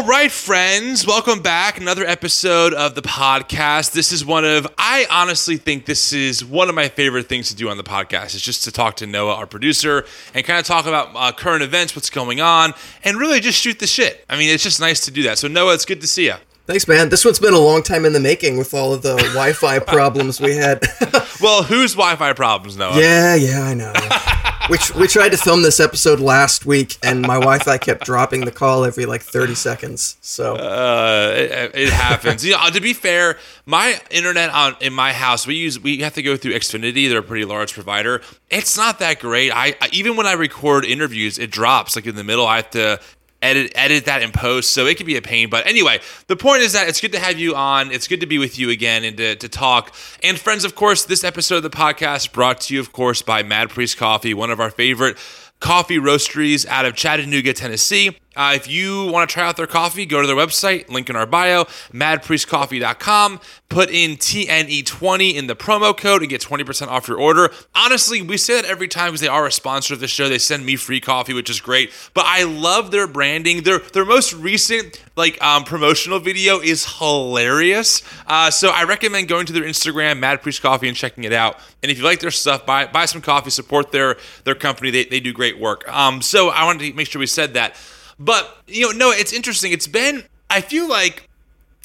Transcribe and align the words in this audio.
All 0.00 0.06
right, 0.06 0.32
friends, 0.32 1.06
welcome 1.06 1.42
back. 1.42 1.78
Another 1.78 2.06
episode 2.06 2.72
of 2.72 2.94
the 2.94 3.02
podcast. 3.02 3.92
This 3.92 4.12
is 4.12 4.24
one 4.24 4.46
of, 4.46 4.66
I 4.78 5.06
honestly 5.10 5.58
think 5.58 5.84
this 5.84 6.14
is 6.14 6.42
one 6.42 6.70
of 6.70 6.74
my 6.74 6.88
favorite 6.88 7.28
things 7.28 7.50
to 7.50 7.54
do 7.54 7.68
on 7.68 7.76
the 7.76 7.84
podcast, 7.84 8.34
is 8.34 8.40
just 8.40 8.64
to 8.64 8.72
talk 8.72 8.96
to 8.96 9.06
Noah, 9.06 9.34
our 9.34 9.46
producer, 9.46 10.06
and 10.32 10.42
kind 10.42 10.58
of 10.58 10.64
talk 10.64 10.86
about 10.86 11.10
uh, 11.14 11.32
current 11.32 11.62
events, 11.62 11.94
what's 11.94 12.08
going 12.08 12.40
on, 12.40 12.72
and 13.04 13.18
really 13.18 13.40
just 13.40 13.60
shoot 13.60 13.78
the 13.78 13.86
shit. 13.86 14.24
I 14.30 14.38
mean, 14.38 14.48
it's 14.48 14.62
just 14.62 14.80
nice 14.80 15.00
to 15.04 15.10
do 15.10 15.24
that. 15.24 15.36
So, 15.36 15.48
Noah, 15.48 15.74
it's 15.74 15.84
good 15.84 16.00
to 16.00 16.06
see 16.06 16.24
you. 16.24 16.36
Thanks, 16.70 16.86
man. 16.86 17.08
This 17.08 17.24
one's 17.24 17.40
been 17.40 17.52
a 17.52 17.58
long 17.58 17.82
time 17.82 18.04
in 18.04 18.12
the 18.12 18.20
making 18.20 18.56
with 18.56 18.74
all 18.74 18.94
of 18.94 19.02
the 19.02 19.16
Wi-Fi 19.16 19.78
problems 19.88 20.40
we 20.40 20.54
had. 20.54 20.80
well, 21.40 21.64
whose 21.64 21.94
Wi-Fi 21.94 22.32
problems, 22.34 22.76
Noah? 22.76 22.96
Yeah, 22.96 23.34
yeah, 23.34 23.62
I 23.62 23.74
know. 23.74 23.92
we, 24.70 24.78
we 24.96 25.08
tried 25.08 25.30
to 25.30 25.36
film 25.36 25.62
this 25.62 25.80
episode 25.80 26.20
last 26.20 26.66
week, 26.66 26.96
and 27.02 27.22
my 27.22 27.40
Wi-Fi 27.40 27.76
kept 27.78 28.04
dropping 28.04 28.44
the 28.44 28.52
call 28.52 28.84
every 28.84 29.04
like 29.04 29.20
30 29.20 29.56
seconds. 29.56 30.16
So 30.20 30.54
uh, 30.54 31.32
it, 31.34 31.72
it 31.74 31.88
happens. 31.88 32.46
you 32.46 32.52
know, 32.52 32.70
to 32.70 32.80
be 32.80 32.92
fair, 32.92 33.36
my 33.66 34.00
internet 34.12 34.50
on 34.50 34.76
in 34.80 34.92
my 34.92 35.12
house, 35.12 35.48
we 35.48 35.56
use 35.56 35.80
we 35.80 35.98
have 35.98 36.14
to 36.14 36.22
go 36.22 36.36
through 36.36 36.52
Xfinity. 36.52 37.08
They're 37.08 37.18
a 37.18 37.22
pretty 37.24 37.46
large 37.46 37.74
provider. 37.74 38.22
It's 38.48 38.76
not 38.76 39.00
that 39.00 39.18
great. 39.18 39.50
I, 39.50 39.74
I 39.80 39.88
even 39.90 40.14
when 40.14 40.26
I 40.26 40.34
record 40.34 40.84
interviews, 40.84 41.36
it 41.36 41.50
drops 41.50 41.96
like 41.96 42.06
in 42.06 42.14
the 42.14 42.22
middle. 42.22 42.46
I 42.46 42.56
have 42.56 42.70
to 42.70 43.00
edit 43.42 43.72
edit 43.74 44.04
that 44.04 44.22
in 44.22 44.32
post 44.32 44.72
so 44.72 44.86
it 44.86 44.96
could 44.96 45.06
be 45.06 45.16
a 45.16 45.22
pain 45.22 45.48
but 45.48 45.66
anyway 45.66 45.98
the 46.26 46.36
point 46.36 46.62
is 46.62 46.72
that 46.72 46.88
it's 46.88 47.00
good 47.00 47.12
to 47.12 47.18
have 47.18 47.38
you 47.38 47.54
on 47.54 47.90
it's 47.90 48.06
good 48.06 48.20
to 48.20 48.26
be 48.26 48.38
with 48.38 48.58
you 48.58 48.70
again 48.70 49.04
and 49.04 49.16
to, 49.16 49.36
to 49.36 49.48
talk. 49.48 49.94
And 50.22 50.38
friends 50.38 50.64
of 50.64 50.74
course 50.74 51.04
this 51.04 51.24
episode 51.24 51.56
of 51.56 51.62
the 51.62 51.70
podcast 51.70 52.32
brought 52.32 52.60
to 52.62 52.74
you 52.74 52.80
of 52.80 52.92
course 52.92 53.22
by 53.22 53.42
mad 53.42 53.70
priest 53.70 53.96
coffee 53.96 54.34
one 54.34 54.50
of 54.50 54.60
our 54.60 54.70
favorite 54.70 55.16
coffee 55.58 55.98
roasteries 55.98 56.66
out 56.66 56.84
of 56.84 56.94
chattanooga 56.94 57.52
tennessee 57.52 58.16
uh, 58.40 58.54
if 58.54 58.66
you 58.66 59.04
want 59.10 59.28
to 59.28 59.34
try 59.34 59.46
out 59.46 59.58
their 59.58 59.66
coffee, 59.66 60.06
go 60.06 60.22
to 60.22 60.26
their 60.26 60.34
website, 60.34 60.88
link 60.88 61.10
in 61.10 61.14
our 61.14 61.26
bio, 61.26 61.64
madpriestcoffee.com. 61.92 63.38
Put 63.68 63.90
in 63.90 64.12
TNE20 64.16 65.34
in 65.34 65.46
the 65.46 65.54
promo 65.54 65.94
code 65.94 66.22
and 66.22 66.30
get 66.30 66.40
20% 66.40 66.88
off 66.88 67.06
your 67.06 67.18
order. 67.18 67.50
Honestly, 67.74 68.22
we 68.22 68.38
say 68.38 68.54
that 68.54 68.64
every 68.64 68.88
time 68.88 69.08
because 69.08 69.20
they 69.20 69.28
are 69.28 69.46
a 69.46 69.52
sponsor 69.52 69.92
of 69.92 70.00
the 70.00 70.08
show. 70.08 70.30
They 70.30 70.38
send 70.38 70.64
me 70.64 70.76
free 70.76 71.00
coffee, 71.00 71.34
which 71.34 71.50
is 71.50 71.60
great. 71.60 71.92
But 72.14 72.24
I 72.26 72.44
love 72.44 72.90
their 72.90 73.06
branding. 73.06 73.62
Their 73.62 73.80
their 73.80 74.06
most 74.06 74.32
recent 74.32 75.04
like 75.16 75.40
um, 75.42 75.64
promotional 75.64 76.18
video 76.18 76.60
is 76.60 76.98
hilarious. 76.98 78.02
Uh, 78.26 78.50
so 78.50 78.70
I 78.70 78.84
recommend 78.84 79.28
going 79.28 79.44
to 79.46 79.52
their 79.52 79.64
Instagram, 79.64 80.18
Mad 80.18 80.40
Priest 80.40 80.62
Coffee, 80.62 80.88
and 80.88 80.96
checking 80.96 81.24
it 81.24 81.32
out. 81.34 81.58
And 81.82 81.92
if 81.92 81.98
you 81.98 82.04
like 82.04 82.20
their 82.20 82.30
stuff, 82.30 82.64
buy 82.64 82.86
buy 82.86 83.04
some 83.04 83.20
coffee, 83.20 83.50
support 83.50 83.92
their 83.92 84.16
their 84.44 84.54
company. 84.54 84.90
They, 84.90 85.04
they 85.04 85.20
do 85.20 85.34
great 85.34 85.60
work. 85.60 85.86
Um, 85.92 86.22
so 86.22 86.48
I 86.48 86.64
wanted 86.64 86.90
to 86.90 86.96
make 86.96 87.08
sure 87.08 87.20
we 87.20 87.26
said 87.26 87.52
that. 87.54 87.76
But 88.20 88.54
you 88.66 88.92
know, 88.92 89.06
no, 89.06 89.10
it's 89.10 89.32
interesting. 89.32 89.72
It's 89.72 89.88
been 89.88 90.22
I 90.48 90.60
feel 90.60 90.88
like 90.88 91.28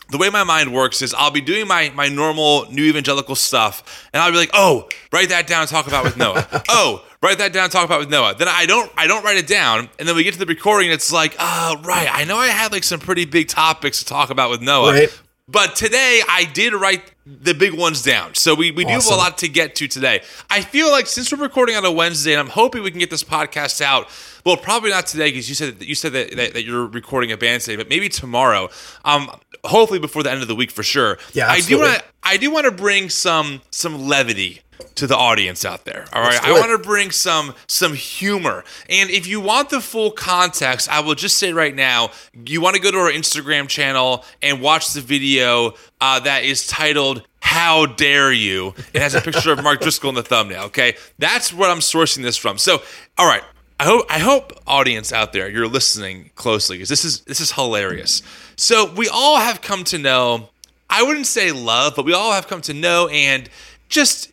the 0.10 0.18
way 0.18 0.30
my 0.30 0.44
mind 0.44 0.74
works 0.74 1.02
is 1.02 1.14
I'll 1.14 1.32
be 1.32 1.42
doing 1.42 1.68
my 1.68 1.92
my 1.96 2.10
normal 2.10 2.70
new 2.72 2.84
evangelical 2.84 3.36
stuff, 3.36 4.08
and 4.14 4.22
I'll 4.22 4.32
be 4.32 4.38
like, 4.38 4.52
oh, 4.54 4.90
write 5.12 5.30
that 5.30 5.48
down, 5.48 5.62
and 5.62 5.70
talk 5.70 5.88
about 5.88 6.04
with 6.04 6.18
Noah. 6.18 6.46
oh, 6.70 7.04
write 7.24 7.38
that 7.38 7.54
down, 7.54 7.70
talk 7.70 7.86
about 7.86 8.00
with 8.00 8.10
Noah. 8.10 8.36
Then 8.38 8.50
I 8.50 8.66
don't 8.66 8.92
I 8.98 9.08
don't 9.08 9.24
write 9.24 9.38
it 9.38 9.48
down, 9.48 9.90
and 9.98 10.08
then 10.08 10.16
we 10.16 10.24
get 10.24 10.34
to 10.34 10.40
the 10.40 10.46
recording, 10.46 10.90
and 10.90 10.94
it's 10.94 11.12
like, 11.12 11.36
oh, 11.40 11.82
right, 11.84 12.10
I 12.12 12.26
know 12.26 12.38
I 12.38 12.48
had 12.48 12.74
like 12.74 12.84
some 12.84 13.00
pretty 13.00 13.26
big 13.26 13.48
topics 13.48 14.00
to 14.00 14.06
talk 14.06 14.30
about 14.30 14.50
with 14.52 14.62
Noah. 14.62 14.92
Right. 14.92 15.22
But 15.48 15.76
today 15.76 16.22
I 16.28 16.46
did 16.46 16.74
write 16.74 17.04
the 17.24 17.54
big 17.54 17.74
ones 17.74 18.02
down. 18.02 18.34
So 18.34 18.56
we, 18.56 18.72
we 18.72 18.84
awesome. 18.84 19.00
do 19.00 19.10
have 19.10 19.14
a 19.14 19.16
lot 19.16 19.38
to 19.40 19.48
get 19.48 19.76
to 19.76 19.88
today. 19.88 20.24
I 20.50 20.62
feel 20.62 20.90
like 20.90 21.06
since 21.06 21.32
we're 21.32 21.44
recording 21.44 21.76
on 21.76 21.86
a 21.86 21.92
Wednesday 21.92 22.32
and 22.32 22.40
I'm 22.40 22.50
hoping 22.50 22.82
we 22.82 22.90
can 22.90 23.00
get 23.00 23.12
this 23.12 23.24
podcast 23.24 23.80
out 23.80 24.10
well, 24.46 24.58
probably 24.58 24.92
not 24.92 25.08
today 25.08 25.32
because 25.32 25.50
you 25.50 25.56
said 25.56 25.80
that 25.80 25.88
you 25.88 25.96
said 25.96 26.14
that, 26.14 26.36
that, 26.36 26.54
that, 26.54 26.64
you're 26.64 26.86
recording 26.86 27.32
a 27.32 27.38
band 27.38 27.64
today, 27.64 27.76
but 27.76 27.90
maybe 27.90 28.10
tomorrow. 28.10 28.70
Um, 29.04 29.30
hopefully 29.64 30.00
before 30.00 30.24
the 30.24 30.32
end 30.32 30.42
of 30.42 30.48
the 30.48 30.56
week 30.56 30.72
for 30.72 30.84
sure. 30.84 31.18
Yeah, 31.34 31.50
absolutely. 31.50 31.88
I 31.88 31.88
do 31.88 31.92
want 31.92 32.00
to 32.00 32.06
I 32.24 32.38
do 32.38 32.52
want 32.52 32.66
to 32.66 32.72
bring 32.72 33.10
some 33.10 33.62
some 33.72 34.08
levity 34.08 34.62
to 34.96 35.08
the 35.08 35.16
audience 35.16 35.66
out 35.66 35.86
there. 35.86 36.06
All 36.14 36.22
right. 36.22 36.42
I 36.44 36.52
want 36.52 36.72
to 36.72 36.78
bring 36.78 37.12
some 37.12 37.54
some 37.68 37.94
humor. 37.94 38.64
And 38.90 39.10
if 39.10 39.28
you 39.28 39.42
want 39.42 39.70
the 39.70 39.82
full 39.82 40.12
context, 40.12 40.90
I 40.90 41.00
will 41.02 41.16
just 41.16 41.38
say 41.38 41.54
right 41.54 41.74
now, 41.74 42.12
you 42.46 42.62
want 42.62 42.76
to 42.76 42.82
go 42.82 42.92
to 42.92 42.98
our 42.98 43.12
Instagram 43.12 43.68
channel 43.68 44.24
and 44.42 44.62
watch 44.62 44.94
the 44.94 45.02
video 45.02 45.74
uh, 46.02 46.20
that 46.22 46.44
is 46.44 46.68
titled 46.68 47.24
how 47.40 47.86
dare 47.86 48.32
you? 48.32 48.74
It 48.92 49.02
has 49.02 49.14
a 49.14 49.22
picture 49.22 49.52
of 49.52 49.64
Mark 49.64 49.80
Driscoll 49.82 50.10
in 50.10 50.16
the 50.16 50.24
thumbnail. 50.24 50.64
Okay, 50.64 50.96
that's 51.20 51.54
what 51.54 51.70
I'm 51.70 51.80
sourcing 51.80 52.24
this 52.24 52.38
from. 52.38 52.58
So, 52.58 52.82
all 53.18 53.28
right, 53.28 53.44
I 53.80 53.84
hope 53.86 54.06
I 54.10 54.20
hope 54.20 54.54
audience 54.66 55.12
out 55.12 55.34
there 55.34 55.50
you're 55.50 55.68
listening 55.68 56.32
closely 56.36 56.78
because 56.78 56.90
this 56.90 57.04
is 57.04 57.22
this 57.22 57.42
is 57.42 57.52
hilarious. 57.52 58.22
So 58.56 58.92
we 58.94 59.10
all 59.10 59.38
have 59.38 59.62
come 59.62 59.84
to 59.86 59.98
know, 59.98 60.50
I 60.90 61.04
wouldn't 61.04 61.28
say 61.28 61.52
love, 61.52 61.94
but 61.96 62.06
we 62.06 62.14
all 62.14 62.32
have 62.32 62.48
come 62.48 62.62
to 62.62 62.74
know 62.74 63.10
and 63.10 63.50
just 63.90 64.32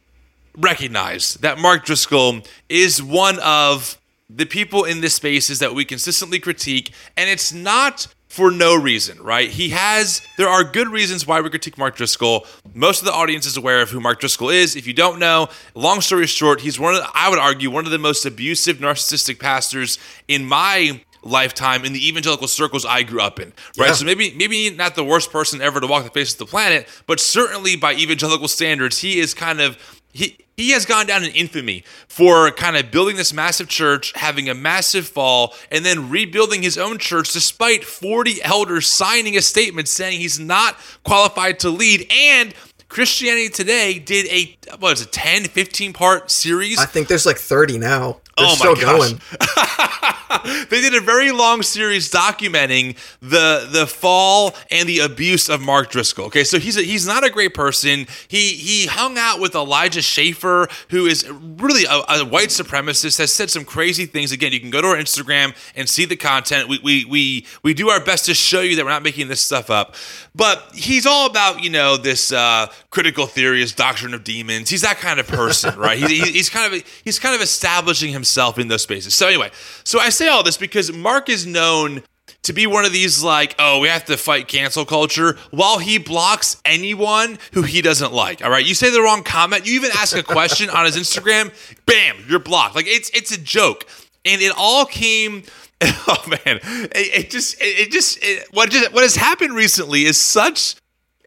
recognize 0.56 1.34
that 1.34 1.58
Mark 1.58 1.84
Driscoll 1.84 2.42
is 2.68 3.02
one 3.02 3.38
of 3.40 3.98
the 4.30 4.46
people 4.46 4.84
in 4.84 5.00
this 5.00 5.14
spaces 5.14 5.58
that 5.58 5.74
we 5.74 5.84
consistently 5.84 6.38
critique, 6.38 6.92
and 7.16 7.28
it's 7.28 7.52
not 7.52 8.06
for 8.32 8.50
no 8.50 8.74
reason, 8.74 9.22
right? 9.22 9.50
He 9.50 9.68
has, 9.68 10.22
there 10.38 10.48
are 10.48 10.64
good 10.64 10.88
reasons 10.88 11.26
why 11.26 11.42
we 11.42 11.50
critique 11.50 11.76
Mark 11.76 11.96
Driscoll. 11.96 12.46
Most 12.72 13.02
of 13.02 13.04
the 13.04 13.12
audience 13.12 13.44
is 13.44 13.58
aware 13.58 13.82
of 13.82 13.90
who 13.90 14.00
Mark 14.00 14.20
Driscoll 14.20 14.48
is. 14.48 14.74
If 14.74 14.86
you 14.86 14.94
don't 14.94 15.18
know, 15.18 15.50
long 15.74 16.00
story 16.00 16.26
short, 16.26 16.62
he's 16.62 16.80
one 16.80 16.94
of, 16.94 17.02
the, 17.02 17.10
I 17.14 17.28
would 17.28 17.38
argue, 17.38 17.70
one 17.70 17.84
of 17.84 17.90
the 17.90 17.98
most 17.98 18.24
abusive, 18.24 18.78
narcissistic 18.78 19.38
pastors 19.38 19.98
in 20.28 20.46
my 20.46 21.02
lifetime 21.22 21.84
in 21.84 21.92
the 21.92 22.08
evangelical 22.08 22.48
circles 22.48 22.86
I 22.86 23.02
grew 23.02 23.20
up 23.20 23.38
in, 23.38 23.52
right? 23.76 23.88
Yeah. 23.88 23.92
So 23.92 24.06
maybe 24.06 24.34
maybe 24.34 24.70
not 24.70 24.94
the 24.94 25.04
worst 25.04 25.30
person 25.30 25.60
ever 25.60 25.78
to 25.78 25.86
walk 25.86 26.04
the 26.04 26.10
face 26.10 26.32
of 26.32 26.38
the 26.38 26.46
planet, 26.46 26.88
but 27.06 27.20
certainly 27.20 27.76
by 27.76 27.92
evangelical 27.92 28.48
standards, 28.48 28.98
he 28.98 29.20
is 29.20 29.34
kind 29.34 29.60
of 29.60 29.76
he 30.12 30.38
he 30.56 30.70
has 30.70 30.84
gone 30.84 31.06
down 31.06 31.24
in 31.24 31.30
infamy 31.32 31.82
for 32.08 32.50
kind 32.50 32.76
of 32.76 32.90
building 32.90 33.16
this 33.16 33.32
massive 33.32 33.68
church, 33.68 34.12
having 34.14 34.48
a 34.48 34.54
massive 34.54 35.08
fall, 35.08 35.54
and 35.70 35.84
then 35.84 36.10
rebuilding 36.10 36.62
his 36.62 36.76
own 36.76 36.98
church 36.98 37.32
despite 37.32 37.84
40 37.84 38.42
elders 38.42 38.86
signing 38.86 39.36
a 39.36 39.42
statement 39.42 39.88
saying 39.88 40.20
he's 40.20 40.38
not 40.38 40.76
qualified 41.04 41.58
to 41.60 41.70
lead. 41.70 42.06
And 42.12 42.54
Christianity 42.88 43.48
Today 43.48 43.98
did 43.98 44.26
a 44.26 44.56
what 44.78 44.92
is 44.98 45.06
it 45.06 45.12
10 45.12 45.44
15 45.44 45.94
part 45.94 46.30
series 46.30 46.78
I 46.78 46.84
think 46.84 47.08
there's 47.08 47.24
like 47.24 47.38
30 47.38 47.78
now 47.78 48.20
they're 48.36 48.46
oh 48.48 48.56
my 48.58 48.80
gosh. 48.80 50.68
they 50.70 50.80
did 50.80 50.94
a 50.94 51.00
very 51.00 51.32
long 51.32 51.62
series 51.62 52.10
documenting 52.10 52.96
the 53.20 53.68
the 53.70 53.86
fall 53.86 54.54
and 54.70 54.88
the 54.88 55.00
abuse 55.00 55.50
of 55.50 55.60
Mark 55.60 55.90
Driscoll. 55.90 56.26
Okay, 56.26 56.42
so 56.42 56.58
he's 56.58 56.78
a, 56.78 56.82
he's 56.82 57.06
not 57.06 57.24
a 57.24 57.30
great 57.30 57.52
person. 57.52 58.06
He 58.28 58.54
he 58.54 58.86
hung 58.86 59.18
out 59.18 59.38
with 59.38 59.54
Elijah 59.54 60.00
Schaffer, 60.00 60.68
who 60.88 61.04
is 61.04 61.28
really 61.30 61.84
a, 61.84 62.20
a, 62.20 62.24
white 62.24 62.48
supremacist. 62.48 63.18
Has 63.18 63.32
said 63.32 63.50
some 63.50 63.66
crazy 63.66 64.06
things. 64.06 64.32
Again, 64.32 64.52
you 64.52 64.60
can 64.60 64.70
go 64.70 64.80
to 64.80 64.88
our 64.88 64.96
Instagram 64.96 65.54
and 65.76 65.86
see 65.86 66.06
the 66.06 66.16
content. 66.16 66.70
We 66.70 66.78
we 66.82 67.04
we 67.04 67.46
we 67.62 67.74
do 67.74 67.90
our 67.90 68.00
best 68.00 68.24
to 68.26 68.34
show 68.34 68.62
you 68.62 68.76
that 68.76 68.84
we're 68.84 68.90
not 68.90 69.02
making 69.02 69.28
this 69.28 69.42
stuff 69.42 69.68
up. 69.68 69.94
But 70.34 70.70
he's 70.74 71.04
all 71.04 71.26
about 71.26 71.62
you 71.62 71.68
know 71.68 71.98
this 71.98 72.32
uh, 72.32 72.68
critical 72.88 73.26
theorist, 73.26 73.76
doctrine 73.76 74.14
of 74.14 74.24
demons. 74.24 74.70
He's 74.70 74.82
that 74.82 74.96
kind 74.96 75.20
of 75.20 75.28
person, 75.28 75.78
right? 75.78 75.98
He's, 75.98 76.28
he's 76.28 76.48
kind 76.48 76.72
of 76.72 76.82
he's 77.04 77.18
kind 77.18 77.34
of 77.34 77.42
establishing 77.42 78.10
himself 78.10 78.21
himself 78.22 78.58
in 78.58 78.68
those 78.68 78.82
spaces. 78.82 79.14
So 79.14 79.26
anyway, 79.26 79.50
so 79.84 79.98
I 79.98 80.10
say 80.10 80.28
all 80.28 80.42
this 80.42 80.56
because 80.56 80.92
Mark 80.92 81.28
is 81.28 81.46
known 81.46 82.02
to 82.42 82.52
be 82.52 82.66
one 82.66 82.84
of 82.84 82.92
these 82.92 83.22
like, 83.22 83.54
oh, 83.58 83.80
we 83.80 83.88
have 83.88 84.04
to 84.06 84.16
fight 84.16 84.48
cancel 84.48 84.84
culture 84.84 85.36
while 85.50 85.78
he 85.78 85.98
blocks 85.98 86.60
anyone 86.64 87.38
who 87.52 87.62
he 87.62 87.82
doesn't 87.82 88.12
like. 88.12 88.44
All 88.44 88.50
right. 88.50 88.64
You 88.64 88.74
say 88.74 88.90
the 88.90 89.02
wrong 89.02 89.22
comment, 89.22 89.66
you 89.66 89.74
even 89.74 89.90
ask 89.94 90.16
a 90.16 90.22
question 90.22 90.70
on 90.70 90.84
his 90.84 90.96
Instagram, 90.96 91.52
bam, 91.86 92.16
you're 92.28 92.40
blocked. 92.40 92.74
Like 92.74 92.86
it's 92.86 93.10
it's 93.10 93.32
a 93.32 93.40
joke. 93.40 93.86
And 94.24 94.40
it 94.40 94.52
all 94.56 94.86
came 94.86 95.42
oh 95.82 96.24
man. 96.28 96.60
It, 96.94 97.24
it 97.24 97.30
just 97.30 97.60
it, 97.60 97.88
it 97.88 97.90
just 97.90 98.18
it, 98.22 98.46
what 98.52 98.70
just 98.70 98.92
what 98.92 99.02
has 99.02 99.16
happened 99.16 99.54
recently 99.54 100.04
is 100.04 100.16
such 100.16 100.76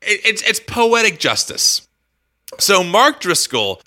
it's 0.01 0.41
it's 0.43 0.59
poetic 0.59 1.19
justice. 1.19 1.87
So 2.59 2.83
Mark 2.83 3.19
Driscoll 3.19 3.81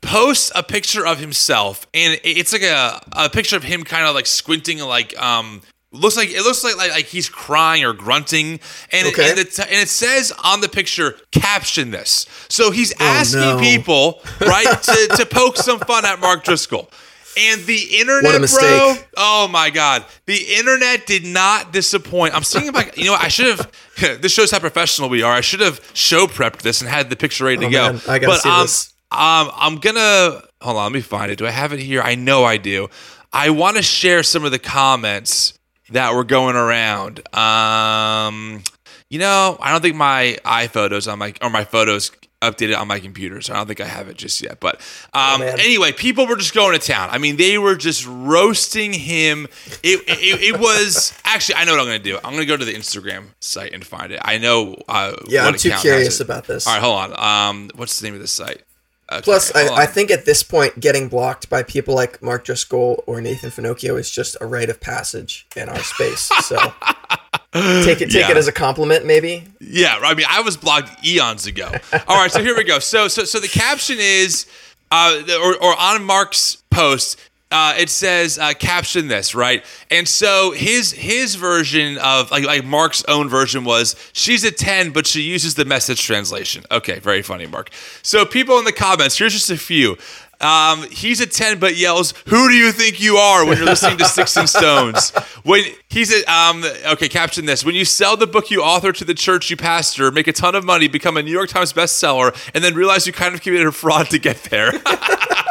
posts 0.00 0.50
a 0.54 0.62
picture 0.62 1.06
of 1.06 1.18
himself 1.18 1.86
and 1.92 2.18
it's 2.24 2.52
like 2.52 2.62
a, 2.62 3.00
a 3.12 3.28
picture 3.28 3.56
of 3.56 3.62
him 3.62 3.84
kind 3.84 4.06
of 4.06 4.14
like 4.14 4.26
squinting 4.26 4.78
like 4.78 5.20
um 5.20 5.60
looks 5.92 6.16
like 6.16 6.30
it 6.30 6.42
looks 6.42 6.64
like 6.64 6.76
like, 6.76 6.90
like 6.90 7.04
he's 7.04 7.28
crying 7.28 7.84
or 7.84 7.92
grunting 7.92 8.60
and, 8.92 9.08
okay. 9.08 9.24
it, 9.24 9.30
and, 9.30 9.38
it, 9.38 9.58
and, 9.58 9.72
it, 9.72 9.88
says 9.88 10.32
on 10.42 10.62
the 10.62 10.68
picture 10.68 11.16
caption 11.32 11.90
this 11.90 12.26
so 12.48 12.70
he's 12.70 12.94
oh, 12.94 13.04
asking 13.04 13.40
oh, 13.40 13.56
no. 13.56 13.60
people 13.60 14.20
right 14.40 14.82
to, 14.82 15.08
to 15.16 15.26
poke 15.26 15.56
some 15.56 15.78
fun 15.80 16.04
at 16.06 16.18
mark 16.18 16.44
driscoll 16.44 16.90
and 17.36 17.64
the 17.64 17.98
internet, 17.98 18.50
bro. 18.50 18.96
Oh 19.16 19.48
my 19.48 19.70
god, 19.70 20.04
the 20.26 20.36
internet 20.58 21.06
did 21.06 21.24
not 21.24 21.72
disappoint. 21.72 22.34
I'm 22.34 22.42
seeing 22.42 22.74
I, 22.74 22.90
you 22.96 23.04
know, 23.04 23.14
I 23.14 23.28
should 23.28 23.46
have. 23.46 23.70
This 24.20 24.32
shows 24.32 24.50
how 24.50 24.58
professional 24.58 25.10
we 25.10 25.22
are. 25.22 25.34
I 25.34 25.42
should 25.42 25.60
have 25.60 25.78
show 25.92 26.26
prepped 26.26 26.62
this 26.62 26.80
and 26.80 26.88
had 26.88 27.10
the 27.10 27.16
picture 27.16 27.44
ready 27.44 27.58
to 27.58 27.66
oh, 27.66 27.70
go. 27.70 27.92
Man, 27.92 28.00
I 28.08 28.18
gotta 28.18 28.26
but, 28.26 28.40
see 28.40 28.48
um, 28.48 28.62
this. 28.62 28.94
Um, 29.12 29.50
I'm 29.54 29.76
gonna 29.76 30.42
hold 30.60 30.76
on. 30.76 30.84
Let 30.84 30.92
me 30.92 31.00
find 31.00 31.30
it. 31.32 31.36
Do 31.36 31.46
I 31.46 31.50
have 31.50 31.72
it 31.72 31.80
here? 31.80 32.00
I 32.02 32.14
know 32.14 32.44
I 32.44 32.56
do. 32.56 32.88
I 33.32 33.50
want 33.50 33.76
to 33.76 33.82
share 33.82 34.22
some 34.22 34.44
of 34.44 34.50
the 34.50 34.58
comments 34.58 35.54
that 35.90 36.14
were 36.14 36.24
going 36.24 36.56
around. 36.56 37.20
Um, 37.36 38.62
you 39.08 39.18
know, 39.18 39.56
I 39.60 39.72
don't 39.72 39.80
think 39.80 39.96
my 39.96 40.36
iPhotos 40.44 41.10
on 41.10 41.18
my 41.18 41.34
or 41.42 41.50
my 41.50 41.64
photos 41.64 42.12
updated 42.42 42.78
on 42.78 42.88
my 42.88 42.98
computer, 43.00 43.40
so 43.40 43.52
I 43.52 43.56
don't 43.58 43.66
think 43.66 43.80
I 43.80 43.86
have 43.86 44.08
it 44.08 44.16
just 44.16 44.40
yet. 44.40 44.60
But 44.60 44.80
um, 45.12 45.40
man. 45.40 45.60
anyway, 45.60 45.92
people 45.92 46.26
were 46.26 46.36
just 46.36 46.54
going 46.54 46.78
to 46.78 46.84
town. 46.84 47.10
I 47.10 47.18
mean, 47.18 47.36
they 47.36 47.58
were 47.58 47.76
just 47.76 48.06
roasting 48.06 48.92
him. 48.92 49.46
It, 49.82 50.00
it, 50.08 50.54
it 50.54 50.60
was 50.60 51.12
actually. 51.24 51.56
I 51.56 51.64
know 51.64 51.72
what 51.72 51.80
I'm 51.80 51.86
going 51.86 52.02
to 52.02 52.10
do. 52.10 52.16
I'm 52.18 52.32
going 52.32 52.38
to 52.42 52.46
go 52.46 52.56
to 52.56 52.64
the 52.64 52.74
Instagram 52.74 53.26
site 53.40 53.72
and 53.72 53.84
find 53.84 54.12
it. 54.12 54.20
I 54.22 54.38
know. 54.38 54.76
Uh, 54.88 55.12
Yeah, 55.28 55.44
what 55.44 55.54
I'm 55.54 55.58
too 55.58 55.72
curious 55.72 56.20
about 56.20 56.46
this. 56.46 56.66
All 56.66 56.72
right, 56.74 56.82
hold 56.82 57.18
on. 57.18 57.48
Um, 57.50 57.70
what's 57.74 58.00
the 58.00 58.06
name 58.06 58.14
of 58.14 58.20
this 58.20 58.32
site? 58.32 58.62
Okay, 59.12 59.22
Plus, 59.22 59.54
I, 59.56 59.66
I 59.74 59.86
think 59.86 60.10
at 60.12 60.24
this 60.24 60.42
point, 60.44 60.78
getting 60.78 61.08
blocked 61.08 61.50
by 61.50 61.64
people 61.64 61.94
like 61.96 62.22
Mark 62.22 62.44
Driscoll 62.44 63.02
or 63.08 63.20
Nathan 63.20 63.50
Finochio 63.50 63.98
is 63.98 64.08
just 64.10 64.36
a 64.40 64.46
rite 64.46 64.70
of 64.70 64.80
passage 64.80 65.46
in 65.56 65.68
our 65.68 65.80
space. 65.80 66.30
So 66.44 66.56
take 67.52 68.00
it 68.00 68.10
take 68.10 68.14
Yeah. 68.14 68.30
it 68.30 68.36
as 68.36 68.46
a 68.46 68.52
compliment, 68.52 69.04
maybe. 69.04 69.44
Yeah, 69.60 69.98
I 70.02 70.14
mean, 70.14 70.26
I 70.28 70.40
was 70.42 70.56
blocked 70.56 71.04
eons 71.04 71.46
ago. 71.46 71.72
All 72.06 72.16
right, 72.20 72.30
so 72.30 72.40
here 72.42 72.56
we 72.56 72.62
go. 72.64 72.78
So, 72.78 73.08
so, 73.08 73.24
so 73.24 73.40
the 73.40 73.48
caption 73.48 73.96
is, 73.98 74.46
uh, 74.92 75.20
or, 75.42 75.56
or 75.56 75.74
on 75.78 76.04
Mark's 76.04 76.62
post, 76.70 77.18
uh, 77.50 77.74
it 77.78 77.90
says, 77.90 78.38
uh, 78.38 78.52
"Caption 78.54 79.08
this," 79.08 79.34
right? 79.34 79.64
And 79.90 80.06
so 80.08 80.52
his 80.52 80.92
his 80.92 81.34
version 81.34 81.98
of 81.98 82.30
like 82.30 82.44
like 82.44 82.64
Mark's 82.64 83.04
own 83.08 83.28
version 83.28 83.64
was, 83.64 83.96
"She's 84.12 84.44
a 84.44 84.50
ten, 84.50 84.90
but 84.90 85.06
she 85.06 85.22
uses 85.22 85.54
the 85.54 85.64
message 85.64 86.02
translation." 86.02 86.64
Okay, 86.70 86.98
very 86.98 87.22
funny, 87.22 87.46
Mark. 87.46 87.70
So 88.02 88.24
people 88.24 88.58
in 88.58 88.64
the 88.64 88.72
comments, 88.72 89.18
here's 89.18 89.32
just 89.32 89.50
a 89.50 89.56
few. 89.56 89.96
Um, 90.40 90.84
he's 90.90 91.20
a 91.20 91.26
10 91.26 91.58
but 91.58 91.76
yells, 91.76 92.14
Who 92.26 92.48
do 92.48 92.54
you 92.54 92.72
think 92.72 92.98
you 93.00 93.16
are 93.16 93.44
when 93.44 93.58
you're 93.58 93.66
listening 93.66 93.98
to 93.98 94.06
Sticks 94.06 94.36
and 94.36 94.48
Stones? 94.48 95.12
When 95.42 95.64
he's 95.88 96.12
a, 96.12 96.22
um, 96.30 96.62
okay, 96.92 97.08
caption 97.08 97.46
this. 97.46 97.64
When 97.64 97.74
you 97.74 97.86
sell 97.86 98.14
the 98.14 98.26
book 98.26 98.50
you 98.50 98.62
author 98.62 98.92
to 98.92 99.04
the 99.06 99.14
church 99.14 99.48
you 99.48 99.56
pastor, 99.56 100.10
make 100.10 100.28
a 100.28 100.34
ton 100.34 100.54
of 100.54 100.64
money, 100.64 100.86
become 100.86 101.16
a 101.16 101.22
New 101.22 101.30
York 101.30 101.48
Times 101.48 101.72
bestseller, 101.72 102.34
and 102.54 102.62
then 102.62 102.74
realize 102.74 103.06
you 103.06 103.12
kind 103.14 103.34
of 103.34 103.40
committed 103.40 103.66
a 103.66 103.72
fraud 103.72 104.10
to 104.10 104.18
get 104.18 104.36
there. 104.44 104.72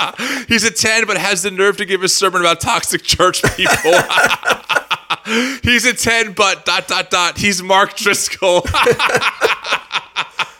he's 0.48 0.64
a 0.64 0.70
10 0.70 1.06
but 1.06 1.16
has 1.16 1.42
the 1.42 1.50
nerve 1.50 1.76
to 1.78 1.84
give 1.84 2.02
a 2.02 2.08
sermon 2.08 2.40
about 2.40 2.60
toxic 2.60 3.02
church 3.02 3.42
people. 3.56 3.92
he's 5.62 5.84
a 5.84 5.94
10 5.94 6.32
but 6.32 6.64
dot 6.64 6.88
dot 6.88 7.10
dot. 7.10 7.38
He's 7.38 7.62
Mark 7.62 7.96
Driscoll. 7.96 8.66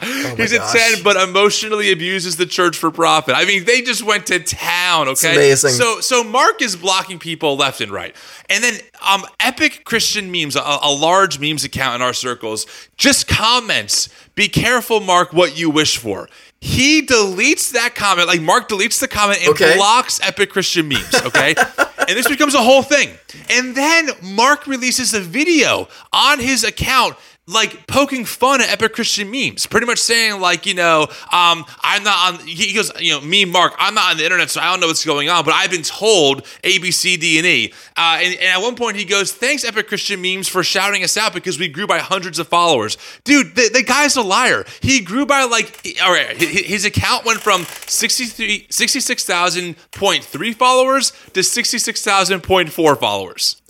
Oh 0.05 0.35
He's 0.37 0.53
a 0.53 0.59
gosh. 0.59 0.95
10, 0.95 1.03
but 1.05 1.17
emotionally 1.17 1.93
abuses 1.93 2.37
the 2.37 2.47
church 2.47 2.77
for 2.77 2.91
profit. 2.91 3.37
I 3.37 3.45
mean, 3.45 3.65
they 3.65 3.83
just 3.83 4.03
went 4.03 4.27
to 4.27 4.41
town, 4.41 5.09
okay? 5.09 5.35
amazing. 5.35 5.71
So 5.71 6.01
so 6.01 6.25
Mark 6.25 6.61
is 6.61 6.75
blocking 6.75 7.21
people 7.21 7.57
left 7.57 7.81
and 7.81 7.93
right. 7.93 8.15
And 8.51 8.65
then 8.65 8.81
um 9.09 9.25
Epic 9.39 9.83
Christian 9.85 10.33
Memes, 10.33 10.57
a, 10.57 10.61
a 10.61 10.93
large 10.93 11.39
memes 11.39 11.63
account 11.63 11.97
in 11.97 12.03
our 12.03 12.15
circles, 12.15 12.67
just 12.97 13.29
comments, 13.29 14.09
be 14.35 14.49
careful, 14.49 14.99
Mark, 14.99 15.33
what 15.33 15.57
you 15.57 15.71
wish 15.71 15.99
for. 15.99 16.29
He 16.65 17.03
deletes 17.05 17.73
that 17.73 17.97
comment, 17.97 18.29
like 18.29 18.41
Mark 18.41 18.69
deletes 18.69 19.01
the 19.01 19.09
comment 19.09 19.41
and 19.41 19.49
Okay. 19.49 19.75
blocks 19.75 20.21
Epic 20.23 20.51
Christian 20.51 20.87
Memes, 20.87 21.13
okay? 21.27 21.57
and 21.99 22.11
this 22.11 22.29
becomes 22.29 22.55
a 22.55 22.63
whole 22.63 22.83
thing. 22.85 23.11
And 23.51 23.75
then 23.75 24.11
Mark 24.23 24.69
releases 24.69 25.13
a 25.13 25.19
video 25.19 25.89
on 26.13 26.39
his 26.39 26.63
account 26.63 27.17
like 27.49 27.89
poking 27.89 28.25
fun 28.25 28.61
at 28.61 28.69
epic 28.71 28.93
Christian 28.93 29.29
memes, 29.29 29.67
pretty 29.67 29.85
much 29.87 29.99
saying 29.99 30.41
like, 30.41 30.65
you 30.65 30.75
know, 30.75 31.03
um, 31.33 31.65
I'm 31.81 32.05
not 32.05 32.35
on. 32.41 32.47
He 32.47 32.73
goes, 32.73 32.93
you 33.01 33.13
know, 33.13 33.21
me, 33.21 33.45
Mark, 33.45 33.75
I'm 33.79 33.95
not 33.95 34.13
on 34.13 34.17
the 34.19 34.25
internet, 34.25 34.49
so 34.49 34.61
I 34.61 34.71
don't 34.71 34.79
know 34.79 34.87
what's 34.87 35.05
going 35.05 35.29
on, 35.29 35.45
but 35.45 35.53
I've 35.53 35.71
been 35.71 35.83
told 35.83 36.47
A, 36.63 36.79
B, 36.79 36.93
C, 36.93 37.17
D, 37.17 37.39
and 37.39 37.47
E. 37.47 37.73
Uh, 37.97 38.19
and, 38.23 38.35
and 38.35 38.45
at 38.45 38.63
one 38.63 38.77
point, 38.77 38.97
he 38.97 39.05
goes, 39.05 39.33
"Thanks, 39.33 39.65
epic 39.65 39.89
Christian 39.89 40.23
memes, 40.23 40.47
for 40.47 40.63
shouting 40.63 41.03
us 41.03 41.17
out 41.17 41.35
because 41.35 41.59
we 41.59 41.67
grew 41.67 41.87
by 41.89 41.99
hundreds 41.99 42.39
of 42.39 42.47
followers." 42.47 42.97
Dude, 43.25 43.57
the, 43.57 43.71
the 43.73 43.83
guy's 43.83 44.15
a 44.15 44.23
liar. 44.23 44.65
He 44.81 45.01
grew 45.01 45.27
by 45.27 45.43
like, 45.45 45.97
all 46.03 46.13
right, 46.13 46.29
hi- 46.29 46.45
hi- 46.45 46.63
his 46.63 46.85
account 46.85 47.25
went 47.25 47.41
from 47.41 47.65
63 47.87 48.69
66,000.3 48.71 50.55
followers 50.55 51.11
to 51.33 51.41
66,000.4 51.41 52.99
followers. 53.01 53.62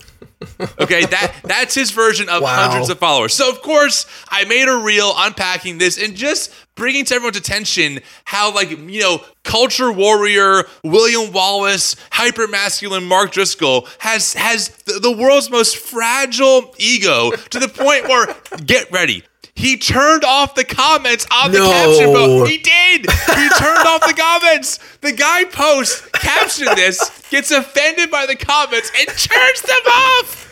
Okay, 0.79 1.05
that 1.05 1.33
that's 1.43 1.73
his 1.75 1.91
version 1.91 2.29
of 2.29 2.41
Wow. 2.43 2.69
hundreds 2.69 2.89
of 2.89 2.99
followers. 2.99 3.33
So 3.33 3.49
of 3.49 3.61
course, 3.61 4.05
I 4.29 4.45
made 4.45 4.67
a 4.67 4.77
reel 4.77 5.13
unpacking 5.15 5.77
this 5.77 6.01
and 6.01 6.15
just 6.15 6.53
bringing 6.75 7.05
to 7.05 7.15
everyone's 7.15 7.37
attention 7.37 7.99
how 8.25 8.53
like 8.53 8.69
you 8.71 8.99
know 9.01 9.21
culture 9.43 9.91
warrior 9.91 10.63
William 10.83 11.31
Wallace, 11.31 11.95
hyper 12.11 12.47
masculine 12.47 13.03
Mark 13.05 13.31
Driscoll 13.31 13.87
has 13.99 14.33
has 14.33 14.69
the, 14.85 14.99
the 14.99 15.11
world's 15.11 15.49
most 15.49 15.77
fragile 15.77 16.73
ego 16.77 17.31
to 17.31 17.59
the 17.59 17.67
point 17.67 18.07
where 18.07 18.35
get 18.65 18.91
ready. 18.91 19.23
He 19.55 19.77
turned 19.77 20.23
off 20.23 20.55
the 20.55 20.63
comments 20.63 21.27
on 21.31 21.51
the 21.51 21.59
No. 21.59 21.69
caption 21.71 22.11
book. 22.11 22.47
He 22.49 22.57
did. 22.57 23.01
He 23.11 23.49
turned 23.49 23.85
off 23.87 24.01
the 24.01 24.15
comments. 24.17 24.79
The 25.03 25.11
guy 25.11 25.43
posts 25.43 26.01
caption 26.13 26.65
this, 26.75 27.27
gets 27.29 27.51
offended 27.51 28.09
by 28.09 28.25
the 28.25 28.37
comments, 28.37 28.89
and 28.97 29.07
turns 29.09 29.61
them 29.61 29.85
off. 29.85 30.43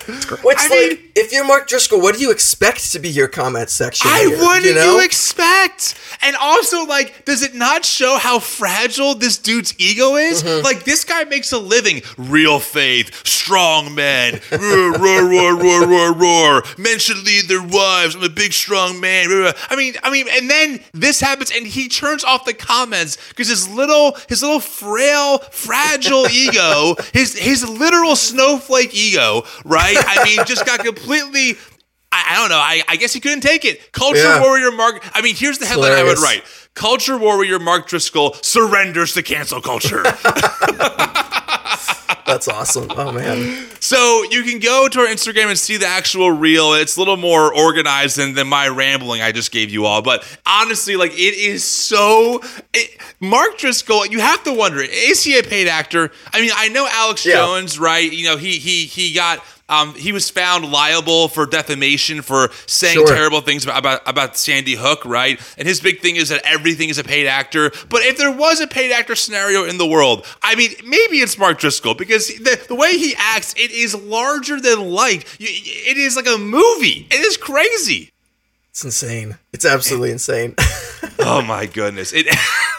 Which, 0.43 0.57
I 0.59 0.67
like, 0.67 0.71
mean- 0.71 1.11
if 1.15 1.31
you're 1.31 1.45
Mark 1.45 1.67
Driscoll, 1.67 2.01
what 2.01 2.15
do 2.15 2.21
you 2.21 2.31
expect 2.31 2.91
to 2.91 2.99
be 2.99 3.09
your 3.09 3.27
comment 3.27 3.69
section? 3.69 4.09
I 4.09 4.25
here, 4.25 4.37
what 4.37 4.63
you 4.63 4.73
know? 4.73 4.97
you 4.97 5.05
expect? 5.05 5.95
And 6.21 6.35
also, 6.35 6.85
like, 6.85 7.25
does 7.25 7.43
it 7.43 7.53
not 7.53 7.85
show 7.85 8.17
how 8.17 8.39
fragile 8.39 9.15
this 9.15 9.37
dude's 9.37 9.73
ego 9.79 10.15
is? 10.15 10.43
Mm-hmm. 10.43 10.63
Like, 10.63 10.83
this 10.83 11.03
guy 11.03 11.23
makes 11.25 11.51
a 11.51 11.59
living. 11.59 12.01
Real 12.17 12.59
faith, 12.59 13.25
strong 13.27 13.93
men, 13.93 14.39
roar, 14.51 14.97
roar, 14.97 15.25
roar, 15.29 15.55
roar, 15.55 15.87
roar, 15.87 16.13
roar. 16.13 16.63
Men 16.77 16.99
should 16.99 17.23
lead 17.23 17.45
their 17.45 17.61
wives. 17.61 18.15
I'm 18.15 18.23
a 18.23 18.29
big, 18.29 18.53
strong 18.53 18.99
man. 18.99 19.27
I 19.69 19.75
mean, 19.75 19.95
I 20.03 20.11
mean, 20.11 20.27
and 20.31 20.49
then 20.49 20.79
this 20.93 21.19
happens, 21.21 21.51
and 21.51 21.65
he 21.67 21.87
turns 21.87 22.23
off 22.23 22.45
the 22.45 22.53
comments 22.53 23.17
because 23.29 23.49
his 23.49 23.69
little, 23.69 24.17
his 24.29 24.40
little 24.41 24.59
frail, 24.59 25.37
fragile 25.39 26.27
ego, 26.31 26.95
his 27.13 27.37
his 27.37 27.67
literal 27.67 28.15
snowflake 28.15 28.93
ego, 28.93 29.43
right? 29.65 29.95
I 29.99 30.23
mean, 30.23 30.45
just 30.45 30.65
got 30.65 30.79
completely. 30.83 31.57
I, 32.13 32.35
don't 32.35 32.49
know. 32.49 32.57
I, 32.57 32.83
I 32.89 32.97
guess 32.97 33.13
he 33.13 33.21
couldn't 33.21 33.39
take 33.39 33.63
it. 33.63 33.93
Culture 33.93 34.17
Yeah. 34.19 34.41
warrior 34.41 34.69
Mark. 34.71 35.01
I 35.13 35.21
mean, 35.21 35.33
here's 35.33 35.59
the 35.59 35.65
headline 35.65 35.93
I 35.93 36.03
would 36.03 36.19
write: 36.19 36.43
Culture 36.73 37.17
warrior 37.17 37.57
Mark 37.57 37.87
Driscoll 37.87 38.33
surrenders 38.41 39.13
to 39.13 39.23
cancel 39.23 39.61
culture. 39.61 40.03
That's 42.25 42.47
awesome. 42.47 42.87
Oh 42.91 43.11
man. 43.11 43.65
So 43.91 44.23
you 44.23 44.43
can 44.43 44.59
go 44.59 44.87
to 44.87 44.99
our 45.01 45.05
Instagram 45.07 45.47
and 45.47 45.59
see 45.59 45.75
the 45.75 45.85
actual 45.85 46.31
reel. 46.31 46.73
It's 46.73 46.95
a 46.95 46.99
little 46.99 47.17
more 47.17 47.53
organized 47.53 48.17
than, 48.17 48.35
than 48.35 48.47
my 48.47 48.69
rambling 48.69 49.21
I 49.21 49.33
just 49.33 49.51
gave 49.51 49.69
you 49.69 49.85
all. 49.85 50.01
But 50.01 50.23
honestly, 50.45 50.95
like 50.95 51.11
it 51.11 51.35
is 51.35 51.65
so. 51.65 52.41
It, 52.73 52.97
Mark 53.19 53.57
Driscoll, 53.57 54.05
you 54.05 54.21
have 54.21 54.43
to 54.45 54.53
wonder: 54.53 54.79
is 54.79 55.23
he 55.23 55.37
a 55.37 55.43
paid 55.43 55.67
actor? 55.67 56.09
I 56.33 56.39
mean, 56.39 56.51
I 56.55 56.69
know 56.69 56.87
Alex 56.89 57.25
Yeah. 57.25 57.35
Jones, 57.35 57.77
right? 57.77 58.09
You 58.11 58.25
know, 58.25 58.37
he 58.37 58.53
he 58.53 58.85
he 58.85 59.13
got. 59.13 59.43
Um, 59.71 59.95
he 59.95 60.11
was 60.11 60.29
found 60.29 60.69
liable 60.71 61.27
for 61.29 61.45
defamation 61.47 62.21
for 62.21 62.49
saying 62.67 62.93
Sure. 62.95 63.07
terrible 63.07 63.41
things 63.41 63.63
about, 63.63 63.79
about 63.79 64.01
about 64.05 64.37
Sandy 64.37 64.75
Hook, 64.75 65.03
right? 65.05 65.39
And 65.57 65.67
his 65.67 65.79
big 65.81 66.01
thing 66.01 66.17
is 66.17 66.29
that 66.29 66.41
everything 66.43 66.89
is 66.89 66.97
a 66.97 67.03
paid 67.03 67.25
actor. 67.25 67.71
But 67.89 68.01
if 68.03 68.17
there 68.17 68.31
was 68.31 68.59
a 68.59 68.67
paid 68.67 68.91
actor 68.91 69.15
scenario 69.15 69.63
in 69.63 69.77
the 69.77 69.87
world, 69.87 70.25
I 70.43 70.55
mean, 70.55 70.71
maybe 70.85 71.17
it's 71.17 71.37
Mark 71.37 71.57
Driscoll 71.57 71.95
because 71.95 72.27
the, 72.27 72.59
the 72.67 72.75
way 72.75 72.97
he 72.97 73.15
acts, 73.17 73.53
it 73.55 73.71
is 73.71 73.95
larger 73.95 74.59
than 74.59 74.91
life. 74.91 75.37
It 75.39 75.97
is 75.97 76.15
like 76.15 76.27
a 76.27 76.37
movie. 76.37 77.07
It 77.09 77.21
is 77.21 77.37
crazy. 77.37 78.11
It's 78.71 78.83
insane. 78.83 79.37
It's 79.53 79.65
absolutely 79.65 80.11
insane. 80.11 80.55
Oh 81.23 81.41
my 81.43 81.67
goodness! 81.67 82.13
It. 82.13 82.25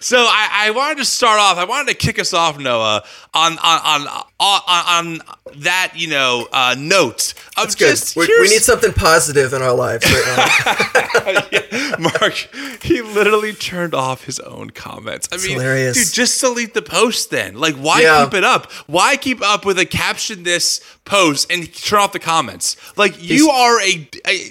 So 0.00 0.18
I, 0.18 0.66
I 0.66 0.70
wanted 0.72 0.98
to 0.98 1.04
start 1.04 1.40
off. 1.40 1.56
I 1.56 1.64
wanted 1.64 1.88
to 1.88 1.94
kick 1.94 2.18
us 2.18 2.32
off, 2.34 2.58
Noah, 2.58 3.02
on 3.32 3.52
on 3.58 4.06
on 4.06 4.22
on, 4.40 4.60
on 4.68 5.20
that 5.56 5.92
you 5.94 6.08
know 6.08 6.46
uh, 6.52 6.74
note 6.78 7.34
of 7.56 7.64
It's 7.66 7.74
good. 7.74 7.90
just 7.90 8.16
We, 8.16 8.26
need 8.26 8.62
something 8.62 8.92
positive 8.92 9.52
in 9.52 9.62
our 9.62 9.72
lives 9.74 10.04
right 10.04 10.24
now. 10.36 11.96
Mark, 11.98 12.34
he 12.82 13.02
literally 13.02 13.52
turned 13.52 13.94
off 13.94 14.24
his 14.24 14.38
own 14.40 14.70
comments. 14.70 15.28
I 15.32 15.36
mean, 15.38 15.52
hilarious. 15.60 15.96
dude, 15.96 16.14
just 16.14 16.40
delete 16.40 16.74
the 16.74 16.82
post 16.82 17.30
then. 17.30 17.58
Like, 17.58 17.74
why 17.76 18.02
Yeah. 18.02 18.24
keep 18.24 18.34
it 18.34 18.44
up? 18.44 18.70
Why 18.86 19.16
keep 19.16 19.42
up 19.42 19.64
with 19.64 19.78
a 19.78 19.86
caption 19.86 20.42
this 20.42 20.80
post 21.04 21.50
and 21.50 21.72
turn 21.74 22.00
off 22.00 22.12
the 22.12 22.18
comments? 22.18 22.76
Like, 22.96 23.22
you 23.22 23.50
are 23.50 23.80
a, 23.80 24.08
a 24.26 24.50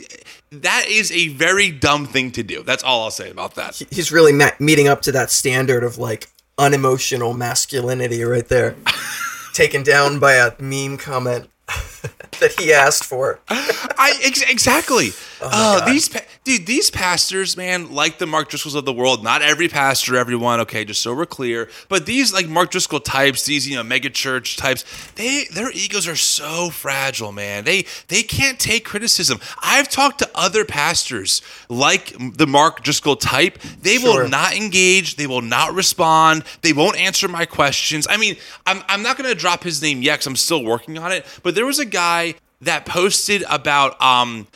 that 0.62 0.86
is 0.88 1.12
a 1.12 1.30
very 1.30 1.72
dumb 1.72 2.06
thing 2.06 2.32
to 2.32 2.44
do. 2.44 2.64
That's 2.64 2.84
all 2.84 3.04
I'll 3.04 3.12
say 3.12 3.30
about 3.30 3.56
that. 3.56 3.82
He's 3.92 4.12
really 4.12 4.32
ma- 4.32 4.52
meeting 4.60 4.88
up 4.88 5.02
to 5.04 5.12
that 5.14 5.32
standard 5.32 5.84
of 5.84 5.98
like 5.98 6.30
unemotional 6.58 7.34
masculinity 7.34 8.24
right 8.24 8.48
there. 8.48 8.76
Taken 9.54 9.84
down 9.84 10.20
by 10.20 10.34
a 10.34 10.54
meme 10.60 10.98
comment. 10.98 11.50
that 12.40 12.60
he 12.60 12.74
asked 12.74 13.06
for. 13.06 13.40
I 13.50 14.20
ex- 14.24 14.42
exactly. 14.50 15.12
Oh, 15.46 15.80
God. 15.80 15.88
these 15.88 16.10
pa- 16.10 16.22
dude, 16.44 16.66
these 16.66 16.90
pastors, 16.90 17.56
man, 17.58 17.92
like 17.94 18.18
the 18.18 18.26
Mark 18.26 18.50
Driscolls 18.50 18.76
of 18.76 18.86
the 18.86 18.94
world. 18.94 19.24
Not 19.24 19.42
every 19.42 19.68
pastor, 19.68 20.16
everyone. 20.18 20.60
Okay, 20.62 20.86
just 20.86 21.02
so 21.02 21.14
we're 21.14 21.26
clear. 21.26 21.70
But 21.90 22.06
these 22.06 22.32
like 22.34 22.48
Mark 22.48 22.72
Driscoll 22.72 23.00
types, 23.00 23.46
these 23.46 23.68
you 23.68 23.76
know 23.76 23.84
mega 23.84 24.10
church 24.10 24.58
types, 24.58 24.84
they 25.16 25.46
their 25.54 25.72
egos 25.72 26.08
are 26.08 26.16
so 26.16 26.70
fragile, 26.70 27.32
man. 27.32 27.64
They 27.64 27.86
they 28.08 28.24
can't 28.24 28.60
take 28.60 28.86
criticism. 28.86 29.40
I've 29.62 29.90
talked 29.90 30.20
to 30.20 30.30
other 30.36 30.66
pastors 30.66 31.42
like 31.70 32.16
the 32.38 32.48
Mark 32.48 32.84
Driscoll 32.84 33.16
type. 33.16 33.60
They 33.82 33.98
Sure. 33.98 34.24
will 34.24 34.30
not 34.30 34.54
engage. 34.56 35.16
They 35.16 35.28
will 35.28 35.42
not 35.42 35.74
respond. 35.74 36.44
They 36.62 36.74
won't 36.74 36.98
answer 36.98 37.28
my 37.28 37.46
questions. 37.46 38.08
I 38.10 38.18
mean, 38.18 38.38
I'm 38.66 38.82
I'm 38.88 39.02
not 39.04 39.18
going 39.18 39.30
to 39.30 39.36
drop 39.36 39.64
his 39.64 39.82
name 39.82 40.02
yet 40.02 40.16
because 40.16 40.28
I'm 40.28 40.36
still 40.36 40.64
working 40.64 40.98
on 40.98 41.12
it. 41.12 41.26
But 41.44 41.56
there 41.56 41.66
was 41.66 41.80
a 41.80 41.86
guy 41.86 42.36
that 42.62 42.86
posted 42.86 43.44
about 43.50 44.02
um 44.02 44.48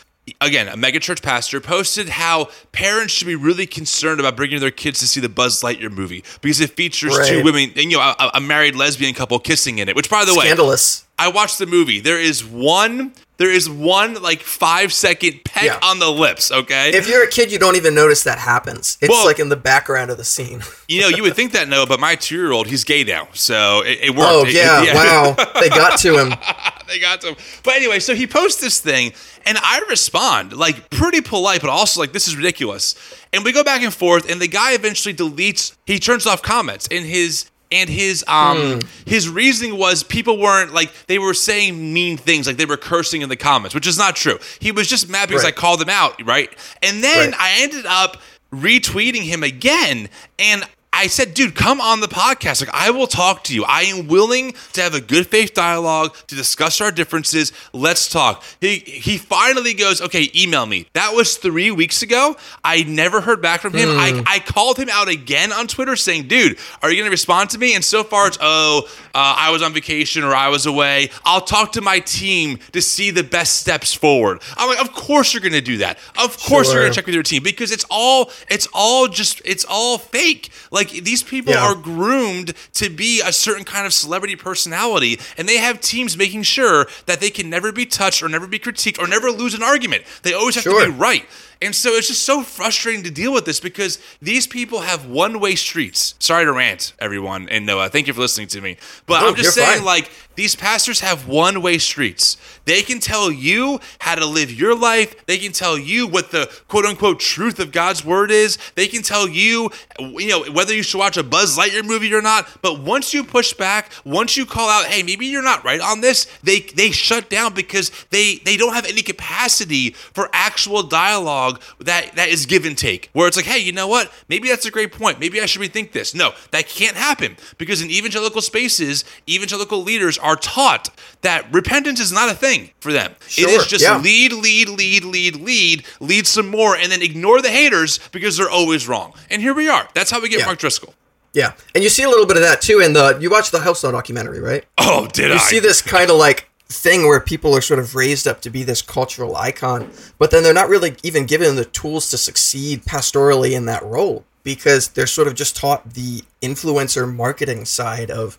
again 0.42 0.68
a 0.68 0.76
megachurch 0.76 1.22
pastor 1.22 1.60
posted 1.62 2.10
how 2.10 2.50
parents 2.72 3.14
should 3.14 3.28
be 3.28 3.36
really 3.36 3.66
concerned 3.66 4.20
about 4.20 4.36
bringing 4.36 4.60
their 4.60 4.72
kids 4.72 5.00
to 5.00 5.08
see 5.08 5.20
the 5.20 5.30
Buzz 5.30 5.62
Lightyear 5.62 5.92
movie 5.92 6.24
because 6.42 6.60
it 6.60 6.72
features 6.72 7.18
two 7.28 7.44
women 7.44 7.72
and 7.76 7.92
you 7.92 7.98
know 7.98 8.02
a, 8.20 8.32
a 8.36 8.40
married 8.42 8.76
lesbian 8.76 9.14
couple 9.14 9.40
kissing 9.40 9.80
in 9.80 9.90
it. 9.90 9.96
Which 9.96 10.10
by 10.10 10.26
the 10.26 10.34
way, 10.36 10.46
Scandalous. 10.46 11.06
I 11.20 11.30
watched 11.30 11.58
the 11.58 11.66
movie. 11.66 12.00
There 12.00 12.20
is 12.20 12.46
one. 12.46 13.14
There 13.38 13.52
is 13.52 13.70
one 13.70 14.16
like 14.22 14.42
five 14.42 14.92
second 14.94 15.44
peck 15.44 15.64
Yeah. 15.64 15.80
on 15.84 16.00
the 16.00 16.10
lips. 16.12 16.52
Okay, 16.52 16.90
If 16.96 17.08
you're 17.08 17.24
a 17.24 17.28
kid, 17.30 17.52
you 17.52 17.60
don't 17.60 17.76
even 17.76 17.94
notice 17.96 18.24
that 18.24 18.40
happens. 18.40 18.98
It's 19.02 19.10
Well- 19.10 19.26
like 19.26 19.38
in 19.40 19.50
the 19.50 19.56
background 19.56 20.10
of 20.12 20.18
the 20.18 20.24
scene. 20.24 20.62
you 20.88 21.02
know 21.02 21.08
you 21.08 21.22
would 21.24 21.36
think 21.36 21.52
that 21.54 21.68
no, 21.68 21.86
but 21.86 22.00
my 22.00 22.16
two 22.16 22.36
year 22.36 22.52
old 22.52 22.68
he's 22.68 22.84
gay 22.84 23.04
now, 23.04 23.28
so 23.34 23.82
it, 23.84 24.00
it 24.04 24.10
worked. 24.12 24.22
Oh 24.32 24.46
It- 24.46 24.54
yeah, 24.54 24.94
wow. 24.94 25.36
They 25.60 25.70
got 25.70 26.00
to 26.00 26.18
him. 26.20 26.30
they 26.88 27.00
got 27.00 27.22
to 27.22 27.30
him. 27.30 27.36
But 27.64 27.76
anyway, 27.76 28.00
so 28.00 28.16
he 28.16 28.26
posts 28.28 28.60
this 28.62 28.80
thing, 28.80 29.14
and 29.48 29.58
I 29.62 29.82
respond 29.90 30.54
like 30.54 30.90
pretty 30.92 31.22
polite, 31.22 31.62
but 31.62 31.70
also 31.70 32.00
like 32.02 32.12
this 32.12 32.28
is 32.28 32.36
ridiculous. 32.36 32.96
And 33.34 33.44
we 33.44 33.52
go 33.52 33.64
back 33.64 33.82
and 33.82 33.94
forth, 33.94 34.30
and 34.30 34.40
the 34.42 34.48
guy 34.48 34.74
eventually 34.74 35.14
deletes. 35.16 35.76
He 35.86 36.00
turns 36.00 36.28
off 36.28 36.42
comments, 36.42 36.88
and 36.92 37.06
his 37.06 37.50
and 37.72 37.90
his 37.90 38.24
um 38.28 38.80
his 39.06 39.28
reasoning 39.28 39.78
was 39.78 40.04
people 40.04 40.38
weren't 40.40 40.74
like 40.74 40.92
they 41.08 41.20
were 41.20 41.34
saying 41.34 41.94
mean 41.94 42.16
things, 42.18 42.48
like 42.48 42.58
they 42.58 42.66
were 42.66 42.78
cursing 42.78 43.22
in 43.22 43.30
the 43.30 43.36
comments, 43.36 43.74
which 43.76 43.88
is 43.88 43.98
not 43.98 44.16
true. 44.16 44.38
He 44.60 44.72
was 44.72 44.88
just 44.88 45.10
mad 45.10 45.28
because 45.30 45.44
I 45.46 45.52
called 45.52 45.80
them 45.82 45.90
out, 45.90 46.26
right? 46.26 46.50
And 46.84 47.04
then 47.04 47.32
Right. 47.32 47.40
I 47.40 47.62
ended 47.64 47.86
up 47.86 48.18
retweeting 48.54 49.24
him 49.24 49.44
again, 49.44 50.10
and. 50.40 50.64
I 50.94 51.06
said, 51.06 51.36
dude, 51.36 51.54
come 51.54 51.80
on 51.80 52.00
the 52.00 52.08
podcast. 52.08 52.60
Like, 52.60 52.74
I 52.74 52.90
will 52.90 53.06
talk 53.06 53.44
to 53.46 53.54
you. 53.54 53.64
I 53.66 53.84
am 53.84 54.08
willing 54.08 54.56
to 54.74 54.82
have 54.82 54.96
a 54.96 55.02
good 55.02 55.28
faith 55.28 55.54
dialogue 55.54 56.16
to 56.26 56.36
discuss 56.36 56.82
our 56.82 56.92
differences. 56.92 57.52
Let's 57.72 58.10
talk. 58.10 58.44
He 58.60 58.78
he 58.80 59.20
finally 59.20 59.76
goes, 59.76 60.02
okay, 60.02 60.32
email 60.36 60.66
me. 60.66 60.88
That 60.94 61.14
was 61.14 61.38
three 61.38 61.70
weeks 61.70 62.02
ago. 62.02 62.36
I 62.64 62.82
never 62.84 63.22
heard 63.22 63.44
back 63.44 63.62
from 63.62 63.74
him. 63.74 63.90
I, 63.90 64.24
I 64.26 64.40
called 64.40 64.78
him 64.78 64.90
out 64.90 65.08
again 65.08 65.52
on 65.52 65.68
Twitter 65.68 65.96
saying, 65.96 66.30
dude, 66.30 66.58
are 66.82 66.90
you 66.90 66.96
going 66.96 67.06
to 67.06 67.12
respond 67.12 67.52
to 67.52 67.60
me? 67.60 67.76
And 67.76 67.86
so 67.86 68.04
far, 68.04 68.28
it's, 68.28 68.40
oh, 68.42 68.88
uh, 69.14 69.36
I 69.38 69.52
was 69.52 69.62
on 69.62 69.74
vacation 69.74 70.24
or 70.24 70.34
I 70.34 70.48
was 70.50 70.66
away. 70.66 71.12
I'll 71.26 71.42
talk 71.42 71.74
to 71.74 71.82
my 71.82 72.00
team 72.00 72.58
to 72.72 72.82
see 72.82 73.12
the 73.12 73.24
best 73.24 73.60
steps 73.60 73.94
forward. 73.94 74.42
I'm 74.56 74.68
like, 74.68 74.82
of 74.82 74.94
course 74.94 75.34
you're 75.34 75.42
going 75.42 75.54
to 75.54 75.62
do 75.62 75.78
that. 75.78 76.00
Of 76.18 76.40
course 76.40 76.72
you're 76.72 76.82
going 76.82 76.92
to 76.92 76.96
check 76.96 77.06
with 77.06 77.14
your 77.14 77.24
team 77.24 77.44
because 77.44 77.72
it's 77.72 77.86
all 77.92 78.32
it's 78.50 78.68
all 78.74 79.08
just 79.08 79.44
it's 79.46 79.66
all 79.70 80.00
fake. 80.00 80.50
Like 80.72 80.77
these 80.84 81.24
people 81.24 81.54
Yeah. 81.54 81.66
are 81.66 81.76
groomed 81.76 82.54
to 82.74 82.90
be 82.90 83.22
a 83.22 83.32
certain 83.34 83.64
kind 83.64 83.86
of 83.86 83.94
celebrity 83.94 84.36
personality, 84.36 85.20
and 85.38 85.48
they 85.48 85.58
have 85.58 85.82
teams 85.82 86.18
making 86.18 86.44
sure 86.44 86.88
that 87.06 87.20
they 87.20 87.30
can 87.30 87.50
never 87.50 87.72
be 87.72 87.86
touched 87.86 88.22
or 88.24 88.30
never 88.30 88.48
be 88.48 88.60
critiqued 88.60 89.00
or 89.00 89.08
never 89.08 89.32
lose 89.32 89.54
an 89.54 89.64
argument. 89.64 90.04
They 90.24 90.34
always 90.34 90.56
have 90.56 90.64
to 90.64 90.86
be 90.86 90.92
right. 90.92 91.26
And 91.62 91.74
so 91.76 91.92
it's 91.92 92.08
just 92.08 92.24
so 92.24 92.44
frustrating 92.44 93.04
to 93.04 93.12
deal 93.12 93.34
with 93.34 93.46
this 93.46 93.60
because 93.60 94.00
these 94.22 94.46
people 94.48 94.82
have 94.82 95.06
one-way 95.06 95.56
streets. 95.56 96.16
Sorry 96.20 96.46
to 96.46 96.54
rant, 96.54 96.94
everyone, 97.00 97.50
and 97.50 97.66
Noah. 97.66 97.90
Thank 97.90 98.08
you 98.08 98.14
for 98.14 98.22
listening 98.22 98.48
to 98.50 98.62
me. 98.62 98.78
But 99.06 99.22
No, 99.22 99.30
I'm 99.30 99.36
just 99.36 99.56
saying, 99.56 99.78
fine. 99.78 99.86
like 99.86 100.12
these 100.36 100.56
pastors 100.56 101.00
have 101.00 101.28
one-way 101.28 101.80
streets. 101.80 102.38
They 102.66 102.84
can 102.84 103.00
tell 103.00 103.32
you 103.32 103.80
how 104.00 104.16
to 104.16 104.26
live 104.26 104.52
your 104.52 104.78
life. 104.78 105.26
They 105.26 105.38
can 105.40 105.52
tell 105.52 105.78
you 105.78 106.06
what 106.06 106.32
the 106.32 106.52
quote-unquote 106.68 107.20
truth 107.20 107.60
of 107.60 107.72
God's 107.72 108.06
word 108.06 108.30
is. 108.30 108.58
They 108.76 108.88
can 108.88 109.02
tell 109.02 109.28
you, 109.28 109.72
you 110.00 110.28
know, 110.28 110.44
whether 110.52 110.76
you 110.76 110.84
should 110.84 111.00
watch 111.00 111.18
a 111.18 111.24
Buzz 111.24 111.58
Lightyear 111.58 111.84
movie 111.84 112.14
or 112.14 112.22
not. 112.22 112.48
But 112.62 112.82
once 112.82 113.14
you 113.14 113.24
push 113.24 113.54
back, 113.54 113.92
once 114.06 114.38
you 114.38 114.46
call 114.46 114.70
out, 114.70 114.86
hey, 114.86 115.02
maybe 115.02 115.26
you're 115.26 115.42
not 115.42 115.64
right 115.64 115.82
on 115.82 116.02
this, 116.02 116.26
they 116.44 116.60
they 116.60 116.92
shut 116.92 117.30
down 117.30 117.54
because 117.54 117.92
they 118.12 118.36
they 118.46 118.58
don't 118.58 118.74
have 118.74 118.86
any 118.86 119.02
capacity 119.02 119.92
for 119.92 120.30
actual 120.34 120.84
dialogue 120.84 121.47
that 121.80 122.16
that 122.16 122.30
is 122.30 122.46
give 122.46 122.66
and 122.66 122.78
take. 122.78 123.10
Where 123.14 123.28
it's 123.28 123.38
like, 123.38 123.46
hey, 123.46 123.60
you 123.60 123.72
know 123.72 123.88
what? 123.88 124.12
Maybe 124.30 124.50
that's 124.50 124.66
a 124.66 124.72
great 124.72 124.92
point. 124.92 125.20
Maybe 125.20 125.42
I 125.42 125.46
should 125.46 125.62
rethink 125.62 125.92
this. 125.92 126.14
No, 126.14 126.32
that 126.52 126.68
can't 126.68 126.96
happen 126.96 127.38
because 127.58 127.82
in 127.82 127.90
evangelical 127.90 128.42
spaces, 128.42 129.04
evangelical 129.28 129.82
leaders 129.82 130.18
are 130.18 130.36
taught 130.36 130.90
that 131.22 131.52
repentance 131.54 132.00
is 132.00 132.12
not 132.12 132.30
a 132.30 132.34
thing 132.36 132.72
for 132.80 132.92
them. 132.92 133.16
it 133.38 133.50
is 133.50 133.68
just 133.68 133.84
yeah. 133.84 133.98
lead, 133.98 134.34
lead, 134.34 134.70
lead, 134.70 135.04
lead, 135.04 135.36
lead, 135.38 135.86
lead 136.00 136.28
some 136.28 136.50
more, 136.50 136.76
and 136.76 136.92
then 136.92 137.02
ignore 137.02 137.42
the 137.42 137.50
haters 137.50 138.00
because 138.12 138.38
they're 138.38 138.50
always 138.50 138.88
wrong. 138.88 139.14
And 139.30 139.42
here 139.42 139.54
we 139.54 139.70
are. 139.70 139.88
That's 139.94 140.12
how 140.12 140.22
we 140.22 140.30
get 140.30 140.40
Yeah. 140.40 140.46
Mark 140.46 140.60
Driscoll. 140.60 140.94
Yeah, 141.34 141.54
and 141.76 141.84
you 141.84 141.90
see 141.90 142.02
a 142.02 142.10
little 142.10 142.26
bit 142.26 142.38
of 142.38 142.44
that 142.44 142.62
too 142.62 142.80
in 142.80 142.94
the. 142.94 143.18
You 143.22 143.30
watch 143.30 143.52
the 143.52 143.60
House 143.60 143.84
Law 143.84 143.92
documentary, 143.92 144.40
right? 144.40 144.66
Oh, 144.80 145.08
did 145.08 145.26
You 145.26 145.32
I? 145.32 145.34
You 145.34 145.40
see 145.40 145.60
this 145.60 145.82
kind 145.84 146.10
of 146.10 146.18
like 146.18 146.50
thing 146.70 147.08
where 147.08 147.20
people 147.20 147.56
are 147.56 147.62
sort 147.62 147.80
of 147.80 147.96
raised 147.96 148.28
up 148.28 148.42
to 148.42 148.50
be 148.50 148.64
this 148.64 148.82
cultural 148.82 149.36
icon, 149.36 149.90
but 150.18 150.32
then 150.32 150.44
they're 150.44 150.54
not 150.54 150.70
really 150.70 150.96
even 151.04 151.26
given 151.26 151.56
the 151.56 151.66
tools 151.66 152.10
to 152.10 152.18
succeed 152.18 152.84
pastorally 152.84 153.52
in 153.52 153.66
that 153.66 153.84
role 153.84 154.26
because 154.44 154.90
they're 154.90 155.08
sort 155.08 155.28
of 155.28 155.36
just 155.36 155.56
taught 155.56 155.94
the 155.94 156.24
influencer 156.42 157.14
marketing 157.14 157.66
side 157.66 158.12
of 158.12 158.38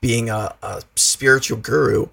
being 0.00 0.30
a, 0.30 0.54
a 0.62 0.82
spiritual 0.96 1.58
guru. 1.58 2.06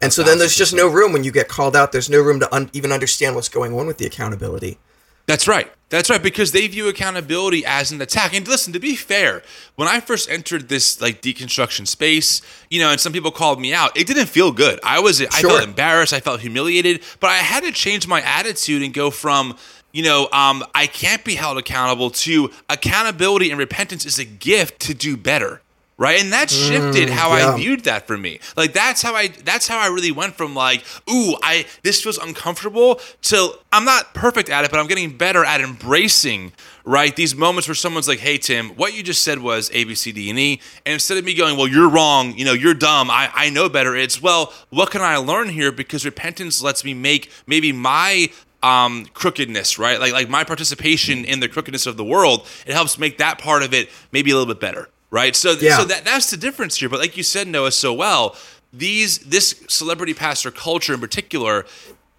And 0.00 0.12
so 0.12 0.22
then 0.22 0.38
there's 0.38 0.56
just 0.56 0.74
no 0.74 0.88
room 0.88 1.12
when 1.12 1.24
you 1.24 1.32
get 1.32 1.48
called 1.48 1.74
out. 1.74 1.92
There's 1.92 2.10
no 2.10 2.20
room 2.20 2.40
to 2.40 2.54
un- 2.54 2.70
even 2.72 2.92
understand 2.92 3.34
what's 3.34 3.48
going 3.48 3.78
on 3.78 3.86
with 3.86 3.98
the 3.98 4.06
accountability. 4.06 4.78
That's 5.26 5.48
right. 5.48 5.70
That's 5.90 6.10
right 6.10 6.22
because 6.22 6.52
they 6.52 6.66
view 6.66 6.88
accountability 6.88 7.64
as 7.64 7.92
an 7.92 8.00
attack. 8.00 8.34
And 8.34 8.46
listen, 8.48 8.72
to 8.72 8.80
be 8.80 8.96
fair, 8.96 9.42
when 9.76 9.86
I 9.86 10.00
first 10.00 10.28
entered 10.28 10.68
this 10.68 11.00
like 11.00 11.22
deconstruction 11.22 11.86
space, 11.86 12.42
you 12.68 12.80
know, 12.80 12.90
and 12.90 13.00
some 13.00 13.12
people 13.12 13.30
called 13.30 13.60
me 13.60 13.72
out, 13.72 13.96
it 13.96 14.06
didn't 14.06 14.26
feel 14.26 14.50
good. 14.50 14.80
I 14.82 14.98
was 15.00 15.20
I 15.22 15.26
Sure. 15.38 15.50
felt 15.50 15.62
embarrassed, 15.62 16.12
I 16.12 16.20
felt 16.20 16.40
humiliated, 16.40 17.02
but 17.20 17.30
I 17.30 17.36
had 17.36 17.62
to 17.62 17.70
change 17.70 18.08
my 18.08 18.20
attitude 18.22 18.82
and 18.82 18.92
go 18.92 19.10
from 19.10 19.56
you 19.92 20.02
know, 20.02 20.28
um, 20.32 20.64
I 20.74 20.88
can't 20.88 21.24
be 21.24 21.36
held 21.36 21.56
accountable 21.56 22.10
to 22.10 22.50
accountability 22.68 23.50
and 23.50 23.58
repentance 23.60 24.04
is 24.04 24.18
a 24.18 24.24
gift 24.24 24.80
to 24.80 24.94
do 24.94 25.16
better. 25.16 25.62
Right. 25.96 26.20
And 26.20 26.32
that 26.32 26.50
shifted 26.50 27.08
how 27.08 27.30
I 27.30 27.56
viewed 27.56 27.84
that 27.84 28.08
for 28.08 28.18
me. 28.18 28.40
Like 28.56 28.72
that's 28.72 29.00
how 29.00 29.14
I 29.14 29.28
that's 29.28 29.68
how 29.68 29.78
I 29.78 29.86
really 29.86 30.10
went 30.10 30.34
from 30.34 30.52
like, 30.52 30.82
ooh, 31.08 31.36
I 31.40 31.66
this 31.84 32.02
feels 32.02 32.18
uncomfortable 32.18 33.00
to 33.22 33.52
I'm 33.72 33.84
not 33.84 34.12
perfect 34.12 34.48
at 34.48 34.64
it, 34.64 34.72
but 34.72 34.80
I'm 34.80 34.88
getting 34.88 35.16
better 35.16 35.44
at 35.44 35.60
embracing 35.60 36.52
right 36.84 37.14
these 37.14 37.36
moments 37.36 37.68
where 37.68 37.76
someone's 37.76 38.08
like, 38.08 38.18
hey 38.18 38.38
Tim, 38.38 38.70
what 38.70 38.94
you 38.94 39.04
just 39.04 39.22
said 39.22 39.38
was 39.38 39.70
A, 39.72 39.84
B, 39.84 39.94
C, 39.94 40.10
D, 40.10 40.30
and 40.30 40.38
E. 40.38 40.60
And 40.84 40.94
instead 40.94 41.16
of 41.16 41.24
me 41.24 41.32
going, 41.32 41.56
Well, 41.56 41.68
you're 41.68 41.88
wrong, 41.88 42.36
you 42.36 42.44
know, 42.44 42.54
you're 42.54 42.74
dumb, 42.74 43.08
I, 43.08 43.30
I 43.32 43.50
know 43.50 43.68
better, 43.68 43.94
it's 43.94 44.20
well, 44.20 44.52
what 44.70 44.90
can 44.90 45.00
I 45.00 45.18
learn 45.18 45.48
here? 45.48 45.70
Because 45.70 46.04
repentance 46.04 46.60
lets 46.60 46.84
me 46.84 46.92
make 46.92 47.30
maybe 47.46 47.70
my 47.70 48.30
um, 48.64 49.06
crookedness, 49.14 49.78
right? 49.78 50.00
Like 50.00 50.12
like 50.12 50.28
my 50.28 50.42
participation 50.42 51.24
in 51.24 51.38
the 51.40 51.48
crookedness 51.48 51.86
of 51.86 51.96
the 51.96 52.04
world, 52.04 52.48
it 52.66 52.72
helps 52.72 52.98
make 52.98 53.18
that 53.18 53.38
part 53.38 53.62
of 53.62 53.72
it 53.74 53.90
maybe 54.10 54.30
a 54.30 54.36
little 54.36 54.52
bit 54.52 54.60
better, 54.60 54.88
right? 55.14 55.34
So 55.36 55.52
Yeah. 55.52 55.78
so 55.78 55.84
that 55.84 56.04
that's 56.04 56.28
the 56.30 56.36
difference 56.36 56.76
here. 56.76 56.88
But 56.88 56.98
like 57.00 57.16
you 57.16 57.22
said, 57.22 57.46
Noah, 57.48 57.72
so 57.72 57.92
well, 57.94 58.36
these 58.72 59.18
this 59.20 59.54
celebrity 59.68 60.12
pastor 60.14 60.50
culture 60.50 60.92
in 60.94 61.00
particular, 61.00 61.64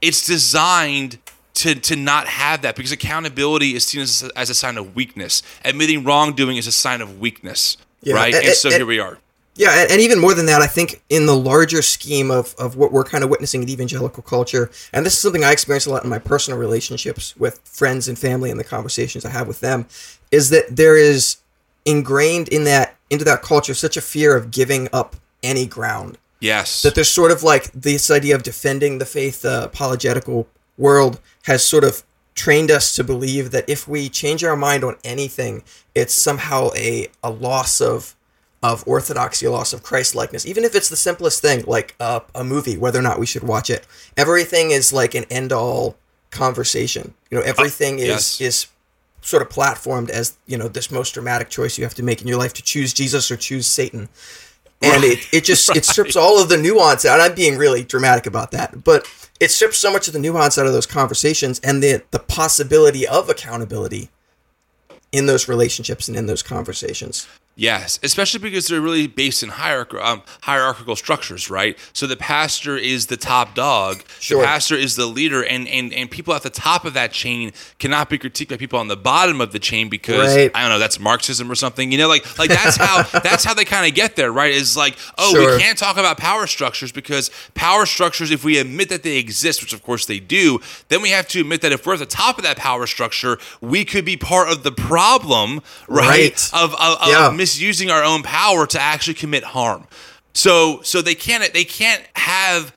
it's 0.01 0.25
designed 0.25 1.19
to 1.55 1.75
to 1.75 1.95
not 1.95 2.27
have 2.27 2.61
that 2.63 2.75
because 2.75 2.91
accountability 2.91 3.75
is 3.75 3.85
seen 3.85 4.01
as, 4.01 4.23
as 4.35 4.49
a 4.49 4.55
sign 4.55 4.77
of 4.77 4.95
weakness. 4.95 5.43
Admitting 5.63 6.03
wrongdoing 6.05 6.57
is 6.57 6.67
a 6.67 6.71
sign 6.71 7.01
of 7.01 7.19
weakness, 7.19 7.77
Yeah, 8.01 8.15
right? 8.15 8.33
and- 8.33 8.45
And, 8.45 8.55
so 8.55 8.69
and- 8.69 8.77
here 8.77 8.85
we 8.85 8.99
are. 8.99 9.17
Yeah, 9.57 9.71
and, 9.83 9.89
and 9.91 10.01
even 10.01 10.19
more 10.19 10.33
than 10.33 10.47
that, 10.47 10.61
I 10.61 10.67
think 10.67 11.01
in 11.09 11.27
the 11.27 11.35
larger 11.51 11.81
scheme 11.81 12.29
of, 12.29 12.53
of 12.59 12.75
what 12.75 12.91
we're 12.91 13.05
kind 13.05 13.23
of 13.23 13.29
witnessing 13.29 13.63
in 13.63 13.69
evangelical 13.69 14.21
culture, 14.21 14.69
and 14.91 15.05
this 15.05 15.13
is 15.13 15.19
something 15.19 15.45
I 15.45 15.53
experience 15.53 15.85
a 15.85 15.91
lot 15.91 16.03
in 16.03 16.09
my 16.09 16.19
personal 16.19 16.59
relationships 16.59 17.33
with 17.37 17.61
friends 17.63 18.09
and 18.09 18.19
family 18.19 18.51
and 18.51 18.59
the 18.59 18.65
conversations 18.65 19.23
I 19.23 19.29
have 19.29 19.47
with 19.47 19.61
them, 19.61 19.85
is 20.29 20.49
that 20.49 20.75
there 20.75 20.97
is 20.97 21.37
ingrained 21.85 22.47
in 22.49 22.63
that 22.65 22.95
into 23.09 23.23
that 23.23 23.41
culture 23.41 23.73
such 23.73 23.95
a 23.95 24.01
fear 24.01 24.35
of 24.35 24.51
giving 24.51 24.89
up 24.91 25.15
any 25.43 25.65
ground 25.65 26.17
Yes. 26.39 26.81
that 26.81 26.95
there's 26.95 27.09
sort 27.09 27.31
of 27.31 27.43
like 27.43 27.71
this 27.71 28.11
idea 28.11 28.35
of 28.35 28.43
defending 28.43 28.97
the 28.97 29.05
faith 29.05 29.41
the 29.43 29.65
apologetical 29.65 30.47
world 30.77 31.19
has 31.43 31.63
sort 31.63 31.83
of 31.83 32.03
trained 32.33 32.69
us 32.69 32.95
to 32.95 33.03
believe 33.03 33.51
that 33.51 33.69
if 33.69 33.87
we 33.87 34.09
change 34.09 34.43
our 34.43 34.55
mind 34.55 34.83
on 34.83 34.95
anything 35.03 35.63
it's 35.93 36.13
somehow 36.13 36.69
a, 36.75 37.07
a 37.23 37.29
loss 37.29 37.79
of 37.79 38.15
of 38.63 38.83
orthodoxy, 38.87 39.45
a 39.45 39.51
loss 39.51 39.73
of 39.73 39.83
Christ 39.83 40.15
likeness, 40.15 40.43
even 40.43 40.63
if 40.63 40.73
it's 40.73 40.89
the 40.89 40.95
simplest 40.95 41.39
thing, 41.39 41.63
like 41.67 41.93
uh, 41.99 42.21
a 42.33 42.43
movie, 42.43 42.77
whether 42.77 42.97
or 42.97 43.03
not 43.03 43.19
we 43.19 43.27
should 43.27 43.43
watch 43.43 43.69
it. 43.69 43.85
Everything 44.17 44.71
is 44.71 44.91
like 44.91 45.13
an 45.13 45.25
end 45.29 45.53
all 45.53 45.97
conversation. 46.31 47.13
You 47.29 47.37
know, 47.37 47.43
everything 47.43 47.99
is 47.99 48.07
yes. 48.07 48.41
is 48.41 48.67
sort 49.25 49.41
of 49.41 49.49
platformed 49.49 50.09
as 50.09 50.37
you 50.45 50.57
know 50.57 50.67
this 50.67 50.91
most 50.91 51.13
dramatic 51.13 51.49
choice 51.49 51.77
you 51.77 51.83
have 51.83 51.95
to 51.95 52.03
make 52.03 52.21
in 52.21 52.27
your 52.27 52.37
life 52.37 52.53
to 52.53 52.61
choose 52.61 52.93
Jesus 52.93 53.31
or 53.31 53.35
choose 53.35 53.67
Satan. 53.67 54.07
And 54.81 55.03
Right. 55.03 55.13
it, 55.13 55.27
it 55.33 55.43
just 55.43 55.75
it 55.75 55.83
strips 55.93 56.15
all 56.15 56.41
of 56.41 56.47
the 56.49 56.57
nuance 56.57 57.05
out. 57.05 57.19
I'm 57.19 57.33
being 57.33 57.57
really 57.57 57.83
dramatic 57.83 58.27
about 58.27 58.51
that, 58.51 58.83
but 58.83 59.07
it 59.39 59.49
strips 59.51 59.77
so 59.77 59.91
much 59.91 60.07
of 60.07 60.13
the 60.13 60.19
nuance 60.19 60.57
out 60.57 60.67
of 60.67 60.73
those 60.73 60.85
conversations 60.85 61.59
and 61.61 61.81
the 61.81 62.03
the 62.11 62.19
possibility 62.19 63.07
of 63.07 63.29
accountability 63.29 64.09
in 65.11 65.25
those 65.25 65.47
relationships 65.47 66.07
and 66.07 66.15
in 66.15 66.25
those 66.27 66.43
conversations. 66.43 67.27
Yes, 67.57 67.99
especially 68.03 68.41
because 68.41 68.67
they're 68.67 68.81
really 68.81 69.07
based 69.07 69.41
in 69.41 69.47
hierarch- 69.47 69.93
um, 69.93 70.23
hierarchical 70.41 70.97
structures, 70.97 71.49
right? 71.49 71.77
So 71.93 72.05
the 72.05 72.17
pastor 72.17 72.75
is 72.75 73.05
the 73.05 73.15
top 73.15 73.55
dog. 73.55 74.03
Sure. 74.19 74.41
The 74.41 74.45
pastor 74.47 74.75
is 74.75 74.97
the 74.97 75.05
leader, 75.05 75.41
and, 75.41 75.65
and 75.69 75.93
and 75.93 76.11
people 76.11 76.33
at 76.33 76.43
the 76.43 76.49
top 76.49 76.83
of 76.83 76.93
that 76.95 77.13
chain 77.13 77.53
cannot 77.79 78.09
be 78.09 78.17
critiqued 78.19 78.49
by 78.49 78.57
people 78.57 78.77
on 78.77 78.89
the 78.89 78.97
bottom 78.97 79.39
of 79.39 79.53
the 79.53 79.59
chain 79.59 79.87
because 79.87 80.35
Right. 80.35 80.51
I 80.53 80.61
don't 80.63 80.69
know 80.69 80.79
that's 80.79 80.99
Marxism 80.99 81.49
or 81.49 81.55
something. 81.55 81.93
You 81.93 81.97
know, 81.97 82.09
like 82.09 82.37
like 82.37 82.49
that's 82.49 82.75
how 82.75 83.03
that's 83.21 83.45
how 83.45 83.53
they 83.53 83.63
kind 83.63 83.87
of 83.87 83.95
get 83.95 84.17
there, 84.17 84.33
right? 84.33 84.51
Is 84.53 84.75
like 84.75 84.97
oh 85.17 85.31
Sure. 85.31 85.55
we 85.55 85.61
can't 85.61 85.77
talk 85.77 85.95
about 85.95 86.17
power 86.17 86.47
structures 86.47 86.91
because 86.91 87.31
power 87.53 87.85
structures, 87.85 88.31
if 88.31 88.43
we 88.43 88.57
admit 88.57 88.89
that 88.89 89.03
they 89.03 89.15
exist, 89.15 89.61
which 89.61 89.71
of 89.71 89.81
course 89.81 90.05
they 90.07 90.19
do, 90.19 90.59
then 90.89 91.01
we 91.01 91.11
have 91.11 91.25
to 91.29 91.39
admit 91.39 91.61
that 91.61 91.71
if 91.71 91.85
we're 91.87 91.93
at 91.93 91.99
the 91.99 92.05
top 92.05 92.37
of 92.37 92.43
that 92.43 92.57
power 92.57 92.85
structure, 92.85 93.37
we 93.61 93.85
could 93.85 94.03
be 94.03 94.17
part 94.17 94.49
of 94.49 94.63
the 94.63 94.73
problem, 94.73 95.61
right? 95.87 96.05
Right. 96.05 96.49
Of, 96.53 96.73
of, 96.73 97.01
of 97.01 97.07
Yeah. 97.07 97.31
Misusing 97.45 97.91
our 97.91 98.03
own 98.03 98.23
power 98.23 98.65
to 98.65 98.81
actually 98.81 99.13
commit 99.13 99.43
harm. 99.43 99.85
So 100.33 100.81
so 100.81 101.01
they 101.01 101.13
can't 101.15 101.53
they 101.53 101.63
can't 101.63 102.03
have 102.15 102.75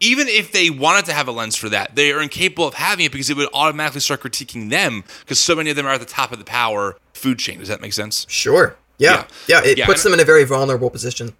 even 0.00 0.26
if 0.28 0.50
they 0.52 0.70
wanted 0.70 1.04
to 1.06 1.12
have 1.12 1.28
a 1.28 1.32
lens 1.32 1.54
for 1.56 1.68
that, 1.68 1.94
they 1.96 2.10
are 2.12 2.20
incapable 2.20 2.66
of 2.66 2.74
having 2.74 3.06
it 3.06 3.12
because 3.12 3.30
it 3.30 3.36
would 3.36 3.48
automatically 3.52 4.00
start 4.00 4.20
critiquing 4.20 4.70
them 4.70 5.04
because 5.20 5.38
so 5.40 5.54
many 5.54 5.70
of 5.70 5.76
them 5.76 5.86
are 5.86 5.92
at 5.94 6.00
the 6.00 6.06
top 6.06 6.32
of 6.32 6.38
the 6.40 6.44
power 6.44 6.96
food 7.14 7.38
chain. 7.38 7.58
Does 7.60 7.68
that 7.68 7.80
make 7.80 7.92
sense? 7.92 8.26
Sure. 8.28 8.76
Yeah. 8.98 9.24
Yeah. 9.46 9.62
it 9.64 9.78
Yeah, 9.78 9.86
puts 9.86 10.04
and- 10.04 10.12
them 10.12 10.18
in 10.18 10.22
a 10.22 10.26
very 10.26 10.44
vulnerable 10.44 10.90
position. 10.90 11.34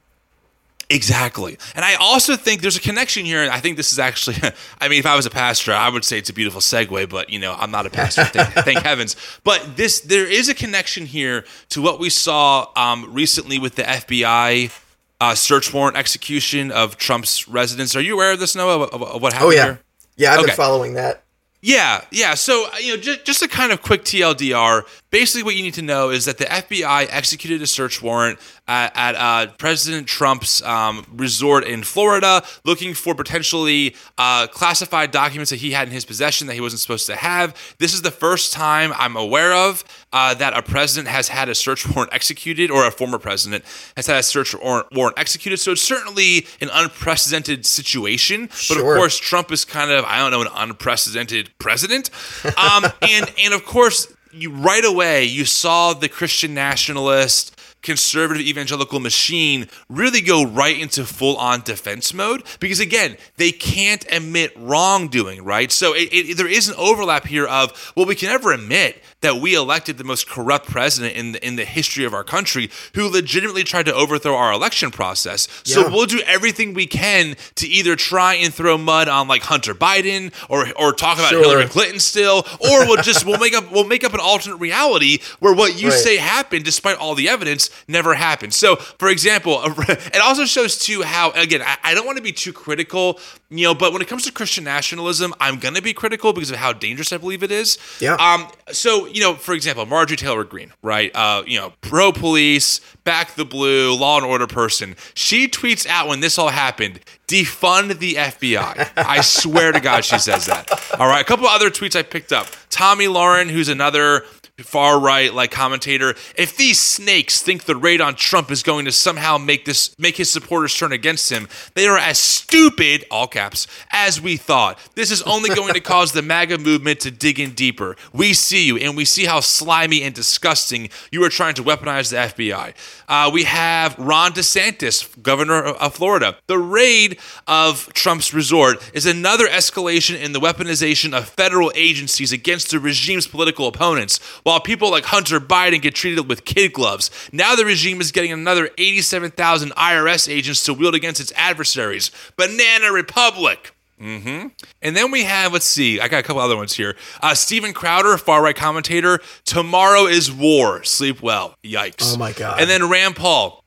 Exactly. 0.91 1.59
And 1.75 1.85
I 1.85 1.97
also 1.97 2.35
think 2.35 2.63
there's 2.63 2.77
a 2.77 2.81
connection 2.81 3.27
here. 3.27 3.43
And 3.43 3.51
I 3.51 3.61
think 3.61 3.77
this 3.77 3.93
is 3.93 3.99
actually, 3.99 4.37
I 4.81 4.89
mean, 4.89 4.99
if 4.99 5.07
I 5.07 5.17
was 5.17 5.27
a 5.27 5.31
pastor, 5.31 5.73
I 5.75 5.89
would 5.91 6.05
say 6.05 6.17
it's 6.19 6.31
a 6.31 6.33
beautiful 6.33 6.61
segue, 6.63 7.11
but, 7.11 7.29
you 7.29 7.39
know, 7.39 7.55
I'm 7.59 7.71
not 7.71 7.85
a 7.85 7.91
pastor, 7.91 8.25
thank, 8.25 8.49
thank 8.65 8.79
heavens. 8.83 9.15
But 9.45 9.77
this, 9.77 10.01
there 10.01 10.27
is 10.27 10.49
a 10.49 10.55
connection 10.55 11.05
here 11.05 11.45
to 11.71 11.83
what 11.83 11.99
we 12.01 12.09
saw 12.09 12.69
um, 12.75 13.13
recently 13.13 13.59
with 13.59 13.75
the 13.75 13.83
FBI 13.83 14.73
uh, 15.21 15.35
search 15.35 15.75
warrant 15.75 15.97
execution 15.99 16.71
of 16.71 16.97
Trump's 16.97 17.47
residence. 17.49 17.95
Are 17.95 18.01
you 18.01 18.15
aware 18.15 18.33
of 18.33 18.41
this, 18.41 18.57
Noah, 18.57 18.85
of, 18.85 19.03
of- 19.03 19.21
what 19.21 19.35
happened 19.35 19.49
Oh 19.49 19.55
yeah. 19.55 19.65
here? 19.65 19.81
Yeah, 20.17 20.33
I've 20.33 20.39
Okay. 20.39 20.47
been 20.47 20.57
following 20.57 20.95
that. 20.95 21.23
Yeah, 21.61 22.05
yeah. 22.13 22.35
So, 22.35 22.69
uh, 22.73 22.77
you 22.79 22.95
know, 22.95 23.03
just, 23.03 23.25
just 23.25 23.43
a 23.43 23.49
kind 23.49 23.73
of 23.73 23.83
quick 23.83 24.05
TLDR. 24.05 24.83
Basically, 25.11 25.43
what 25.43 25.57
you 25.57 25.63
need 25.63 25.75
to 25.75 25.83
know 25.83 26.11
is 26.11 26.25
that 26.27 26.39
the 26.39 26.45
FBI 26.45 27.09
executed 27.11 27.61
a 27.63 27.67
search 27.67 28.01
warrant 28.01 28.39
at, 28.69 28.97
at 28.97 29.15
uh, 29.17 29.51
President 29.55 30.07
Trump's 30.07 30.63
um, 30.63 31.05
resort 31.13 31.65
in 31.65 31.83
Florida, 31.83 32.45
looking 32.65 32.95
for 32.95 33.15
potentially 33.15 33.97
uh, 34.19 34.47
classified 34.47 35.11
documents 35.11 35.51
that 35.51 35.57
he 35.57 35.73
had 35.73 35.89
in 35.89 35.95
his 35.95 36.05
possession 36.05 36.47
that 36.47 36.55
he 36.55 36.61
wasn't 36.61 36.81
supposed 36.81 37.07
to 37.07 37.17
have. 37.17 37.57
This 37.79 37.93
is 37.93 38.03
the 38.03 38.13
first 38.13 38.53
time 38.53 38.93
I'm 38.97 39.17
aware 39.17 39.53
of 39.53 39.83
uh, 40.13 40.35
that 40.35 40.57
a 40.57 40.63
president 40.63 41.09
has 41.09 41.29
had 41.29 41.49
a 41.49 41.55
search 41.55 41.87
warrant 41.89 42.13
executed, 42.13 42.71
or 42.71 42.87
a 42.87 42.91
former 42.91 43.19
president 43.19 43.65
has 43.97 44.07
had 44.07 44.17
a 44.17 44.23
search 44.23 44.55
warrant, 44.55 45.19
executed. 45.19 45.59
So 45.59 45.73
it's 45.73 45.83
certainly 45.83 46.47
an 46.61 46.71
unprecedented 46.73 47.67
situation. 47.67 48.49
But 48.69 48.79
of 48.79 48.85
course, 48.85 49.19
Trump 49.19 49.53
is 49.53 49.65
kind 49.65 49.91
of 49.91 50.05
I 50.05 50.19
don't 50.19 50.31
know 50.31 50.43
an 50.43 50.49
unprecedented 50.55 51.51
president, 51.59 52.11
um, 52.45 52.85
and 53.03 53.33
and 53.43 53.55
of 53.55 53.65
course 53.65 54.13
you 54.33 54.51
right 54.51 54.85
away 54.85 55.25
you 55.25 55.45
saw 55.45 55.93
the 55.95 56.09
Christian 56.09 56.55
nationalist 56.55 57.55
conservative 57.83 58.45
evangelical 58.45 58.99
machine 58.99 59.69
really 59.89 60.21
go 60.21 60.45
right 60.45 60.79
into 60.79 61.05
full 61.05 61.37
on 61.37 61.61
defense 61.61 62.13
mode 62.13 62.43
because 62.59 62.81
again 62.81 63.17
they 63.37 63.53
can't 63.53 64.05
admit 64.11 64.53
wrongdoing 64.57 65.45
right 65.45 65.71
so 65.71 65.95
it, 65.95 66.09
it, 66.13 66.37
there 66.37 66.49
is 66.49 66.69
an 66.69 66.75
overlap 66.77 67.25
here 67.27 67.47
of 67.47 67.93
well 67.97 68.05
we 68.05 68.17
can 68.17 68.29
never 68.29 68.53
admit 68.53 69.01
that 69.21 69.37
we 69.37 69.55
elected 69.55 69.99
the 69.99 70.05
most 70.05 70.29
corrupt 70.29 70.67
president 70.69 71.17
in 71.17 71.33
the, 71.33 71.45
in 71.47 71.57
the 71.57 71.65
history 71.65 72.05
of 72.05 72.15
our 72.15 72.23
country 72.23 72.71
who 72.95 73.09
legitimately 73.09 73.65
tried 73.65 73.87
to 73.87 73.95
overthrow 73.95 74.35
our 74.37 74.53
election 74.53 74.91
process 74.93 75.49
so 75.65 75.81
Yeah. 75.83 75.89
we'll 75.89 76.07
do 76.07 76.21
everything 76.21 76.73
we 76.73 76.87
can 76.87 77.37
to 77.57 77.67
either 77.67 77.97
try 77.97 78.35
and 78.35 78.55
throw 78.55 78.79
mud 78.79 79.09
on 79.09 79.27
like 79.27 79.43
Hunter 79.43 79.75
Biden 79.75 80.33
or 80.49 80.67
or 80.77 80.93
talk 80.93 81.19
about 81.19 81.31
Sure. 81.31 81.41
Hillary 81.43 81.67
Clinton 81.67 81.99
still, 81.99 82.47
or 82.61 82.87
we'll 82.87 83.03
just 83.03 83.27
we'll 83.27 83.39
make 83.39 83.55
up 83.55 83.73
we'll 83.73 83.85
make 83.87 84.05
up 84.05 84.15
an 84.15 84.21
alternate 84.21 84.57
reality 84.59 85.19
where 85.41 85.53
what 85.53 85.81
you 85.81 85.89
Right. 85.89 85.99
say 85.99 86.17
happened, 86.17 86.65
despite 86.65 86.97
all 86.99 87.15
the 87.15 87.29
evidence, 87.29 87.71
never 87.89 88.15
happened. 88.15 88.55
So, 88.55 88.77
for 88.77 89.09
example, 89.09 89.61
it 89.89 90.21
also 90.23 90.45
shows 90.45 90.79
too 90.79 91.03
how 91.03 91.31
again 91.33 91.63
I, 91.63 91.77
I 91.83 91.95
don't 91.95 92.07
want 92.07 92.17
to 92.19 92.23
be 92.23 92.33
too 92.33 92.53
critical, 92.53 93.19
you 93.51 93.65
know, 93.65 93.75
but 93.75 93.93
when 93.93 94.01
it 94.03 94.07
comes 94.09 94.25
to 94.25 94.33
Christian 94.33 94.65
nationalism, 94.65 95.35
I'm 95.41 95.59
gonna 95.59 95.83
be 95.83 95.93
critical 95.93 96.33
because 96.33 96.51
of 96.51 96.57
how 96.59 96.73
dangerous 96.73 97.13
I 97.13 97.17
believe 97.19 97.43
it 97.43 97.51
is. 97.51 97.79
Yeah. 98.01 98.15
Um. 98.15 98.47
So 98.71 99.07
you 99.13 99.21
know, 99.21 99.35
for 99.35 99.55
example, 99.55 99.85
Marjorie 99.87 100.17
Taylor 100.17 100.45
Greene, 100.45 100.73
right? 100.83 101.11
Uh, 101.15 101.43
you 101.47 101.59
know, 101.59 101.73
pro 101.81 102.13
police, 102.13 102.81
back 103.05 103.35
the 103.35 103.45
blue, 103.45 103.95
law 103.95 104.17
and 104.19 104.27
order 104.27 104.47
person. 104.47 104.97
She 105.15 105.49
tweets 105.49 105.87
out 105.87 106.09
when 106.09 106.21
this 106.21 106.39
all 106.39 106.49
happened, 106.49 107.01
defund 107.27 107.99
the 107.99 108.15
FBI. 108.15 108.91
I 108.97 109.21
swear 109.21 109.73
to 109.73 109.81
God, 109.81 110.05
she 110.05 110.19
says 110.19 110.47
that. 110.47 110.71
All 110.99 111.09
right. 111.09 111.21
A 111.21 111.25
couple 111.25 111.47
other 111.47 111.71
tweets 111.71 111.97
I 111.97 112.03
picked 112.03 112.33
up. 112.33 112.49
Tomi 112.71 113.07
Lahren, 113.07 113.51
who's 113.51 113.69
another 113.69 114.25
far 114.59 114.99
right 114.99 115.33
like 115.33 115.51
commentator 115.51 116.15
if 116.37 116.57
these 116.57 116.81
snakes 116.81 117.43
think 117.43 117.65
the 117.65 117.77
raid 117.77 118.01
on 118.01 118.15
Trump 118.15 118.51
is 118.51 118.63
going 118.63 118.85
to 118.85 118.93
somehow 118.93 119.39
make 119.39 119.65
this 119.65 119.97
make 119.99 120.17
his 120.17 120.31
supporters 120.31 120.75
turn 120.75 120.93
against 120.93 121.31
him 121.31 121.49
they 121.75 121.87
are 121.87 121.99
as 121.99 122.19
stupid 122.19 123.05
all 123.11 123.27
caps 123.27 123.67
as 123.91 124.21
we 124.21 124.37
thought. 124.37 124.79
This 124.95 125.11
is 125.11 125.23
only 125.23 125.51
going 125.51 125.75
to 125.75 125.81
cause 125.95 126.13
the 126.13 126.23
MAGA 126.23 126.59
movement 126.59 127.01
to 127.01 127.11
dig 127.11 127.39
in 127.39 127.51
deeper. 127.51 127.97
We 128.13 128.33
see 128.33 128.67
you 128.67 128.79
and 128.79 128.97
we 128.97 129.05
see 129.05 129.27
how 129.27 129.41
slimy 129.41 130.03
and 130.03 130.15
disgusting 130.15 130.89
you 131.13 131.23
are 131.25 131.29
trying 131.29 131.55
to 131.55 131.63
weaponize 131.63 132.11
the 132.11 132.17
FBI 132.17 132.75
uh, 133.09 133.31
we 133.33 133.45
have 133.45 133.99
Ron 133.99 134.33
DeSantis 134.33 135.21
governor 135.23 135.63
of 135.63 135.95
Florida. 135.95 136.37
The 136.47 136.59
raid 136.59 137.19
of 137.47 137.93
Trump's 137.95 138.35
resort 138.35 138.89
is 138.93 139.07
another 139.07 139.47
escalation 139.47 140.21
in 140.21 140.33
the 140.33 140.41
weaponization 140.41 141.17
of 141.17 141.29
federal 141.29 141.73
agencies 141.75 142.33
against 142.33 142.71
the 142.71 142.79
regime's 142.79 143.27
political 143.27 143.67
opponents 143.67 144.21
while 144.49 144.61
people 144.61 144.91
like 144.91 145.05
Hunter 145.05 145.39
Biden 145.41 145.83
get 145.83 145.95
treated 145.95 146.27
with 146.27 146.47
kid 146.47 146.73
gloves. 146.73 147.11
Now 147.33 147.55
the 147.55 147.67
regime 147.67 148.01
is 148.01 148.13
getting 148.13 148.33
another 148.33 148.71
87,000 148.79 149.73
IRS 149.73 150.27
agents 150.27 150.65
to 150.65 150.73
wield 150.73 150.95
against 150.95 151.21
its 151.21 151.35
adversaries. 151.37 152.11
Banana 152.39 152.91
Republic. 152.91 153.75
hmm 153.99 154.47
And 154.81 154.97
then 154.97 155.11
we 155.11 155.25
have, 155.25 155.53
let's 155.53 155.67
see, 155.67 156.01
I 156.01 156.09
got 156.09 156.21
a 156.21 156.23
couple 156.23 156.41
other 156.41 156.57
ones 156.57 156.73
here. 156.73 156.97
Uh, 157.21 157.35
Steven 157.35 157.75
Crowder, 157.75 158.17
far 158.17 158.43
right 158.43 158.57
commentator. 158.57 159.21
Tomorrow 159.45 160.07
is 160.07 160.33
war. 160.33 160.83
Sleep 160.83 161.21
well. 161.21 161.55
Yikes. 161.63 162.15
Oh 162.15 162.17
my 162.17 162.33
God. 162.33 162.59
And 162.59 162.71
then 162.71 162.89
Rand 162.89 163.17
Paul. 163.17 163.58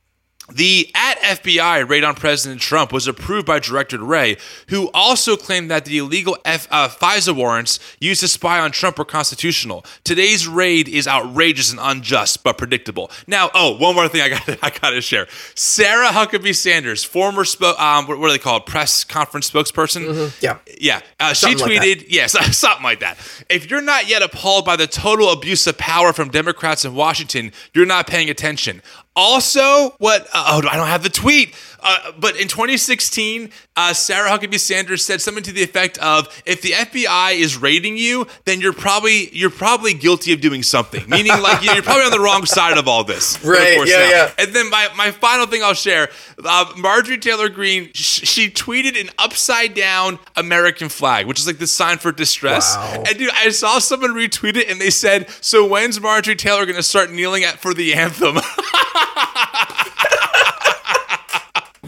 The 0.56 0.90
at 0.96 1.18
FBI 1.20 1.88
raid 1.88 2.04
on 2.04 2.16
President 2.16 2.62
Trump 2.62 2.92
was 2.92 3.08
approved 3.08 3.46
by 3.48 3.60
Director 3.60 4.04
Wray, 4.04 4.38
who 4.70 4.90
also 4.94 5.36
claimed 5.38 5.72
that 5.72 5.86
the 5.86 5.98
illegal 5.98 6.38
F, 6.46 6.68
uh, 6.72 6.88
FISA 6.90 7.36
warrants 7.36 7.80
used 8.00 8.22
to 8.22 8.28
spy 8.28 8.60
on 8.60 8.72
Trump 8.72 8.98
were 8.98 9.06
constitutional. 9.06 9.86
Today's 10.04 10.48
raid 10.48 10.88
is 10.88 11.08
outrageous 11.08 11.72
and 11.72 11.80
unjust, 11.82 12.44
but 12.44 12.58
predictable. 12.58 13.10
Now, 13.28 13.50
oh, 13.54 13.78
one 13.78 13.96
more 13.96 14.08
thing 14.08 14.22
I 14.22 14.30
got 14.30 14.42
I 14.64 14.70
got 14.70 14.92
to 14.92 15.02
share. 15.02 15.28
Sarah 15.56 16.08
Huckabee 16.08 16.56
Sanders, 16.56 17.04
former 17.04 17.44
spo- 17.44 17.80
um, 17.80 18.08
what, 18.08 18.20
what 18.20 18.30
are 18.30 18.34
they 18.34 18.40
called? 18.40 18.66
Press 18.66 19.04
conference 19.04 19.50
spokesperson. 19.50 20.32
Yeah. 20.42 20.58
Yeah, 20.80 21.02
uh, 21.20 21.34
she 21.34 21.58
Something 21.58 21.60
like 21.60 21.82
that. 21.82 22.00
tweeted, 22.00 22.06
yes, 22.10 22.32
something 22.58 22.84
like 22.84 23.00
that. 23.02 23.18
If 23.50 23.70
you're 23.70 23.82
not 23.82 24.08
yet 24.08 24.22
appalled 24.22 24.66
by 24.66 24.76
the 24.76 24.88
total 24.88 25.32
abuse 25.32 25.68
of 25.68 25.78
power 25.78 26.14
from 26.14 26.30
Democrats 26.30 26.86
in 26.86 26.94
Washington, 26.96 27.52
you're 27.74 27.86
not 27.86 28.08
paying 28.08 28.30
attention. 28.30 28.82
Also, 29.16 29.92
what? 29.98 30.28
Uh, 30.34 30.62
oh, 30.64 30.68
I 30.70 30.78
don't 30.78 30.88
have 30.88 31.04
the 31.04 31.10
tweet. 31.10 31.54
Uh, 31.82 32.12
but 32.20 32.36
in 32.40 32.48
2016, 32.48 33.50
uh, 33.76 33.94
Sarah 33.94 34.30
Huckabee 34.30 34.60
Sanders 34.60 35.04
said 35.06 35.22
something 35.22 35.44
to 35.44 35.52
the 35.52 35.64
effect 35.64 35.98
of, 36.00 36.28
"If 36.46 36.62
the 36.62 36.74
FBI 36.74 37.34
is 37.34 37.58
raiding 37.58 37.98
you, 37.98 38.28
then 38.46 38.62
you're 38.62 38.74
probably 38.74 39.30
you're 39.36 39.50
probably 39.50 39.94
guilty 39.94 40.34
of 40.34 40.42
doing 40.42 40.64
something." 40.64 41.10
Meaning, 41.10 41.42
like 41.42 41.64
you're 41.64 41.82
probably 41.82 42.06
on 42.06 42.12
the 42.12 42.20
wrong 42.20 42.46
side 42.46 42.78
of 42.78 42.88
all 42.88 43.04
this. 43.04 43.40
Right, 43.52 43.86
yeah, 43.86 44.10
yeah. 44.10 44.32
And 44.38 44.54
then 44.54 44.70
my, 44.70 44.88
my 44.96 45.12
final 45.12 45.46
thing 45.46 45.62
I'll 45.62 45.74
share 45.74 46.10
uh, 46.46 46.72
Marjorie 46.78 47.18
Taylor 47.18 47.50
Greene, 47.50 47.92
sh- 47.94 48.28
she 48.28 48.50
tweeted 48.50 49.00
an 49.00 49.10
upside 49.18 49.74
down 49.74 50.20
American 50.36 50.90
flag, 50.90 51.28
which 51.28 51.40
is 51.40 51.48
like 51.48 51.58
the 51.58 51.68
sign 51.68 51.98
for 51.98 52.12
distress. 52.12 52.76
Wow. 52.76 53.04
And 53.08 53.18
dude, 53.18 53.32
I 53.34 53.50
saw 53.50 53.80
someone 53.80 54.12
retweet 54.12 54.56
it 54.56 54.70
and 54.70 54.80
they 54.80 54.90
said, 54.90 55.30
So 55.42 55.66
when's 55.66 56.00
Marjorie 56.00 56.36
Taylor 56.36 56.66
going 56.66 56.78
to 56.78 56.84
start 56.84 57.12
kneeling 57.12 57.44
at 57.44 57.60
for 57.60 57.74
the 57.74 57.94
anthem? 57.94 58.38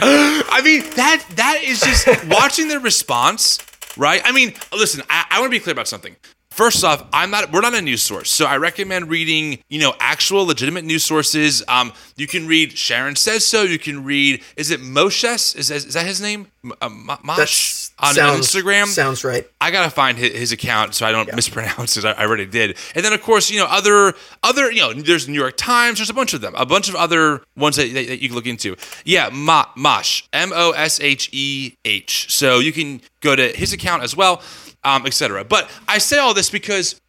I 0.06 0.62
mean 0.64 0.82
that 0.96 1.26
that 1.36 1.62
is 1.64 1.80
just 1.82 2.08
watching 2.28 2.68
their 2.68 2.80
response, 2.80 3.60
right? 3.98 4.22
I 4.24 4.32
mean, 4.32 4.54
listen, 4.72 5.02
I, 5.10 5.26
I 5.30 5.40
want 5.40 5.52
to 5.52 5.58
be 5.58 5.64
clear 5.64 5.74
about 5.74 5.88
something. 5.88 6.16
First 6.54 6.84
off, 6.84 7.04
I'm 7.12 7.32
not. 7.32 7.52
We're 7.52 7.62
not 7.62 7.74
a 7.74 7.82
news 7.82 8.04
source, 8.04 8.30
so 8.30 8.46
I 8.46 8.58
recommend 8.58 9.10
reading, 9.10 9.58
you 9.70 9.80
know, 9.80 9.96
actual 10.00 10.46
legitimate 10.46 10.86
news 10.86 11.04
sources. 11.04 11.64
Um, 11.68 11.92
you 12.16 12.28
can 12.28 12.46
read 12.46 12.78
Sharon 12.78 13.16
says 13.16 13.44
so. 13.44 13.64
You 13.64 13.80
can 13.80 14.04
read. 14.04 14.44
Is 14.56 14.70
it 14.70 14.80
Moshes? 14.80 15.56
Is, 15.56 15.72
is 15.72 15.94
that 15.96 16.06
his 16.06 16.22
name? 16.22 16.48
Uh, 16.80 16.90
Mosh 17.24 17.90
on, 18.00 18.14
sounds- 18.14 18.48
Instagram. 18.48 18.86
Sounds 18.86 19.24
right. 19.24 19.46
I 19.60 19.72
gotta 19.72 19.90
find 19.90 20.18
his, 20.18 20.32
his 20.34 20.52
account 20.52 20.94
so 20.94 21.06
I 21.08 21.12
don't 21.12 21.34
mispronounce 21.36 21.98
it. 21.98 22.06
I, 22.06 22.12
I 22.12 22.26
already 22.26 22.46
did. 22.46 22.78
And 22.94 23.04
then 23.04 23.14
of 23.14 23.22
course, 23.24 23.50
you 23.50 23.60
know, 23.60 23.66
other 23.66 24.14
other 24.44 24.72
you 24.72 24.82
know, 24.82 24.94
there's 24.94 25.28
New 25.28 25.40
York 25.40 25.58
Times. 25.58 25.98
There's 25.98 26.12
a 26.12 26.14
bunch 26.14 26.36
of 26.36 26.42
them. 26.42 26.54
A 26.56 26.66
bunch 26.68 26.88
of 26.88 26.96
other 26.96 27.42
ones 27.58 27.78
that, 27.78 27.92
that, 27.94 28.08
that 28.08 28.22
you 28.22 28.30
can 28.30 28.36
look 28.36 28.46
into. 28.48 28.76
Yeah, 29.06 29.30
Ma, 29.34 29.66
Mosh, 29.76 30.24
M 30.32 30.52
O 30.54 30.72
S 30.72 31.00
H 31.00 31.30
E 31.34 31.76
H. 31.84 32.32
So 32.32 32.60
you 32.60 32.72
can 32.72 33.02
go 33.22 33.36
to 33.36 33.48
his 33.50 33.74
account 33.74 34.04
as 34.04 34.16
well, 34.16 34.42
um, 34.84 35.06
etc. 35.06 35.44
But 35.44 35.70
I 35.88 35.98
say 35.98 36.18
all 36.18 36.34
this 36.34 36.50
because 36.50 37.00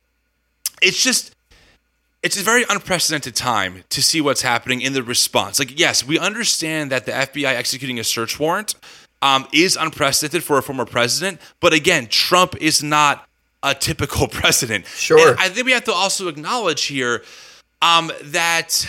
it's 0.83 1.03
just 1.03 1.35
it's 2.23 2.41
a 2.41 2.43
very 2.43 2.65
unprecedented 2.71 3.37
time 3.37 3.85
to 3.91 4.03
see 4.03 4.21
what's 4.21 4.41
happening 4.41 4.81
in 4.81 4.95
the 4.95 5.03
response. 5.03 5.59
Like, 5.59 5.79
yes, 5.79 6.03
we 6.03 6.19
understand 6.19 6.91
that 6.91 7.05
the 7.05 7.13
FBI 7.13 7.55
executing 7.55 7.99
a 7.99 8.05
search 8.05 8.41
warrant 8.41 8.75
um, 9.21 9.47
is 9.53 9.77
unprecedented 9.77 10.43
for 10.43 10.57
a 10.57 10.63
former 10.63 10.87
president, 10.87 11.39
but 11.61 11.75
again, 11.75 12.07
Trump 12.07 12.57
is 12.63 12.83
not 12.83 13.29
a 13.63 13.75
typical 13.75 14.27
president. 14.41 14.87
Sure. 14.87 15.33
And 15.33 15.39
I 15.39 15.51
think 15.51 15.67
we 15.67 15.73
have 15.73 15.85
to 15.85 15.93
also 15.93 16.29
acknowledge 16.29 16.85
here 16.85 17.23
um, 17.83 18.11
that. 18.23 18.87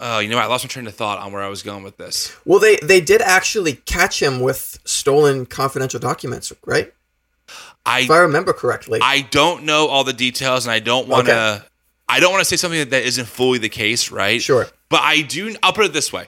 Oh, 0.00 0.18
you 0.20 0.28
know? 0.28 0.38
I 0.38 0.44
lost 0.44 0.64
my 0.64 0.68
train 0.68 0.86
of 0.86 0.94
thought 0.94 1.18
on 1.18 1.32
where 1.32 1.42
I 1.42 1.48
was 1.48 1.62
going 1.62 1.84
with 1.84 1.96
this. 1.96 2.36
Well, 2.44 2.58
they 2.58 2.76
they 2.76 3.00
did 3.00 3.22
actually 3.22 3.74
catch 3.86 4.22
him 4.22 4.40
with 4.40 4.78
stolen 4.84 5.46
confidential 5.46 6.00
documents, 6.00 6.52
right? 6.66 6.92
If 8.00 8.10
I 8.10 8.14
I 8.14 8.18
remember 8.18 8.52
correctly. 8.52 9.00
I 9.02 9.22
don't 9.30 9.64
know 9.64 9.86
all 9.88 10.04
the 10.04 10.12
details, 10.12 10.66
and 10.66 10.72
I 10.72 10.78
don't 10.80 11.08
want 11.08 11.26
to. 11.26 11.32
Okay. 11.32 11.64
I 12.08 12.20
don't 12.20 12.32
want 12.32 12.40
to 12.40 12.44
say 12.46 12.56
something 12.56 12.78
that, 12.80 12.90
that 12.90 13.02
isn't 13.04 13.26
fully 13.26 13.58
the 13.58 13.68
case, 13.68 14.10
right? 14.10 14.40
Sure. 14.40 14.66
But 14.88 15.00
I 15.02 15.22
do. 15.22 15.54
I'll 15.62 15.72
put 15.72 15.84
it 15.84 15.92
this 15.92 16.12
way: 16.12 16.26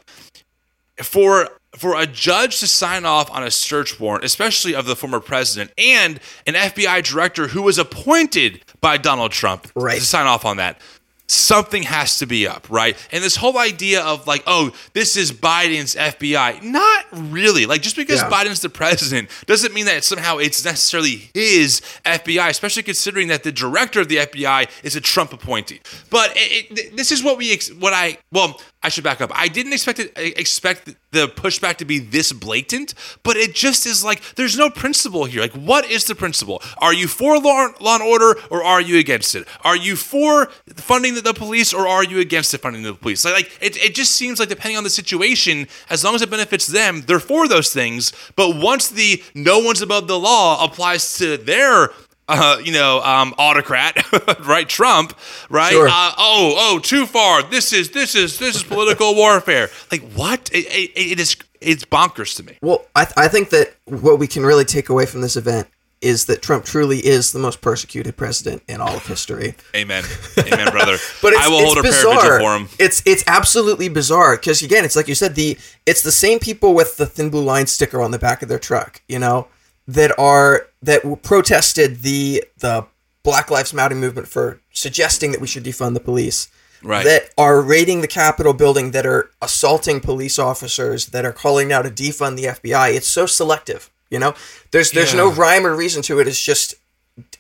for 1.03 1.49
for 1.77 1.97
a 2.01 2.07
judge 2.07 2.59
to 2.61 2.67
sign 2.67 3.05
off 3.05 3.31
on 3.31 3.43
a 3.45 3.51
search 3.51 4.01
warrant, 4.01 4.25
especially 4.25 4.75
of 4.75 4.87
the 4.87 4.97
former 4.97 5.21
president 5.21 5.71
and 5.79 6.19
an 6.47 6.55
FBI 6.55 7.03
director 7.05 7.47
who 7.49 7.63
was 7.63 7.79
appointed 7.79 8.63
by 8.81 8.97
Donald 8.97 9.31
Trump 9.31 9.71
Right. 9.77 9.99
to 10.01 10.05
sign 10.05 10.27
off 10.27 10.45
on 10.45 10.57
that. 10.57 10.81
Something 11.31 11.85
has 11.85 12.19
to 12.19 12.27
be 12.27 12.49
up, 12.49 12.69
right? 12.69 12.97
And 13.13 13.23
this 13.23 13.37
whole 13.37 13.57
idea 13.57 14.03
of 14.03 14.27
like, 14.27 14.43
oh, 14.49 14.73
this 14.95 15.17
is 15.17 15.31
Biden's 15.31 15.95
FBI. 15.95 16.63
Not 16.65 17.05
really. 17.13 17.67
Like, 17.67 17.83
just 17.83 17.95
because 17.95 18.21
Yeah. 18.21 18.29
Biden's 18.31 18.61
the 18.61 18.69
president 18.69 19.29
doesn't 19.47 19.73
mean 19.73 19.87
that 19.87 20.03
somehow 20.03 20.39
it's 20.39 20.65
necessarily 20.65 21.31
his 21.33 21.83
FBI, 22.05 22.49
especially 22.49 22.83
considering 22.83 23.29
that 23.29 23.45
the 23.45 23.53
director 23.53 24.01
of 24.01 24.09
the 24.09 24.17
FBI 24.17 24.69
is 24.83 24.97
a 24.97 25.01
Trump 25.01 25.33
appointee. 25.33 25.81
But 26.11 26.33
it, 26.35 26.67
it, 26.77 26.97
this 26.97 27.13
is 27.13 27.23
what 27.23 27.39
we, 27.39 27.57
what 27.79 27.93
I, 27.93 28.19
well, 28.33 28.61
I 28.83 28.89
should 28.89 29.05
back 29.05 29.21
up. 29.21 29.31
I 29.35 29.49
didn't 29.49 29.75
expect 29.75 29.99
it, 29.99 30.13
expect 30.17 30.95
the 31.11 31.27
pushback 31.27 31.77
to 31.77 31.85
be 31.85 31.99
this 31.99 32.33
blatant, 32.33 32.95
but 33.23 33.37
it 33.37 33.55
just 33.55 33.85
is 33.85 34.03
like 34.03 34.37
there's 34.37 34.57
no 34.57 34.71
principle 34.71 35.27
here. 35.27 35.43
Like, 35.43 35.53
what 35.53 35.85
is 35.91 36.05
the 36.05 36.15
principle? 36.15 36.63
Are 36.79 36.95
you 36.95 37.07
for 37.07 37.39
law, 37.39 37.69
law 37.81 37.97
and 37.97 38.03
order 38.03 38.41
or 38.51 38.65
are 38.65 38.81
you 38.81 38.99
against 38.99 39.35
it? 39.35 39.47
Are 39.65 39.77
you 39.77 39.97
for 39.97 40.47
funding 40.77 41.15
the, 41.15 41.21
the 41.21 41.35
police 41.35 41.75
or 41.75 41.87
are 41.87 42.05
you 42.05 42.21
against 42.21 42.53
the 42.53 42.59
funding 42.59 42.87
of 42.87 42.95
the 42.95 43.01
police? 43.01 43.23
Like, 43.23 43.35
like 43.35 43.59
it, 43.61 43.77
it 43.77 43.95
just 43.95 44.13
seems 44.13 44.41
like 44.41 44.49
depending 44.49 44.79
on 44.79 44.85
the 44.85 44.91
situation, 44.91 45.69
as 45.91 46.03
long 46.03 46.15
as 46.15 46.23
it 46.23 46.31
benefits 46.31 46.67
them, 46.67 47.03
they're 47.03 47.21
for 47.21 47.49
those 47.49 47.73
things. 47.73 48.13
But 48.35 48.57
once 48.57 48.89
the 48.89 49.23
no 49.35 49.59
one's 49.59 49.83
above 49.83 50.09
the 50.09 50.19
law 50.19 50.65
applies 50.65 51.19
to 51.19 51.37
their 51.37 51.91
uh, 52.31 52.59
you 52.59 52.73
know, 52.73 53.03
um, 53.03 53.35
autocrat, 53.39 53.97
right? 54.47 54.69
Trump, 54.69 55.17
right? 55.49 55.73
Sure. 55.73 55.89
Uh, 55.89 56.13
oh, 56.19 56.55
oh, 56.59 56.79
too 56.79 57.07
far. 57.07 57.43
This 57.43 57.73
is 57.73 57.91
this 57.91 58.15
is 58.15 58.39
this 58.39 58.57
is 58.57 58.63
political 58.63 59.15
warfare. 59.17 59.69
Like 59.91 60.03
what? 60.13 60.51
It, 60.53 60.67
it, 60.67 60.91
it 61.13 61.21
is 61.21 61.37
it's 61.61 61.85
bonkers 61.85 62.37
to 62.37 62.43
me. 62.43 62.57
well, 62.63 62.87
I, 62.95 63.05
th- 63.05 63.15
I 63.17 63.29
think 63.29 63.51
that 63.51 63.75
what 63.85 64.19
we 64.19 64.27
can 64.27 64.45
really 64.45 64.65
take 64.65 64.89
away 64.89 65.05
from 65.07 65.21
this 65.21 65.37
event 65.37 65.69
is 66.01 66.25
that 66.27 66.41
Trump 66.41 66.65
truly 66.65 66.99
is 66.99 67.33
the 67.33 67.39
most 67.39 67.61
persecuted 67.61 68.17
president 68.17 68.63
in 68.67 68.81
all 68.81 68.97
of 68.97 69.07
history. 69.07 69.55
Amen, 69.77 70.05
amen, 70.39 70.71
brother. 70.71 70.97
But 71.21 71.35
it's, 71.35 71.47
I 71.47 71.49
will 71.49 71.63
hold 71.63 71.79
a 71.79 71.83
prayer 71.83 71.93
vigil 71.93 72.15
for 72.15 72.57
him. 72.57 72.69
It's 72.79 73.03
it's 73.05 73.23
absolutely 73.27 73.89
bizarre 73.89 74.37
because 74.37 74.63
again, 74.63 74.85
it's 74.85 74.97
like 74.97 75.09
you 75.09 75.15
said, 75.15 75.35
the 75.35 75.59
it's 75.87 76.03
the 76.03 76.13
same 76.13 76.39
people 76.39 76.75
with 76.75 76.97
the 76.97 77.07
thin 77.07 77.29
blue 77.31 77.45
line 77.45 77.67
sticker 77.67 78.01
on 78.01 78.11
the 78.13 78.19
back 78.19 78.43
of 78.43 78.49
their 78.49 78.59
truck, 78.59 79.03
you 79.09 79.19
know, 79.19 79.49
that 79.95 80.17
are 80.19 80.69
that 80.83 81.23
protested 81.23 82.03
the 82.03 82.45
the 82.59 82.87
Black 83.23 83.51
Lives 83.51 83.75
Matter 83.75 83.95
movement 83.95 84.29
for 84.29 84.61
suggesting 84.73 85.33
that 85.33 85.41
we 85.41 85.47
should 85.47 85.65
defund 85.65 85.95
the 85.95 86.01
police. 86.01 86.49
Right. 86.83 87.05
That 87.05 87.29
are 87.37 87.61
raiding 87.61 88.01
the 88.01 88.09
Capitol 88.09 88.55
building, 88.55 88.93
that 88.93 89.05
are 89.05 89.31
assaulting 89.43 90.01
police 90.01 90.39
officers, 90.39 91.07
that 91.07 91.27
are 91.27 91.33
calling 91.33 91.69
now 91.69 91.83
to 91.83 91.91
defund 91.91 92.37
the 92.37 92.45
FBI. 92.45 92.95
It's 92.95 93.07
so 93.07 93.27
selective, 93.27 93.91
you 94.09 94.19
know. 94.19 94.35
There's 94.71 94.91
there's 94.93 95.15
no 95.15 95.31
rhyme 95.31 95.67
or 95.67 95.77
reason 95.77 96.01
to 96.05 96.21
it. 96.21 96.29
It's 96.29 96.43
just 96.43 96.75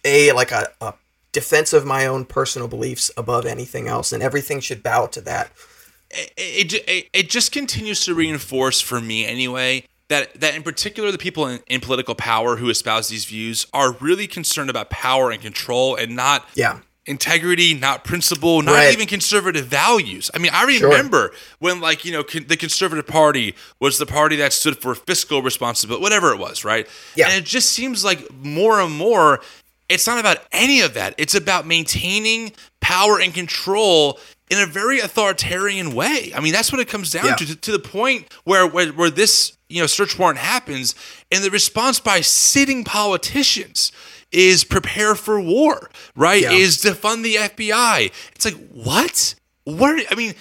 a 0.04 0.32
like 0.32 0.52
a, 0.52 0.68
a 0.82 0.92
defense 1.32 1.72
of 1.72 1.86
my 1.86 2.06
own 2.06 2.26
personal 2.26 2.68
beliefs 2.68 3.10
above 3.16 3.46
anything 3.46 3.88
else, 3.88 4.12
and 4.12 4.22
everything 4.22 4.60
should 4.60 4.82
bow 4.82 5.06
to 5.06 5.22
that. 5.22 5.50
it, 6.10 6.32
it, 6.36 6.84
it, 6.86 7.08
it 7.14 7.30
just 7.30 7.50
continues 7.50 8.04
to 8.04 8.14
reinforce 8.14 8.80
for 8.80 9.00
me 9.00 9.24
anyway 9.24 9.86
that 10.10 10.38
that 10.40 10.54
in 10.54 10.62
particular 10.62 11.10
the 11.10 11.18
people 11.18 11.46
in, 11.46 11.60
in 11.68 11.80
political 11.80 12.14
power 12.14 12.56
who 12.56 12.68
espouse 12.68 13.08
these 13.08 13.24
views 13.24 13.66
are 13.72 13.92
really 13.92 14.26
concerned 14.26 14.68
about 14.68 14.90
power 14.90 15.30
and 15.30 15.40
control 15.40 15.96
and 15.96 16.14
not 16.14 16.46
Yeah. 16.54 16.80
integrity 17.06 17.72
not 17.74 18.04
principle 18.04 18.60
not 18.62 18.74
Right. 18.74 18.92
even 18.92 19.06
conservative 19.06 19.66
values 19.66 20.30
i 20.34 20.38
mean 20.38 20.50
i 20.54 20.64
remember 20.64 21.32
when 21.58 21.80
like 21.80 22.04
you 22.04 22.12
know 22.12 22.22
con- 22.22 22.44
the 22.46 22.56
conservative 22.56 23.06
party 23.06 23.54
was 23.80 23.96
the 23.98 24.06
party 24.06 24.36
that 24.36 24.52
stood 24.52 24.76
for 24.76 24.94
fiscal 24.94 25.42
responsibility 25.42 26.02
whatever 26.02 26.32
it 26.34 26.38
was 26.38 26.62
right 26.64 26.86
Yeah. 27.16 27.28
and 27.28 27.34
it 27.42 27.46
just 27.46 27.72
seems 27.72 28.04
like 28.04 28.30
more 28.42 28.80
and 28.80 28.92
more 28.94 29.40
it's 29.88 30.06
not 30.06 30.18
about 30.20 30.38
any 30.52 30.82
of 30.82 30.94
that 30.94 31.14
it's 31.18 31.34
about 31.34 31.66
maintaining 31.66 32.52
power 32.80 33.18
and 33.18 33.32
control 33.32 34.20
in 34.50 34.58
a 34.58 34.66
very 34.66 34.98
authoritarian 34.98 35.94
way. 35.94 36.32
I 36.34 36.40
mean, 36.40 36.52
that's 36.52 36.72
what 36.72 36.80
it 36.80 36.88
comes 36.88 37.12
down 37.12 37.24
Yeah. 37.24 37.36
to, 37.36 37.56
to, 37.56 37.72
the 37.72 37.78
point 37.78 38.26
where, 38.44 38.66
where 38.66 38.88
where 38.92 39.10
this 39.10 39.56
you 39.68 39.80
know 39.80 39.86
search 39.86 40.18
warrant 40.18 40.38
happens, 40.38 40.94
and 41.30 41.42
the 41.44 41.50
response 41.50 42.00
by 42.00 42.20
sitting 42.20 42.84
politicians 42.84 43.92
is 44.32 44.64
prepare 44.64 45.14
for 45.14 45.40
war, 45.40 45.90
right? 46.14 46.42
Yeah. 46.42 46.52
Is 46.52 46.78
defund 46.78 47.22
the 47.22 47.36
FBI. 47.36 48.12
It's 48.34 48.44
like 48.44 48.56
what? 48.72 49.34
What? 49.64 50.04
I 50.10 50.14
mean. 50.14 50.34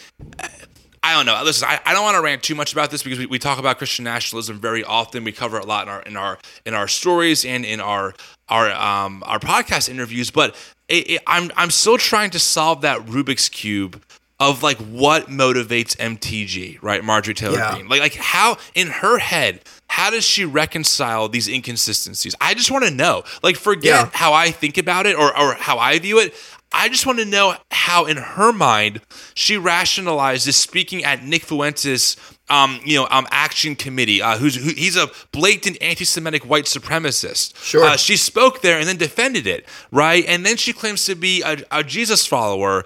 I 1.01 1.13
don't 1.15 1.25
know. 1.25 1.41
Listen, 1.45 1.69
I, 1.69 1.79
I 1.85 1.93
don't 1.93 2.03
want 2.03 2.17
to 2.17 2.21
rant 2.21 2.43
too 2.43 2.55
much 2.55 2.73
about 2.73 2.91
this 2.91 3.03
because 3.03 3.19
we, 3.19 3.25
we 3.25 3.39
talk 3.39 3.57
about 3.57 3.77
Christian 3.77 4.03
nationalism 4.03 4.59
very 4.59 4.83
often. 4.83 5.23
We 5.23 5.31
cover 5.31 5.57
it 5.57 5.63
a 5.63 5.67
lot 5.67 5.87
in 5.87 5.93
our 5.93 6.01
in 6.01 6.17
our 6.17 6.37
in 6.65 6.73
our 6.73 6.89
stories 6.89 7.45
and 7.45 7.63
in 7.63 7.79
our 7.79 8.13
our 8.49 8.69
um 8.71 9.23
our 9.25 9.39
podcast 9.39 9.87
interviews. 9.87 10.29
But 10.29 10.57
it, 10.89 11.09
it, 11.11 11.21
I'm 11.27 11.51
I'm 11.55 11.69
still 11.71 11.97
trying 11.97 12.31
to 12.31 12.39
solve 12.39 12.81
that 12.81 12.99
Rubik's 13.05 13.47
cube 13.49 14.01
of 14.39 14.63
like 14.63 14.77
what 14.77 15.27
motivates 15.27 15.95
MTG, 15.97 16.79
right? 16.81 17.03
Marjorie 17.03 17.33
Taylor 17.33 17.57
Yeah. 17.57 17.73
Greene. 17.75 17.87
Like 17.89 18.01
like 18.01 18.15
how 18.15 18.57
in 18.73 18.87
her 18.87 19.17
head, 19.19 19.61
how 19.89 20.09
does 20.09 20.23
she 20.25 20.45
reconcile 20.45 21.27
these 21.29 21.47
inconsistencies? 21.47 22.35
I 22.41 22.53
just 22.53 22.71
want 22.71 22.85
to 22.85 22.91
know. 22.91 23.23
Like 23.43 23.55
forget 23.57 23.83
Yeah. 24.05 24.09
how 24.13 24.33
I 24.33 24.51
think 24.51 24.77
about 24.77 25.05
it 25.05 25.15
or 25.15 25.37
or 25.37 25.53
how 25.55 25.77
I 25.77 25.99
view 25.99 26.19
it. 26.19 26.33
I 26.71 26.87
just 26.87 27.07
want 27.07 27.17
to 27.17 27.25
know 27.25 27.55
how, 27.71 28.05
in 28.05 28.17
her 28.17 28.53
mind, 28.53 29.01
she 29.33 29.55
rationalizes 29.55 30.53
speaking 30.53 31.03
at 31.03 31.23
Nick 31.23 31.43
Fuentes, 31.43 32.15
um, 32.49 32.79
you 32.83 32.95
know, 32.97 33.07
um, 33.11 33.27
action 33.31 33.75
committee. 33.75 34.21
Uh, 34.21 34.37
who's 34.37 34.55
who, 34.55 34.69
he's 34.71 34.95
a 34.95 35.09
blatant 35.31 35.77
anti-Semitic 35.81 36.43
white 36.43 36.65
supremacist. 36.65 37.55
Sure. 37.63 37.83
Uh, 37.83 37.97
she 37.97 38.17
spoke 38.17 38.61
there 38.61 38.79
and 38.79 38.87
then 38.87 38.97
defended 38.97 39.47
it, 39.47 39.65
right? 39.91 40.25
And 40.27 40.45
then 40.45 40.57
she 40.57 40.73
claims 40.73 41.05
to 41.05 41.15
be 41.15 41.41
a, 41.41 41.57
a 41.71 41.83
Jesus 41.83 42.25
follower. 42.25 42.85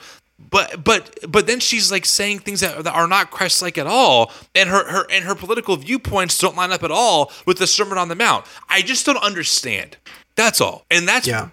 But 0.49 0.83
but 0.83 1.19
but 1.27 1.47
then 1.47 1.59
she's 1.59 1.91
like 1.91 2.05
saying 2.05 2.39
things 2.39 2.59
that, 2.59 2.83
that 2.83 2.93
are 2.93 3.07
not 3.07 3.31
Christ-like 3.31 3.77
at 3.77 3.87
all, 3.87 4.31
and 4.53 4.67
her 4.67 4.89
her 4.89 5.05
and 5.09 5.23
her 5.23 5.35
political 5.35 5.77
viewpoints 5.77 6.37
don't 6.37 6.57
line 6.57 6.71
up 6.73 6.83
at 6.83 6.91
all 6.91 7.31
with 7.45 7.59
the 7.59 7.67
Sermon 7.67 7.97
on 7.97 8.09
the 8.09 8.15
Mount. 8.15 8.45
I 8.67 8.81
just 8.81 9.05
don't 9.05 9.17
understand. 9.23 9.95
That's 10.35 10.59
all, 10.59 10.85
and 10.91 11.07
that's 11.07 11.27
Yeah. 11.27 11.49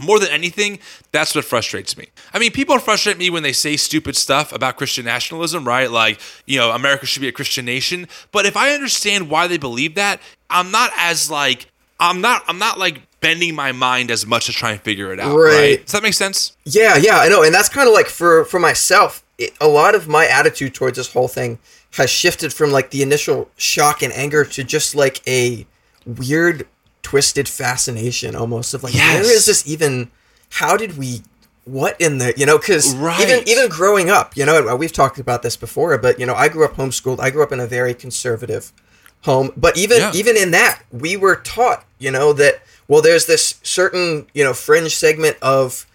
More 0.00 0.18
than 0.18 0.30
anything, 0.30 0.78
that's 1.12 1.34
what 1.34 1.44
frustrates 1.44 1.96
me. 1.96 2.06
I 2.32 2.38
mean, 2.38 2.52
people 2.52 2.78
frustrate 2.78 3.18
me 3.18 3.30
when 3.30 3.42
they 3.42 3.52
say 3.52 3.76
stupid 3.76 4.16
stuff 4.16 4.52
about 4.52 4.76
Christian 4.76 5.04
nationalism, 5.04 5.64
right? 5.66 5.90
Like, 5.90 6.20
you 6.46 6.58
know, 6.58 6.70
America 6.70 7.06
should 7.06 7.22
be 7.22 7.28
a 7.28 7.32
Christian 7.32 7.64
nation. 7.64 8.08
But 8.32 8.46
if 8.46 8.56
I 8.56 8.72
understand 8.72 9.30
why 9.30 9.46
they 9.46 9.58
believe 9.58 9.94
that, 9.96 10.20
I'm 10.48 10.70
not 10.70 10.90
as 10.96 11.30
like 11.30 11.66
I'm 11.98 12.20
not 12.20 12.42
I'm 12.48 12.58
not 12.58 12.78
like 12.78 13.02
bending 13.20 13.54
my 13.54 13.72
mind 13.72 14.10
as 14.10 14.26
much 14.26 14.46
to 14.46 14.52
try 14.52 14.72
and 14.72 14.80
figure 14.80 15.12
it 15.12 15.20
out. 15.20 15.36
Right. 15.36 15.58
Right. 15.58 15.82
Does 15.84 15.92
that 15.92 16.02
make 16.02 16.14
sense? 16.14 16.56
Yeah, 16.64 16.96
yeah, 16.96 17.18
I 17.18 17.28
know, 17.28 17.42
and 17.42 17.54
that's 17.54 17.68
kind 17.68 17.86
of 17.86 17.94
like 17.94 18.06
for 18.06 18.44
for 18.46 18.58
myself. 18.58 19.22
it, 19.38 19.52
a 19.60 19.68
lot 19.68 19.94
of 19.94 20.06
my 20.06 20.26
attitude 20.26 20.74
towards 20.74 20.96
this 20.96 21.12
whole 21.12 21.28
thing 21.28 21.58
has 21.94 22.08
shifted 22.10 22.52
from 22.52 22.70
like 22.70 22.90
the 22.90 23.02
initial 23.02 23.50
shock 23.56 24.02
and 24.02 24.12
anger 24.12 24.44
to 24.44 24.62
just 24.62 24.94
like 24.94 25.26
a 25.26 25.66
weird, 26.06 26.66
twisted 27.02 27.48
fascination 27.48 28.36
almost 28.36 28.74
of 28.74 28.82
like, 28.82 28.94
Yes. 28.94 29.24
where 29.24 29.34
is 29.36 29.46
this 29.46 29.66
even? 29.66 30.10
How 30.50 30.76
did 30.76 30.96
we? 30.98 31.22
What 31.64 32.00
in 32.00 32.18
the 32.18 32.32
you 32.36 32.46
know? 32.46 32.58
Because 32.58 32.94
Right. 32.94 33.20
even 33.20 33.48
even 33.48 33.68
growing 33.68 34.10
up, 34.10 34.36
you 34.36 34.44
know, 34.46 34.74
we've 34.76 34.92
talked 34.92 35.18
about 35.18 35.42
this 35.42 35.56
before, 35.56 35.96
but 35.98 36.18
you 36.18 36.26
know, 36.26 36.34
I 36.34 36.48
grew 36.48 36.64
up 36.64 36.76
homeschooled. 36.76 37.20
I 37.20 37.30
grew 37.30 37.42
up 37.42 37.52
in 37.52 37.60
a 37.60 37.66
very 37.66 37.94
conservative 37.94 38.72
home, 39.22 39.52
but 39.56 39.76
even 39.76 39.98
Yeah. 39.98 40.12
even 40.14 40.36
in 40.36 40.50
that, 40.52 40.80
we 40.90 41.16
were 41.16 41.36
taught, 41.36 41.84
you 41.98 42.10
know, 42.10 42.32
that 42.32 42.62
well, 42.88 43.02
there's 43.02 43.26
this 43.26 43.54
certain 43.62 44.26
you 44.34 44.42
know 44.42 44.52
fringe 44.54 44.96
segment 44.96 45.36
of 45.42 45.86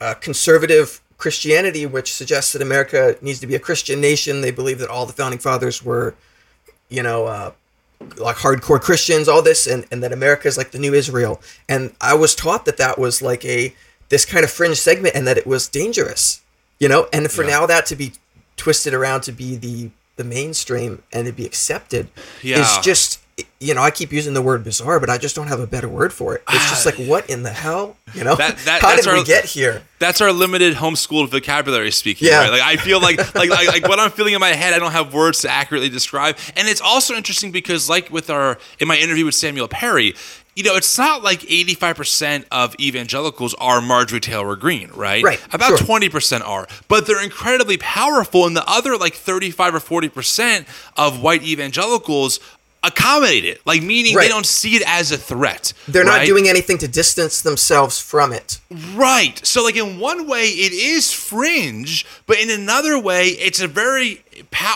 uh, 0.00 0.14
conservative 0.14 1.00
Christianity, 1.18 1.86
which 1.86 2.12
suggests 2.12 2.52
that 2.52 2.62
America 2.62 3.16
needs 3.20 3.38
to 3.40 3.46
be 3.46 3.54
a 3.54 3.60
Christian 3.60 4.00
nation. 4.00 4.40
They 4.40 4.50
believe 4.50 4.80
that 4.80 4.88
all 4.88 5.06
the 5.06 5.12
founding 5.12 5.38
fathers 5.38 5.84
were, 5.84 6.14
you 6.88 7.02
know, 7.04 7.26
uh, 7.26 7.52
like 8.16 8.36
hardcore 8.36 8.80
Christians, 8.80 9.28
all 9.28 9.42
this, 9.42 9.66
and, 9.66 9.86
and 9.90 10.02
that 10.02 10.12
America 10.12 10.48
is 10.48 10.56
like 10.58 10.70
the 10.70 10.78
new 10.78 10.94
Israel. 10.94 11.40
And 11.68 11.94
I 12.00 12.14
was 12.14 12.34
taught 12.34 12.64
that 12.66 12.76
that 12.78 12.98
was 12.98 13.22
like 13.22 13.44
a 13.44 13.74
this 14.08 14.24
kind 14.24 14.44
of 14.44 14.50
fringe 14.50 14.76
segment, 14.78 15.14
and 15.14 15.26
that 15.26 15.38
it 15.38 15.46
was 15.46 15.68
dangerous, 15.68 16.42
you 16.78 16.88
know. 16.88 17.08
And 17.12 17.30
for 17.30 17.42
Yeah. 17.44 17.50
now, 17.60 17.66
that 17.66 17.86
to 17.86 17.96
be 17.96 18.12
twisted 18.56 18.92
around 18.94 19.22
to 19.22 19.32
be 19.32 19.56
the 19.56 19.90
the 20.16 20.24
mainstream 20.24 21.02
and 21.12 21.26
to 21.26 21.32
be 21.32 21.46
accepted 21.46 22.08
Yeah. 22.42 22.60
is 22.60 22.84
just. 22.84 23.18
You 23.60 23.74
know, 23.74 23.80
I 23.80 23.90
keep 23.90 24.12
using 24.12 24.34
the 24.34 24.42
word 24.42 24.62
bizarre, 24.64 24.98
but 25.00 25.08
I 25.08 25.16
just 25.18 25.34
don't 25.36 25.46
have 25.46 25.60
a 25.60 25.66
better 25.66 25.88
word 25.88 26.12
for 26.12 26.34
it. 26.34 26.42
It's 26.50 26.68
just 26.68 26.84
like, 26.84 26.96
ah, 26.98 27.04
what 27.04 27.30
in 27.30 27.44
the 27.44 27.50
hell? 27.52 27.96
You 28.12 28.24
know, 28.24 28.34
That- 28.34 28.58
that- 28.58 28.80
how 28.82 28.88
that's 28.90 29.04
did 29.06 29.12
we 29.12 29.18
our- 29.20 29.24
get 29.24 29.44
here? 29.46 29.82
That's 30.00 30.20
our 30.20 30.32
limited 30.32 30.74
homeschooled 30.74 31.28
vocabulary 31.30 31.92
speaking. 31.92 32.28
Yeah. 32.28 32.40
Right? 32.40 32.50
Like 32.50 32.62
I 32.62 32.76
feel 32.76 33.00
like, 33.00 33.18
like 33.36 33.50
like 33.50 33.68
like 33.68 33.88
what 33.88 34.00
I'm 34.00 34.10
feeling 34.10 34.34
in 34.34 34.40
my 34.40 34.48
head, 34.48 34.74
I 34.74 34.78
don't 34.80 34.90
have 34.92 35.14
words 35.14 35.40
to 35.42 35.48
accurately 35.48 35.88
describe. 35.88 36.36
And 36.56 36.66
it's 36.68 36.80
also 36.80 37.14
interesting 37.14 37.52
because, 37.52 37.88
like 37.88 38.10
with 38.10 38.28
our 38.28 38.58
in 38.80 38.88
my 38.88 38.96
interview 38.96 39.24
with 39.26 39.36
Samuel 39.36 39.68
Perry, 39.68 40.14
you 40.56 40.64
know, 40.64 40.74
it's 40.74 40.98
not 40.98 41.22
like 41.22 41.40
85% 41.42 42.44
of 42.50 42.74
evangelicals 42.80 43.54
are 43.54 43.80
Marjorie 43.80 44.20
Taylor 44.20 44.56
Greene, 44.56 44.90
right? 44.92 45.22
Right, 45.24 45.40
About 45.54 45.78
sure. 45.78 45.98
20% 45.98 46.46
are, 46.46 46.66
but 46.88 47.06
they're 47.06 47.22
incredibly 47.22 47.78
powerful, 47.78 48.46
and 48.46 48.54
the 48.56 48.68
other 48.68 48.96
like 48.98 49.14
35 49.14 49.76
or 49.76 49.78
40% 49.78 50.66
of 50.96 51.22
white 51.22 51.42
evangelicals 51.44 52.38
accommodate 52.84 53.44
it, 53.44 53.60
like 53.64 53.82
meaning 53.82 54.14
Right. 54.16 54.24
they 54.24 54.28
don't 54.28 54.46
see 54.46 54.74
it 54.76 54.82
as 54.86 55.12
a 55.12 55.16
threat. 55.18 55.72
They're 55.86 56.04
not 56.04 56.26
doing 56.26 56.48
anything 56.48 56.78
to 56.78 56.88
distance 56.88 57.40
themselves 57.42 58.00
from 58.00 58.32
it. 58.32 58.58
Right. 58.94 59.40
So, 59.46 59.62
like 59.62 59.76
in 59.76 59.98
one 60.00 60.26
way, 60.26 60.46
it 60.48 60.72
is 60.72 61.12
fringe, 61.12 62.04
but 62.26 62.38
in 62.40 62.50
another 62.50 62.98
way, 62.98 63.28
it's 63.28 63.60
a 63.60 63.68
very 63.68 64.24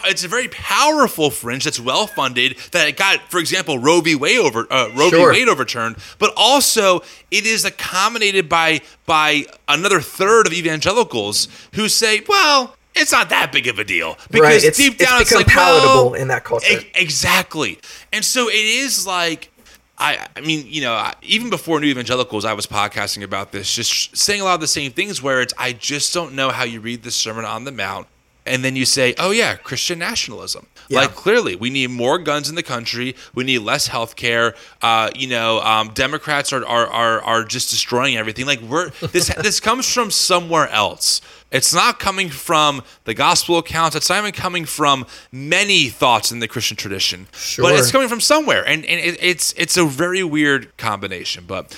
it's 0.05 0.23
a 0.23 0.29
very 0.29 0.49
powerful 0.49 1.31
fringe 1.31 1.65
that's 1.65 1.81
well 1.81 2.07
funded. 2.07 2.57
That 2.73 2.87
it 2.89 2.97
got, 2.97 3.31
for 3.31 3.41
example, 3.41 3.79
Roe 3.79 4.01
v. 4.03 4.15
Wade 4.15 4.39
over 4.39 4.67
uh, 4.71 4.91
Roe 4.95 5.09
Sure. 5.11 5.33
v. 5.33 5.41
Wade 5.41 5.49
overturned, 5.49 5.97
but 6.19 6.33
also 6.37 7.01
it 7.31 7.45
is 7.47 7.65
accommodated 7.65 8.49
by 8.49 8.83
by 9.07 9.47
another 9.67 10.01
third 10.01 10.47
of 10.47 10.53
evangelicals 10.53 11.49
who 11.75 11.89
say, 11.89 12.23
well. 12.29 12.76
It's 12.97 13.13
not 13.13 13.29
that 13.29 13.53
big 13.53 13.67
of 13.67 13.79
a 13.79 13.85
deal 13.85 14.19
because 14.31 14.41
right. 14.41 14.65
It's, 14.65 14.79
deep 14.79 14.99
down 14.99 15.21
it's 15.21 15.31
it's, 15.31 15.37
like 15.37 15.47
palatable 15.47 16.11
well, 16.11 16.15
in 16.15 16.29
that 16.29 16.45
culture. 16.45 16.81
E- 16.81 16.91
exactly. 16.95 17.79
And 18.13 18.25
so 18.25 18.49
it 18.49 18.55
is 18.55 19.07
like 19.07 19.51
I 19.99 20.27
I 20.35 20.41
mean, 20.41 20.67
you 20.67 20.83
know, 20.83 21.11
even 21.23 21.51
before 21.51 21.81
New 21.81 21.89
Evangelicals, 21.89 22.45
I 22.45 22.53
was 22.53 22.67
podcasting 22.67 23.23
about 23.23 23.53
this, 23.53 23.73
just 23.73 24.17
saying 24.17 24.41
a 24.41 24.45
lot 24.45 24.55
of 24.55 24.61
the 24.61 24.67
same 24.67 24.93
things 24.93 25.23
where 25.23 25.41
it's 25.41 25.55
I 25.59 25.73
just 25.73 26.13
don't 26.13 26.35
know 26.35 26.51
how 26.51 26.65
you 26.65 26.81
read 26.81 27.03
the 27.03 27.11
Sermon 27.11 27.45
on 27.45 27.65
the 27.65 27.73
Mount 27.73 28.07
and 28.47 28.65
then 28.65 28.77
you 28.77 28.85
say, 28.85 29.15
"Oh 29.19 29.31
yeah, 29.31 29.57
Christian 29.57 29.99
nationalism." 29.99 30.67
Yeah. 30.89 31.01
Like 31.01 31.15
clearly, 31.15 31.57
we 31.57 31.69
need 31.69 31.91
more 31.91 32.19
guns 32.19 32.49
in 32.49 32.55
the 32.55 32.63
country. 32.63 33.17
We 33.35 33.45
need 33.45 33.59
less 33.59 33.89
health 33.89 34.15
care. 34.17 34.55
Uh, 34.81 35.11
you 35.15 35.27
know, 35.27 35.61
um, 35.61 35.91
Democrats 35.95 36.53
are, 36.53 36.65
are 36.65 36.87
are 36.87 37.21
are 37.23 37.45
just 37.45 37.71
destroying 37.71 38.17
everything. 38.17 38.47
Like 38.47 38.61
we're 38.61 38.91
this 39.13 39.35
this 39.43 39.61
comes 39.61 39.93
from 39.93 40.11
somewhere 40.11 40.69
else. 40.69 41.21
It's 41.53 41.73
not 41.73 42.01
coming 42.01 42.29
from 42.29 42.83
the 43.05 43.15
gospel 43.15 43.59
accounts. 43.59 43.95
It's 43.95 44.09
not 44.09 44.19
even 44.19 44.33
coming 44.33 44.65
from 44.65 45.07
many 45.31 45.89
thoughts 45.89 46.33
in 46.33 46.41
the 46.41 46.49
Christian 46.49 46.77
tradition. 46.77 47.29
Sure. 47.33 47.65
But 47.65 47.77
it's 47.77 47.93
coming 47.93 48.09
from 48.09 48.21
somewhere, 48.21 48.67
and, 48.67 48.85
and 48.85 49.01
it, 49.01 49.19
it's 49.23 49.53
it's 49.53 49.77
a 49.77 49.85
very 49.85 50.25
weird 50.25 50.77
combination. 50.77 51.45
But 51.47 51.77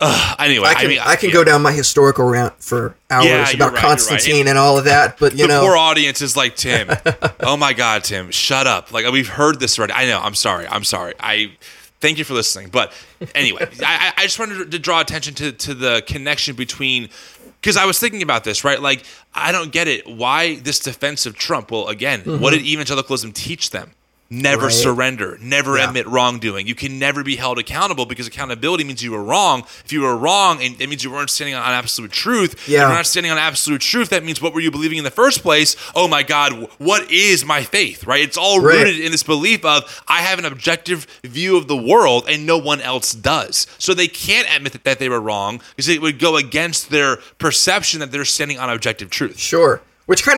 uh, 0.00 0.36
anyway, 0.38 0.68
I 0.68 0.74
can 0.74 0.84
I, 0.84 0.88
mean, 0.88 0.98
can 0.98 1.28
yeah. 1.30 1.32
go 1.32 1.44
down 1.44 1.60
my 1.62 1.72
historical 1.72 2.24
rant 2.24 2.62
for 2.62 2.94
hours 3.10 3.26
Yeah, 3.26 3.32
about 3.32 3.48
right, 3.48 3.58
you're 3.58 3.70
right. 3.70 3.80
Constantine 3.80 4.46
and 4.46 4.56
all 4.56 4.78
of 4.78 4.84
that, 4.84 5.18
but 5.18 5.32
you 5.32 5.38
the 5.38 5.48
know, 5.48 5.60
poor 5.62 5.76
audience 5.76 6.22
is 6.22 6.36
like 6.36 6.54
Tim. 6.54 6.88
oh 7.40 7.56
my 7.56 7.72
God, 7.72 8.04
Tim, 8.04 8.30
shut 8.30 8.68
up! 8.68 8.92
Like 8.92 9.10
we've 9.10 9.28
heard 9.28 9.58
this 9.58 9.76
already. 9.76 9.94
I 9.94 10.06
know. 10.06 10.20
I'm 10.20 10.36
sorry. 10.36 10.68
I'm 10.68 10.84
sorry. 10.84 11.14
I 11.18 11.50
thank 12.00 12.18
you 12.18 12.24
for 12.24 12.34
listening. 12.34 12.68
But 12.68 12.92
anyway, 13.34 13.68
I, 13.84 14.12
I 14.16 14.22
just 14.22 14.38
wanted 14.38 14.70
to 14.70 14.78
draw 14.78 15.00
attention 15.00 15.34
to 15.34 15.52
to 15.52 15.74
the 15.74 16.02
connection 16.06 16.54
between. 16.54 17.10
Because 17.60 17.76
I 17.76 17.84
was 17.84 17.98
thinking 17.98 18.22
about 18.22 18.44
this, 18.44 18.64
right? 18.64 18.80
Like, 18.80 19.04
I 19.34 19.50
don't 19.52 19.72
get 19.72 19.88
it. 19.88 20.06
Why 20.06 20.56
this 20.56 20.78
defense 20.78 21.26
of 21.26 21.36
Trump? 21.36 21.70
Well, 21.70 21.88
again, 21.88 22.20
what 22.40 22.50
did 22.50 22.60
mm-hmm. 22.60 22.68
evangelicalism 22.68 23.32
teach 23.32 23.70
them? 23.70 23.92
Never 24.30 24.66
Right. 24.66 24.72
surrender, 24.74 25.38
never 25.40 25.78
Yeah. 25.78 25.88
admit 25.88 26.06
wrongdoing. 26.06 26.66
You 26.66 26.74
can 26.74 26.98
never 26.98 27.22
be 27.22 27.36
held 27.36 27.58
accountable 27.58 28.04
because 28.04 28.26
accountability 28.26 28.84
means 28.84 29.02
you 29.02 29.12
were 29.12 29.22
wrong. 29.24 29.64
If 29.86 29.90
you 29.90 30.02
were 30.02 30.18
wrong, 30.18 30.62
and 30.62 30.78
it 30.78 30.86
means 30.90 31.02
you 31.02 31.10
weren't 31.10 31.30
standing 31.30 31.54
on, 31.54 31.62
absolute 31.72 32.12
truth. 32.12 32.52
If 32.52 32.68
Yeah. 32.68 32.80
you're 32.80 32.88
not 32.90 33.06
standing 33.06 33.32
on 33.32 33.38
absolute 33.38 33.80
truth, 33.80 34.10
that 34.10 34.22
means 34.24 34.42
what 34.42 34.52
were 34.52 34.60
you 34.60 34.70
believing 34.70 34.98
in 34.98 35.04
the 35.04 35.10
first 35.10 35.42
place? 35.42 35.76
Oh 35.94 36.08
my 36.08 36.22
God, 36.22 36.68
what 36.76 37.10
is 37.10 37.42
my 37.46 37.62
faith? 37.62 38.04
Right? 38.04 38.20
It's 38.22 38.36
all 38.36 38.60
Right. 38.60 38.76
rooted 38.84 39.00
in 39.00 39.12
this 39.12 39.22
belief 39.22 39.64
of 39.64 39.84
I 40.06 40.18
have 40.20 40.38
an 40.38 40.44
objective 40.44 41.06
view 41.24 41.56
of 41.56 41.66
the 41.66 41.76
world 41.76 42.26
and 42.28 42.44
no 42.44 42.58
one 42.58 42.82
else 42.82 43.12
does. 43.12 43.66
So 43.78 43.94
they 43.94 44.08
can't 44.08 44.46
admit 44.54 44.72
that, 44.72 44.84
that 44.84 44.98
they 44.98 45.08
were 45.08 45.20
wrong 45.22 45.62
because 45.74 45.88
it 45.88 46.02
would 46.02 46.18
go 46.18 46.36
against 46.36 46.90
their 46.90 47.16
perception 47.38 48.00
that 48.00 48.12
they're 48.12 48.26
standing 48.26 48.58
on 48.58 48.68
objective 48.68 49.08
truth. 49.08 49.38
sure. 49.40 49.80
Which 50.06 50.22
kind 50.22 50.37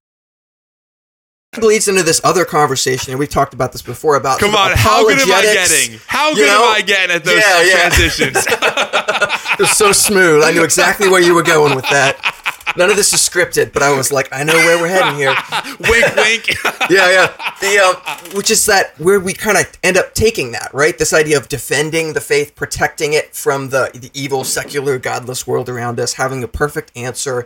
Of 1.53 1.61
bleeds 1.61 1.87
into 1.89 2.01
this 2.03 2.21
other 2.23 2.45
conversation, 2.45 3.11
and 3.11 3.19
we've 3.19 3.27
talked 3.29 3.53
about 3.53 3.73
this 3.73 3.81
before 3.81 4.15
about 4.15 4.39
Come 4.39 4.55
on, 4.55 4.71
how 4.73 5.05
good 5.05 5.19
am 5.19 5.29
I 5.31 5.41
getting? 5.41 5.99
How 6.07 6.33
good 6.33 6.47
know? 6.47 6.63
am 6.63 6.75
I 6.75 6.81
getting 6.81 7.13
at 7.15 7.25
those 7.25 7.41
Yeah, 7.41 7.61
yeah. 7.61 7.89
transitions? 7.89 8.47
It 9.53 9.65
was 9.65 9.77
so 9.77 9.91
smooth. 9.91 10.43
I 10.43 10.51
knew 10.51 10.63
exactly 10.63 11.07
where 11.09 11.21
you 11.21 11.35
were 11.35 11.43
going 11.43 11.75
with 11.75 11.87
that. 11.89 12.73
None 12.77 12.89
of 12.89 12.95
this 12.95 13.13
is 13.13 13.19
scripted, 13.19 13.73
but 13.73 13.83
I 13.83 13.95
was 13.95 14.11
like, 14.11 14.29
I 14.31 14.43
know 14.43 14.55
where 14.55 14.79
we're 14.81 14.87
heading 14.87 15.15
here. 15.19 15.35
wink, 15.81 16.15
wink. 16.15 16.47
yeah, 16.89 17.11
yeah. 17.11 17.33
The 17.59 17.77
um, 17.79 18.35
which 18.35 18.49
is 18.49 18.65
that 18.65 18.97
where 18.97 19.19
we 19.19 19.33
kind 19.33 19.57
of 19.57 19.65
end 19.83 19.97
up 19.97 20.15
taking 20.15 20.53
that 20.53 20.73
right. 20.73 20.97
This 20.97 21.11
idea 21.13 21.37
of 21.37 21.47
defending 21.49 22.13
the 22.13 22.21
faith, 22.21 22.55
protecting 22.55 23.13
it 23.13 23.35
from 23.35 23.69
the 23.69 23.91
the 23.93 24.09
evil, 24.13 24.45
secular, 24.45 24.97
godless 24.97 25.45
world 25.45 25.67
around 25.69 25.99
us, 25.99 26.13
having 26.13 26.43
a 26.43 26.47
perfect 26.47 26.91
answer, 26.95 27.45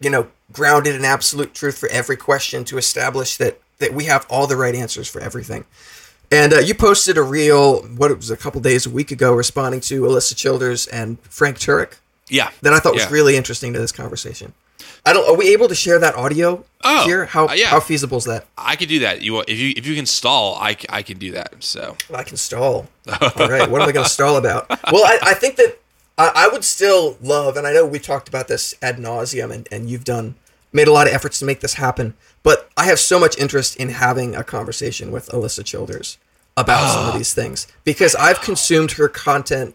you 0.00 0.08
know, 0.10 0.28
grounded 0.52 0.94
in 0.94 1.04
absolute 1.04 1.54
truth 1.54 1.78
for 1.78 1.88
every 1.88 2.16
question 2.16 2.64
to 2.64 2.78
establish 2.78 3.36
that 3.36 3.60
that 3.78 3.92
we 3.92 4.04
have 4.04 4.26
all 4.30 4.46
the 4.46 4.56
right 4.56 4.74
answers 4.74 5.06
for 5.08 5.20
everything. 5.20 5.64
And 6.32 6.52
uh, 6.54 6.58
you 6.58 6.74
posted 6.74 7.16
a 7.18 7.22
reel, 7.22 7.82
what 7.82 8.10
it 8.10 8.16
was 8.16 8.30
a 8.30 8.36
couple 8.36 8.60
days, 8.60 8.86
a 8.86 8.90
week 8.90 9.10
ago, 9.10 9.32
responding 9.34 9.80
to 9.82 10.02
Alisa 10.02 10.34
Childers 10.34 10.86
and 10.86 11.20
Frank 11.20 11.58
Turek 11.58 11.98
yeah. 12.28 12.50
that 12.62 12.72
I 12.72 12.78
thought 12.80 12.94
was 12.94 13.10
really 13.10 13.36
interesting 13.36 13.72
to 13.74 13.78
this 13.78 13.92
conversation. 13.92 14.52
I 15.04 15.12
don't. 15.12 15.28
Are 15.28 15.36
we 15.36 15.52
able 15.52 15.68
to 15.68 15.74
share 15.74 16.00
that 16.00 16.16
audio 16.16 16.64
Oh, 16.82 17.04
here? 17.04 17.26
How 17.26 17.46
uh, 17.48 17.52
yeah. 17.52 17.66
how 17.66 17.78
feasible 17.78 18.18
is 18.18 18.24
that? 18.24 18.46
I 18.58 18.74
can 18.74 18.88
do 18.88 18.98
that. 19.00 19.22
You 19.22 19.34
want- 19.34 19.48
if 19.48 19.56
you 19.56 19.72
if 19.76 19.86
you 19.86 19.94
can 19.94 20.04
stall, 20.06 20.56
I, 20.56 20.76
I 20.88 21.02
can 21.02 21.18
do 21.18 21.30
that. 21.32 21.62
So 21.62 21.96
I 22.12 22.24
can 22.24 22.36
stall. 22.36 22.88
All 23.08 23.48
right, 23.48 23.70
what 23.70 23.82
am 23.82 23.88
I 23.88 23.92
going 23.92 24.04
to 24.04 24.10
stall 24.10 24.36
about? 24.36 24.68
Well, 24.90 25.04
I, 25.04 25.18
I 25.22 25.34
think 25.34 25.56
that 25.56 25.78
I, 26.18 26.32
I 26.34 26.48
would 26.48 26.64
still 26.64 27.16
love, 27.20 27.56
and 27.56 27.66
I 27.66 27.72
know 27.72 27.86
we 27.86 27.98
talked 27.98 28.28
about 28.28 28.48
this 28.48 28.74
ad 28.82 28.96
nauseum, 28.96 29.52
and, 29.52 29.68
and 29.70 29.90
you've 29.90 30.04
done 30.04 30.34
made 30.72 30.88
a 30.88 30.92
lot 30.92 31.06
of 31.06 31.14
efforts 31.14 31.38
to 31.38 31.44
make 31.44 31.60
this 31.60 31.74
happen. 31.74 32.14
But 32.42 32.70
I 32.76 32.84
have 32.84 32.98
so 32.98 33.18
much 33.18 33.38
interest 33.38 33.76
in 33.76 33.88
having 33.90 34.34
a 34.34 34.44
conversation 34.44 35.10
with 35.10 35.28
Alisa 35.30 35.64
Childers 35.64 36.18
about 36.56 36.92
some 36.92 37.08
of 37.08 37.14
these 37.18 37.34
things 37.34 37.66
because 37.84 38.14
I've 38.14 38.40
consumed 38.40 38.92
her 38.92 39.08
content 39.08 39.74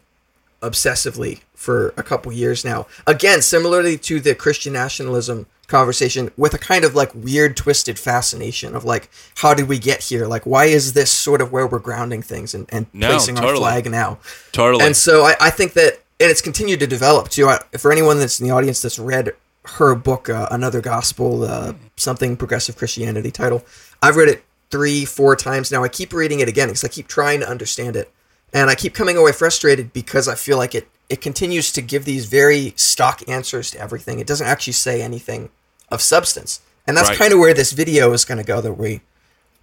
obsessively 0.62 1.41
for 1.56 1.93
a 1.97 2.04
couple 2.04 2.32
years 2.32 2.63
now. 2.63 2.88
Again, 3.08 3.41
similarly 3.41 3.97
to 3.99 4.19
the 4.19 4.36
Christian 4.36 4.73
nationalism 4.73 5.47
conversation, 5.67 6.32
with 6.38 6.54
a 6.54 6.60
kind 6.60 6.84
of 6.86 6.93
like 6.93 7.13
weird, 7.15 7.58
twisted 7.58 7.97
fascination 7.97 8.75
of 8.75 8.84
like, 8.84 9.10
how 9.38 9.54
did 9.54 9.67
we 9.67 9.80
get 9.80 10.04
here? 10.04 10.27
Like, 10.27 10.45
why 10.45 10.65
is 10.65 10.93
this 10.93 11.12
sort 11.12 11.41
of 11.41 11.51
where 11.51 11.65
we're 11.65 11.80
grounding 11.80 12.21
things 12.21 12.54
and, 12.54 12.67
and 12.69 12.88
No, 12.93 13.10
placing 13.10 13.39
our 13.39 13.56
flag 13.56 13.89
now? 13.89 14.19
Totally. 14.51 14.86
And 14.86 14.95
so 14.95 15.23
I, 15.23 15.36
I 15.39 15.49
think 15.49 15.73
that, 15.73 16.01
and 16.21 16.29
it's 16.31 16.41
continued 16.41 16.79
to 16.79 16.88
develop 16.88 17.29
too. 17.29 17.47
I, 17.47 17.60
for 17.77 17.91
anyone 17.91 18.19
that's 18.19 18.39
in 18.39 18.47
the 18.47 18.53
audience 18.53 18.81
that's 18.81 18.99
read 18.99 19.31
her 19.65 19.95
book, 19.95 20.29
uh, 20.29 20.47
Another 20.51 20.81
Gospel, 20.81 21.43
uh, 21.43 21.73
something 21.97 22.38
progressive 22.38 22.77
Christianity 22.77 23.31
title, 23.31 23.63
I've 24.01 24.15
read 24.15 24.29
it 24.29 24.43
three, 24.69 25.05
four 25.05 25.36
times 25.36 25.71
now. 25.71 25.84
I 25.84 25.88
keep 25.89 26.13
reading 26.13 26.39
it 26.39 26.47
again 26.47 26.69
because 26.69 26.84
I 26.84 26.88
keep 26.88 27.07
trying 27.07 27.41
to 27.41 27.49
understand 27.49 27.95
it. 27.95 28.12
And 28.53 28.69
I 28.69 28.75
keep 28.75 28.93
coming 28.93 29.17
away 29.17 29.31
frustrated 29.31 29.93
because 29.93 30.27
I 30.27 30.36
feel 30.36 30.57
like 30.57 30.75
it, 30.75 30.88
it 31.10 31.21
continues 31.21 31.71
to 31.73 31.81
give 31.81 32.05
these 32.05 32.25
very 32.25 32.73
stock 32.75 33.21
answers 33.27 33.71
to 33.71 33.79
everything. 33.79 34.19
It 34.19 34.27
doesn't 34.27 34.47
actually 34.47 34.73
say 34.73 35.01
anything 35.01 35.49
of 35.89 36.01
substance. 36.01 36.62
And 36.88 36.97
that's 36.97 37.10
Right. 37.10 37.17
kind 37.17 37.34
of 37.34 37.39
where 37.39 37.53
this 37.53 37.71
video 37.71 38.12
is 38.13 38.25
going 38.25 38.39
to 38.39 38.43
go 38.43 38.60
that 38.62 38.73
we 38.73 39.01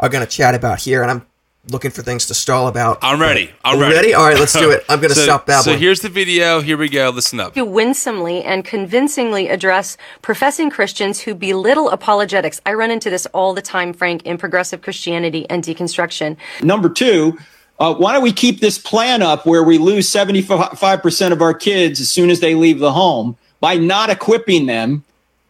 are 0.00 0.08
going 0.08 0.24
to 0.24 0.30
chat 0.30 0.54
about 0.54 0.80
here. 0.80 1.02
And 1.02 1.10
I'm 1.10 1.26
looking 1.70 1.90
for 1.90 2.02
things 2.02 2.26
to 2.26 2.34
stall 2.34 2.66
about. 2.68 2.98
I'm 3.02 3.20
ready. 3.20 3.50
I'm 3.64 3.78
ready. 3.78 3.94
ready? 3.94 4.14
All 4.14 4.26
right, 4.26 4.38
let's 4.38 4.52
do 4.52 4.70
it. 4.70 4.84
I'm 4.88 5.00
going 5.00 5.08
to 5.14 5.14
So- 5.14 5.22
stop 5.24 5.46
babbling. 5.46 5.74
So 5.76 5.78
here's 5.78 6.00
the 6.00 6.08
video. 6.08 6.60
Here 6.60 6.76
we 6.76 6.88
go. 6.88 7.10
Listen 7.10 7.40
up. 7.40 7.54
to 7.54 7.64
winsomely 7.64 8.42
and 8.42 8.64
convincingly 8.64 9.48
address 9.48 9.96
professing 10.22 10.70
Christians 10.70 11.20
who 11.20 11.34
belittle 11.34 11.90
apologetics. 11.90 12.60
I 12.66 12.74
run 12.74 12.90
into 12.90 13.10
this 13.10 13.26
all 13.26 13.54
the 13.54 13.62
time, 13.62 13.92
Frank, 13.92 14.22
in 14.22 14.38
progressive 14.38 14.82
Christianity 14.82 15.48
and 15.50 15.62
deconstruction. 15.62 16.36
Number 16.62 16.88
two, 16.88 17.38
uh, 17.78 17.94
why 17.94 18.12
don't 18.12 18.22
we 18.22 18.32
keep 18.32 18.60
this 18.60 18.78
plan 18.78 19.22
up 19.22 19.46
where 19.46 19.62
we 19.62 19.78
lose 19.78 20.10
75% 20.10 21.32
of 21.32 21.42
our 21.42 21.54
kids 21.54 22.00
as 22.00 22.10
soon 22.10 22.30
as 22.30 22.40
they 22.40 22.54
leave 22.54 22.78
the 22.80 22.92
home 22.92 23.36
by 23.60 23.76
not 23.76 24.10
equipping 24.10 24.66
them 24.66 25.04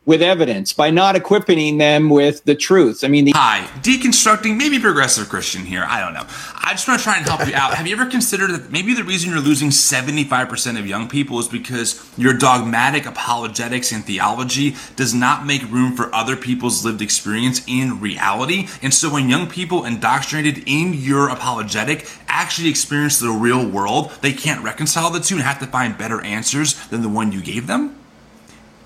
with 0.09 0.23
evidence, 0.23 0.73
by 0.73 0.91
not 0.91 1.15
equipping 1.15 1.77
them 1.77 2.09
with 2.09 2.43
the 2.45 2.55
truth? 2.55 3.05
I 3.05 3.09
mean, 3.09 3.27
the 3.27 3.33
Hi, 3.35 3.69
deconstructing, 3.83 4.57
maybe 4.57 4.79
progressive 4.79 5.29
Christian 5.29 5.67
here. 5.67 5.85
I 5.87 6.01
don't 6.01 6.15
know. 6.15 6.25
I 6.55 6.71
just 6.73 6.89
want 6.89 6.99
to 6.99 7.05
try 7.05 7.19
and 7.19 7.27
help 7.27 7.47
you 7.47 7.55
out. 7.55 7.75
Have 7.75 7.87
you 7.87 7.95
ever 7.95 8.07
considered 8.07 8.51
that 8.53 8.73
maybe 8.73 8.95
the 8.95 9.05
reason 9.05 9.31
you're 9.31 9.41
losing 9.41 9.69
75% 9.69 10.79
of 10.79 10.87
young 10.87 11.11
people 11.11 11.39
is 11.39 11.47
because 11.47 12.03
your 12.17 12.33
dogmatic 12.33 13.05
apologetics 13.05 13.93
and 13.93 14.03
theology 14.03 14.77
does 14.97 15.13
not 15.13 15.45
make 15.45 15.71
room 15.71 15.95
for 15.95 16.13
other 16.15 16.37
people's 16.37 16.87
lived 16.87 17.03
experience 17.03 17.61
in 17.69 18.01
reality? 18.01 18.67
And 18.81 18.95
so 18.95 19.13
when 19.13 19.29
young 19.29 19.47
people 19.47 19.85
indoctrinated 19.85 20.65
in 20.67 20.95
your 20.95 21.29
apologetic 21.29 22.09
actually 22.29 22.71
experience 22.71 23.21
the 23.21 23.29
real 23.29 23.69
world, 23.69 24.13
they 24.23 24.33
can't 24.33 24.65
reconcile 24.65 25.11
the 25.11 25.21
two 25.21 25.35
and 25.35 25.45
have 25.45 25.59
to 25.59 25.67
find 25.67 25.99
better 25.99 26.23
answers 26.23 26.89
than 26.89 27.03
the 27.03 27.11
one 27.11 27.31
you 27.31 27.43
gave 27.43 27.67
them? 27.67 27.98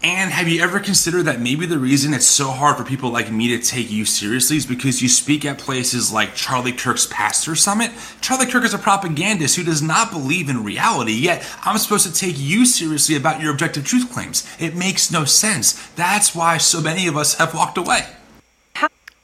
And 0.05 0.33
have 0.33 0.49
you 0.49 0.61
ever 0.61 0.81
considered 0.81 1.23
that 1.25 1.41
maybe 1.41 1.65
the 1.65 1.79
reason 1.79 2.13
it's 2.13 2.27
so 2.27 2.51
hard 2.51 2.77
for 2.77 2.83
people 2.83 3.11
like 3.11 3.31
me 3.31 3.47
to 3.57 3.65
take 3.65 3.89
you 3.89 4.05
seriously 4.05 4.57
is 4.57 4.67
because 4.67 5.01
you 5.01 5.09
speak 5.09 5.45
at 5.45 5.59
places 5.59 6.13
like 6.13 6.35
Charlie 6.35 6.73
Kirk's 6.73 7.07
Pastor 7.07 7.55
Summit? 7.55 7.93
Charlie 8.21 8.47
Kirk 8.47 8.65
is 8.65 8.75
a 8.75 8.79
propagandist 8.79 9.55
who 9.55 9.63
does 9.63 9.81
not 9.81 10.11
believe 10.11 10.49
in 10.49 10.65
reality, 10.65 11.13
yet 11.13 11.49
I'm 11.65 11.79
supposed 11.79 12.05
to 12.07 12.13
take 12.13 12.35
you 12.37 12.67
seriously 12.67 13.15
about 13.15 13.41
your 13.41 13.53
objective 13.53 13.85
truth 13.85 14.11
claims. 14.13 14.45
It 14.59 14.75
makes 14.75 15.13
no 15.13 15.25
sense. 15.25 15.75
That's 15.91 16.35
why 16.35 16.59
so 16.59 16.81
many 16.81 17.07
of 17.07 17.17
us 17.17 17.35
have 17.35 17.55
walked 17.55 17.79
away. 17.79 18.01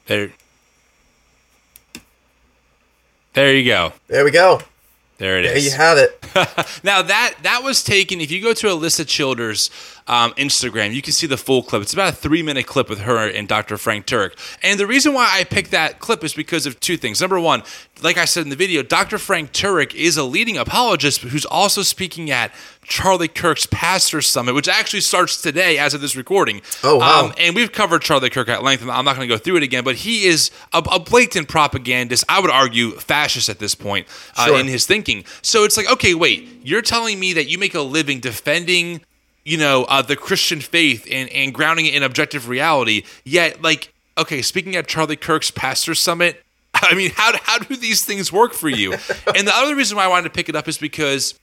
There. 0.07 0.31
There 3.33 3.53
you 3.53 3.65
go. 3.65 3.91
there 4.07 4.23
we 4.23 4.31
go. 4.31 4.61
There 5.17 5.37
it 5.39 5.43
There 5.43 5.57
is. 5.57 5.65
you 5.65 5.71
have 5.71 5.97
it. 5.97 6.15
Now 6.83 7.01
that 7.01 7.33
that 7.41 7.63
was 7.63 7.83
taken. 7.83 8.21
If 8.21 8.31
you 8.31 8.41
go 8.41 8.53
to 8.53 8.67
Alisa 8.67 9.05
Childers' 9.05 9.69
um, 10.09 10.31
Instagram, 10.33 10.93
you 10.93 11.01
can 11.01 11.13
see 11.13 11.27
the 11.27 11.37
full 11.37 11.63
clip. 11.63 11.81
It's 11.83 11.93
about 11.93 12.09
a 12.13 12.15
three-minute 12.15 12.65
clip 12.65 12.89
with 12.89 12.99
her 13.01 13.29
and 13.29 13.47
Dr. 13.47 13.77
Frank 13.77 14.05
Turek. 14.07 14.33
And 14.63 14.79
the 14.79 14.87
reason 14.87 15.13
why 15.13 15.29
I 15.31 15.43
picked 15.43 15.71
that 15.71 15.99
clip 15.99 16.23
is 16.23 16.33
because 16.33 16.65
of 16.65 16.79
two 16.79 16.97
things. 16.97 17.21
Number 17.21 17.39
one, 17.39 17.63
like 18.01 18.17
I 18.17 18.25
said 18.25 18.43
in 18.43 18.49
the 18.49 18.55
video, 18.55 18.81
Dr. 18.81 19.17
Frank 19.17 19.51
Turek 19.51 19.93
is 19.93 20.17
a 20.17 20.23
leading 20.23 20.57
apologist 20.57 21.21
who's 21.21 21.45
also 21.45 21.81
speaking 21.83 22.31
at 22.31 22.51
Charlie 22.83 23.27
Kirk's 23.27 23.67
Pastor 23.67 24.19
Summit, 24.21 24.55
which 24.55 24.67
actually 24.67 25.01
starts 25.01 25.41
today 25.41 25.77
as 25.77 25.93
of 25.93 26.01
this 26.01 26.15
recording. 26.15 26.61
Oh, 26.83 26.97
wow. 26.97 27.25
Um, 27.25 27.33
and 27.37 27.55
we've 27.55 27.71
covered 27.71 28.01
Charlie 28.01 28.29
Kirk 28.31 28.49
at 28.49 28.63
length. 28.63 28.81
and 28.81 28.89
I'm 28.89 29.05
not 29.05 29.15
going 29.15 29.27
to 29.29 29.33
go 29.33 29.37
through 29.37 29.57
it 29.57 29.63
again, 29.63 29.83
but 29.83 29.95
he 29.95 30.25
is 30.25 30.49
a, 30.73 30.79
a 30.91 30.99
blatant 30.99 31.47
propagandist. 31.49 32.23
I 32.27 32.39
would 32.39 32.49
argue 32.49 32.91
fascist 32.91 33.47
at 33.49 33.59
this 33.59 33.75
point 33.75 34.07
uh, 34.37 34.47
Sure. 34.47 34.59
in 34.59 34.67
his 34.67 34.87
thinking. 34.87 35.23
So 35.43 35.65
it's 35.65 35.77
like, 35.77 35.91
okay, 35.91 36.15
wait, 36.15 36.47
you're 36.63 36.81
telling 36.81 37.19
me 37.19 37.33
that 37.33 37.47
you 37.47 37.59
make 37.59 37.75
a 37.75 37.81
living 37.81 38.19
defending, 38.21 39.01
you 39.49 39.57
know, 39.57 39.83
uh, 39.85 40.03
the 40.03 40.15
Christian 40.15 40.61
faith 40.61 41.07
and, 41.09 41.27
and 41.29 41.51
grounding 41.51 41.87
it 41.87 41.95
in 41.95 42.03
objective 42.03 42.47
reality, 42.47 43.03
yet, 43.23 43.63
like, 43.63 43.91
okay, 44.15 44.43
speaking 44.43 44.75
at 44.75 44.87
Charlie 44.87 45.15
Kirk's 45.15 45.49
Pastor 45.49 45.95
Summit, 45.95 46.43
I 46.75 46.93
mean, 46.93 47.09
how, 47.15 47.33
how 47.41 47.57
do 47.57 47.75
these 47.75 48.05
things 48.05 48.31
work 48.31 48.53
for 48.53 48.69
you? 48.69 48.93
and 49.35 49.47
the 49.47 49.55
other 49.55 49.75
reason 49.75 49.97
why 49.97 50.05
I 50.05 50.07
wanted 50.07 50.25
to 50.25 50.29
pick 50.29 50.49
it 50.49 50.55
up 50.55 50.67
is 50.67 50.77
because 50.77 51.39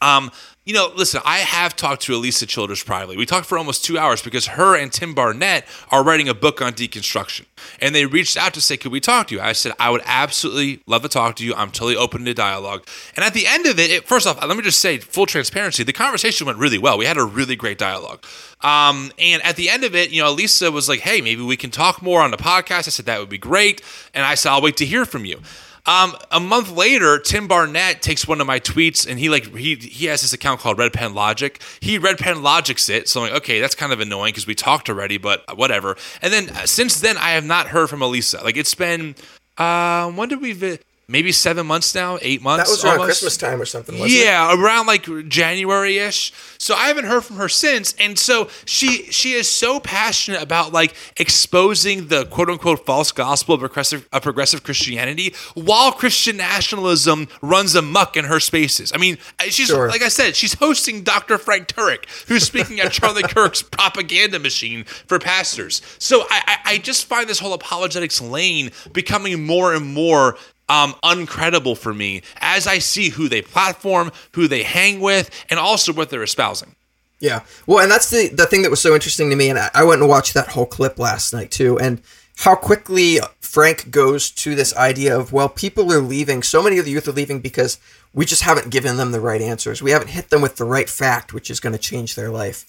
um, 0.00 0.30
you 0.66 0.74
know, 0.74 0.92
listen, 0.96 1.20
I 1.24 1.38
have 1.38 1.76
talked 1.76 2.02
to 2.02 2.12
Alisa 2.20 2.46
Childers 2.46 2.82
privately. 2.82 3.16
We 3.16 3.24
talked 3.24 3.46
for 3.46 3.56
almost 3.56 3.84
two 3.84 3.98
hours 3.98 4.20
because 4.20 4.46
her 4.46 4.76
and 4.76 4.92
Tim 4.92 5.14
Barnett 5.14 5.64
are 5.92 6.02
writing 6.02 6.28
a 6.28 6.34
book 6.34 6.60
on 6.60 6.72
deconstruction. 6.72 7.44
And 7.80 7.94
they 7.94 8.04
reached 8.04 8.36
out 8.36 8.52
to 8.54 8.60
say, 8.60 8.76
Could 8.76 8.90
we 8.90 8.98
talk 8.98 9.28
to 9.28 9.36
you? 9.36 9.40
I 9.40 9.52
said, 9.52 9.72
I 9.78 9.90
would 9.90 10.02
absolutely 10.04 10.82
love 10.86 11.02
to 11.02 11.08
talk 11.08 11.36
to 11.36 11.44
you. 11.44 11.54
I'm 11.54 11.70
totally 11.70 11.94
open 11.94 12.24
to 12.24 12.34
dialogue. 12.34 12.84
And 13.14 13.24
at 13.24 13.32
the 13.32 13.46
end 13.46 13.66
of 13.66 13.78
it, 13.78 13.92
it 13.92 14.08
first 14.08 14.26
off, 14.26 14.44
let 14.44 14.56
me 14.56 14.62
just 14.62 14.80
say, 14.80 14.98
full 14.98 15.26
transparency, 15.26 15.84
the 15.84 15.92
conversation 15.92 16.48
went 16.48 16.58
really 16.58 16.78
well. 16.78 16.98
We 16.98 17.04
had 17.04 17.16
a 17.16 17.24
really 17.24 17.54
great 17.54 17.78
dialogue. 17.78 18.24
Um, 18.62 19.12
and 19.20 19.40
at 19.44 19.54
the 19.54 19.70
end 19.70 19.84
of 19.84 19.94
it, 19.94 20.10
you 20.10 20.20
know, 20.20 20.34
Alisa 20.34 20.72
was 20.72 20.88
like, 20.88 21.00
Hey, 21.00 21.20
maybe 21.20 21.42
we 21.42 21.56
can 21.56 21.70
talk 21.70 22.02
more 22.02 22.22
on 22.22 22.32
the 22.32 22.36
podcast. 22.36 22.88
I 22.88 22.90
said, 22.90 23.06
That 23.06 23.20
would 23.20 23.28
be 23.28 23.38
great. 23.38 23.82
And 24.14 24.24
I 24.24 24.34
said, 24.34 24.50
I'll 24.50 24.62
wait 24.62 24.76
to 24.78 24.84
hear 24.84 25.04
from 25.04 25.24
you. 25.24 25.40
Um, 25.86 26.16
a 26.32 26.40
month 26.40 26.70
later, 26.72 27.18
Tim 27.18 27.46
Barnett 27.46 28.02
takes 28.02 28.26
one 28.26 28.40
of 28.40 28.46
my 28.46 28.58
tweets 28.58 29.08
and 29.08 29.18
he 29.18 29.28
like 29.28 29.54
he 29.56 29.76
he 29.76 30.06
has 30.06 30.22
this 30.22 30.32
account 30.32 30.60
called 30.60 30.78
Red 30.78 30.92
Pen 30.92 31.14
Logic. 31.14 31.60
He 31.80 31.98
Red 31.98 32.18
Pen 32.18 32.42
Logics 32.42 32.88
it, 32.88 33.08
so 33.08 33.22
I'm 33.22 33.30
like, 33.30 33.42
okay, 33.42 33.60
that's 33.60 33.74
kind 33.76 33.92
of 33.92 34.00
annoying 34.00 34.32
because 34.32 34.46
we 34.46 34.54
talked 34.54 34.88
already, 34.90 35.16
but 35.16 35.56
whatever. 35.56 35.96
And 36.22 36.32
then 36.32 36.50
uh, 36.50 36.66
since 36.66 37.00
then, 37.00 37.16
I 37.16 37.30
have 37.30 37.44
not 37.44 37.68
heard 37.68 37.88
from 37.88 38.00
Alisa. 38.00 38.42
Like 38.42 38.56
it's 38.56 38.74
been, 38.74 39.14
uh, 39.58 40.10
when 40.10 40.28
did 40.28 40.40
we? 40.40 40.52
Vi- 40.52 40.78
maybe 41.08 41.30
seven 41.32 41.66
months 41.66 41.94
now, 41.94 42.18
eight 42.22 42.42
months. 42.42 42.64
That 42.64 42.70
was 42.70 42.84
around 42.84 42.92
almost? 43.00 43.20
Christmas 43.20 43.36
time 43.36 43.60
or 43.60 43.64
something, 43.64 43.98
wasn't 43.98 44.20
it? 44.20 44.24
Yeah, 44.24 44.54
around 44.54 44.86
like 44.86 45.06
January 45.28 45.98
ish. 45.98 46.32
So 46.58 46.74
I 46.74 46.88
haven't 46.88 47.04
heard 47.04 47.24
from 47.24 47.36
her 47.36 47.48
since, 47.48 47.94
and 48.00 48.18
so 48.18 48.48
she 48.64 49.04
she 49.12 49.32
is 49.32 49.48
so 49.48 49.78
passionate 49.80 50.42
about 50.42 50.72
like 50.72 50.94
exposing 51.16 52.08
the 52.08 52.24
quote 52.26 52.48
unquote 52.50 52.84
false 52.86 53.12
gospel 53.12 53.54
of 53.54 53.60
progressive 53.60 54.08
of 54.12 54.22
progressive 54.22 54.62
Christianity, 54.62 55.34
while 55.54 55.92
Christian 55.92 56.36
nationalism 56.38 57.28
runs 57.42 57.74
amok 57.74 58.16
in 58.16 58.24
her 58.24 58.40
spaces. 58.40 58.92
I 58.94 58.98
mean, 58.98 59.18
uh, 59.38 59.44
she's 59.44 59.66
Sure. 59.68 59.88
like 59.88 60.02
I 60.02 60.08
said, 60.08 60.34
she's 60.34 60.54
hosting 60.54 61.02
Dr. 61.02 61.38
Frank 61.38 61.68
Turek, 61.68 62.06
who's 62.28 62.44
speaking 62.44 62.80
at 62.80 62.90
Charlie 62.92 63.22
Kirk's 63.34 63.62
propaganda 63.62 64.38
machine 64.38 64.84
for 64.84 65.18
pastors. 65.18 65.82
So 65.98 66.22
I, 66.30 66.42
I 66.46 66.56
I 66.72 66.78
just 66.78 67.04
find 67.06 67.28
this 67.28 67.38
whole 67.38 67.52
apologetics 67.52 68.20
lane 68.20 68.70
becoming 68.92 69.46
more 69.46 69.74
and 69.74 69.86
more 69.86 70.36
um, 70.68 70.94
uncredible 71.02 71.76
for 71.76 71.94
me 71.94 72.22
as 72.38 72.66
I 72.66 72.78
see 72.78 73.10
who 73.10 73.28
they 73.28 73.42
platform, 73.42 74.12
who 74.32 74.48
they 74.48 74.62
hang 74.62 75.00
with, 75.00 75.30
and 75.50 75.58
also 75.58 75.92
what 75.92 76.10
they're 76.10 76.22
espousing. 76.22 76.74
Yeah. 77.20 77.40
Well, 77.66 77.80
and 77.80 77.90
that's 77.90 78.10
the 78.10 78.28
the 78.28 78.46
thing 78.46 78.62
that 78.62 78.70
was 78.70 78.80
so 78.80 78.94
interesting 78.94 79.30
to 79.30 79.36
me, 79.36 79.48
and 79.48 79.58
I, 79.58 79.70
I 79.74 79.84
went 79.84 80.00
and 80.00 80.08
watched 80.08 80.34
that 80.34 80.48
whole 80.48 80.66
clip 80.66 80.98
last 80.98 81.32
night 81.32 81.50
too, 81.50 81.78
and 81.78 82.02
how 82.38 82.54
quickly 82.54 83.18
Frank 83.40 83.90
goes 83.90 84.30
to 84.30 84.54
this 84.54 84.76
idea 84.76 85.18
of 85.18 85.32
well, 85.32 85.48
people 85.48 85.90
are 85.92 86.00
leaving. 86.00 86.42
So 86.42 86.62
many 86.62 86.78
of 86.78 86.84
the 86.84 86.90
youth 86.90 87.08
are 87.08 87.12
leaving 87.12 87.40
because 87.40 87.78
we 88.12 88.24
just 88.24 88.42
haven't 88.42 88.70
given 88.70 88.96
them 88.96 89.12
the 89.12 89.20
right 89.20 89.40
answers. 89.40 89.82
We 89.82 89.92
haven't 89.92 90.08
hit 90.08 90.30
them 90.30 90.42
with 90.42 90.56
the 90.56 90.64
right 90.64 90.88
fact, 90.88 91.32
which 91.32 91.50
is 91.50 91.60
going 91.60 91.74
to 91.74 91.78
change 91.78 92.14
their 92.14 92.30
life. 92.30 92.64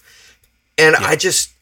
And 0.76 0.94
I 0.94 1.16
just, 1.16 1.52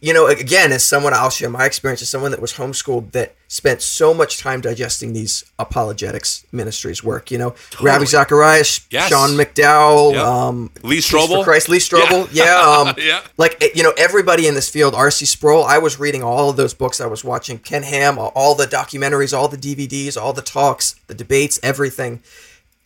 you 0.00 0.14
know, 0.14 0.26
again, 0.28 0.72
as 0.72 0.82
someone, 0.82 1.12
I'll 1.12 1.28
share 1.28 1.50
my 1.50 1.66
experience 1.66 2.00
as 2.00 2.08
someone 2.08 2.30
that 2.30 2.40
was 2.40 2.54
homeschooled 2.54 3.12
that 3.12 3.34
spent 3.48 3.82
so 3.82 4.14
much 4.14 4.38
time 4.38 4.62
digesting 4.62 5.12
these 5.12 5.44
apologetics 5.58 6.46
ministries 6.52 7.04
work. 7.04 7.30
You 7.30 7.36
know, 7.36 7.54
Ravi 7.82 8.06
Zacharias, 8.06 8.80
Yes. 8.90 9.10
Sean 9.10 9.30
McDowell, 9.30 10.12
Yep. 10.14 10.24
um, 10.24 10.70
Lee 10.82 10.98
Strobel. 10.98 11.44
Christ, 11.44 11.68
Lee 11.68 11.78
Strobel, 11.78 12.28
yeah, 12.32 12.56
um, 12.60 12.94
Yeah. 12.96 13.20
like 13.36 13.62
eh, 13.62 13.68
you 13.74 13.82
know, 13.82 13.92
everybody 13.98 14.46
in 14.46 14.54
this 14.54 14.70
field, 14.70 14.94
R.C. 14.94 15.26
Sproul. 15.26 15.64
I 15.64 15.76
was 15.76 16.00
reading 16.00 16.22
all 16.22 16.48
of 16.48 16.56
those 16.56 16.72
books. 16.72 17.00
I 17.00 17.06
was 17.06 17.22
watching 17.22 17.58
Ken 17.58 17.82
Ham, 17.82 18.18
all- 18.18 18.32
all 18.34 18.54
the 18.54 18.66
documentaries, 18.66 19.36
all 19.36 19.48
the 19.48 19.58
DVDs, 19.58 20.16
all 20.20 20.32
the 20.32 20.40
talks, 20.42 20.96
the 21.08 21.14
debates, 21.14 21.60
everything, 21.62 22.22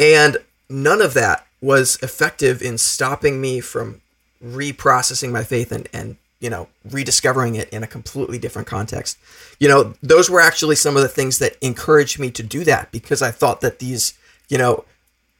and 0.00 0.38
none 0.68 1.00
of 1.00 1.14
that 1.14 1.46
was 1.60 1.96
effective 2.02 2.60
in 2.60 2.76
stopping 2.76 3.40
me 3.40 3.60
from 3.60 4.00
reprocessing 4.44 5.30
my 5.30 5.44
faith 5.44 5.70
and 5.72 5.88
and 5.92 6.16
you 6.40 6.50
know 6.50 6.68
rediscovering 6.90 7.54
it 7.54 7.68
in 7.70 7.82
a 7.82 7.86
completely 7.86 8.38
different 8.38 8.68
context 8.68 9.18
you 9.58 9.68
know 9.68 9.94
those 10.02 10.30
were 10.30 10.40
actually 10.40 10.76
some 10.76 10.96
of 10.96 11.02
the 11.02 11.08
things 11.08 11.38
that 11.38 11.56
encouraged 11.60 12.18
me 12.18 12.30
to 12.30 12.42
do 12.42 12.64
that 12.64 12.90
because 12.92 13.22
i 13.22 13.30
thought 13.30 13.60
that 13.60 13.78
these 13.78 14.18
you 14.48 14.58
know 14.58 14.84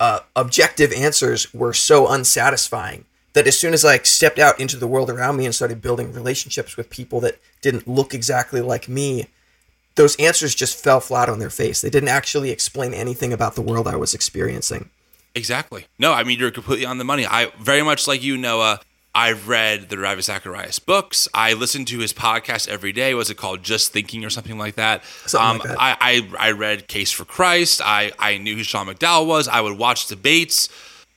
uh, 0.01 0.21
objective 0.37 0.93
answers 0.93 1.53
were 1.53 1.73
so 1.73 2.07
unsatisfying 2.07 3.05
that 3.33 3.47
as 3.47 3.59
soon 3.59 3.75
as 3.75 3.85
I 3.85 3.99
stepped 3.99 4.39
out 4.39 4.59
into 4.59 4.77
the 4.77 4.87
world 4.87 5.11
around 5.11 5.37
me 5.37 5.45
and 5.45 5.55
started 5.55 5.83
building 5.83 6.13
relationships 6.13 6.77
with 6.77 6.91
people 6.91 7.21
that 7.21 7.39
didn't 7.63 7.87
look 7.87 8.15
exactly 8.15 8.61
like 8.61 8.89
me, 8.89 9.27
those 9.97 10.17
answers 10.17 10.55
just 10.55 10.83
fell 10.83 11.01
flat 11.01 11.29
on 11.29 11.39
their 11.39 11.51
face. 11.51 11.81
They 11.81 11.91
didn't 11.91 12.09
actually 12.09 12.51
explain 12.51 12.95
anything 12.95 13.33
about 13.33 13.55
the 13.55 13.63
world 13.63 13.87
I 13.87 13.97
was 13.97 14.15
experiencing. 14.15 14.91
Exactly. 15.35 15.87
No, 15.99 16.13
I 16.13 16.25
mean 16.25 16.39
you're 16.39 16.51
completely 16.51 16.87
on 16.87 16.99
the 16.99 17.05
money. 17.05 17.27
I 17.27 17.53
very 17.61 17.83
much 17.83 18.09
like 18.09 18.23
you, 18.23 18.37
Noah. 18.37 18.81
I've 19.19 19.49
read 19.49 19.89
the 19.89 19.99
Ravi 19.99 20.23
Zacharias 20.23 20.79
books. 20.79 21.27
I 21.35 21.53
listen 21.55 21.85
to 21.87 21.99
his 21.99 22.13
podcast 22.13 22.69
every 22.69 22.93
day. 22.93 23.15
Was 23.15 23.31
it 23.31 23.37
called 23.37 23.65
Just 23.65 23.93
Thinking 23.93 24.25
or 24.25 24.31
something 24.31 24.57
like 24.59 24.77
that? 24.77 25.03
Something 25.27 25.59
like 25.69 25.77
that. 25.77 25.81
I, 25.81 26.23
I 26.39 26.49
I 26.49 26.51
read 26.53 26.87
Case 26.87 27.11
for 27.11 27.25
Christ. 27.25 27.81
I 27.85 28.13
I 28.17 28.39
knew 28.39 28.55
who 28.55 28.63
Sean 28.63 28.87
McDowell 28.87 29.27
was. 29.27 29.49
I 29.49 29.61
would 29.61 29.77
watch 29.77 30.07
debates. 30.07 30.69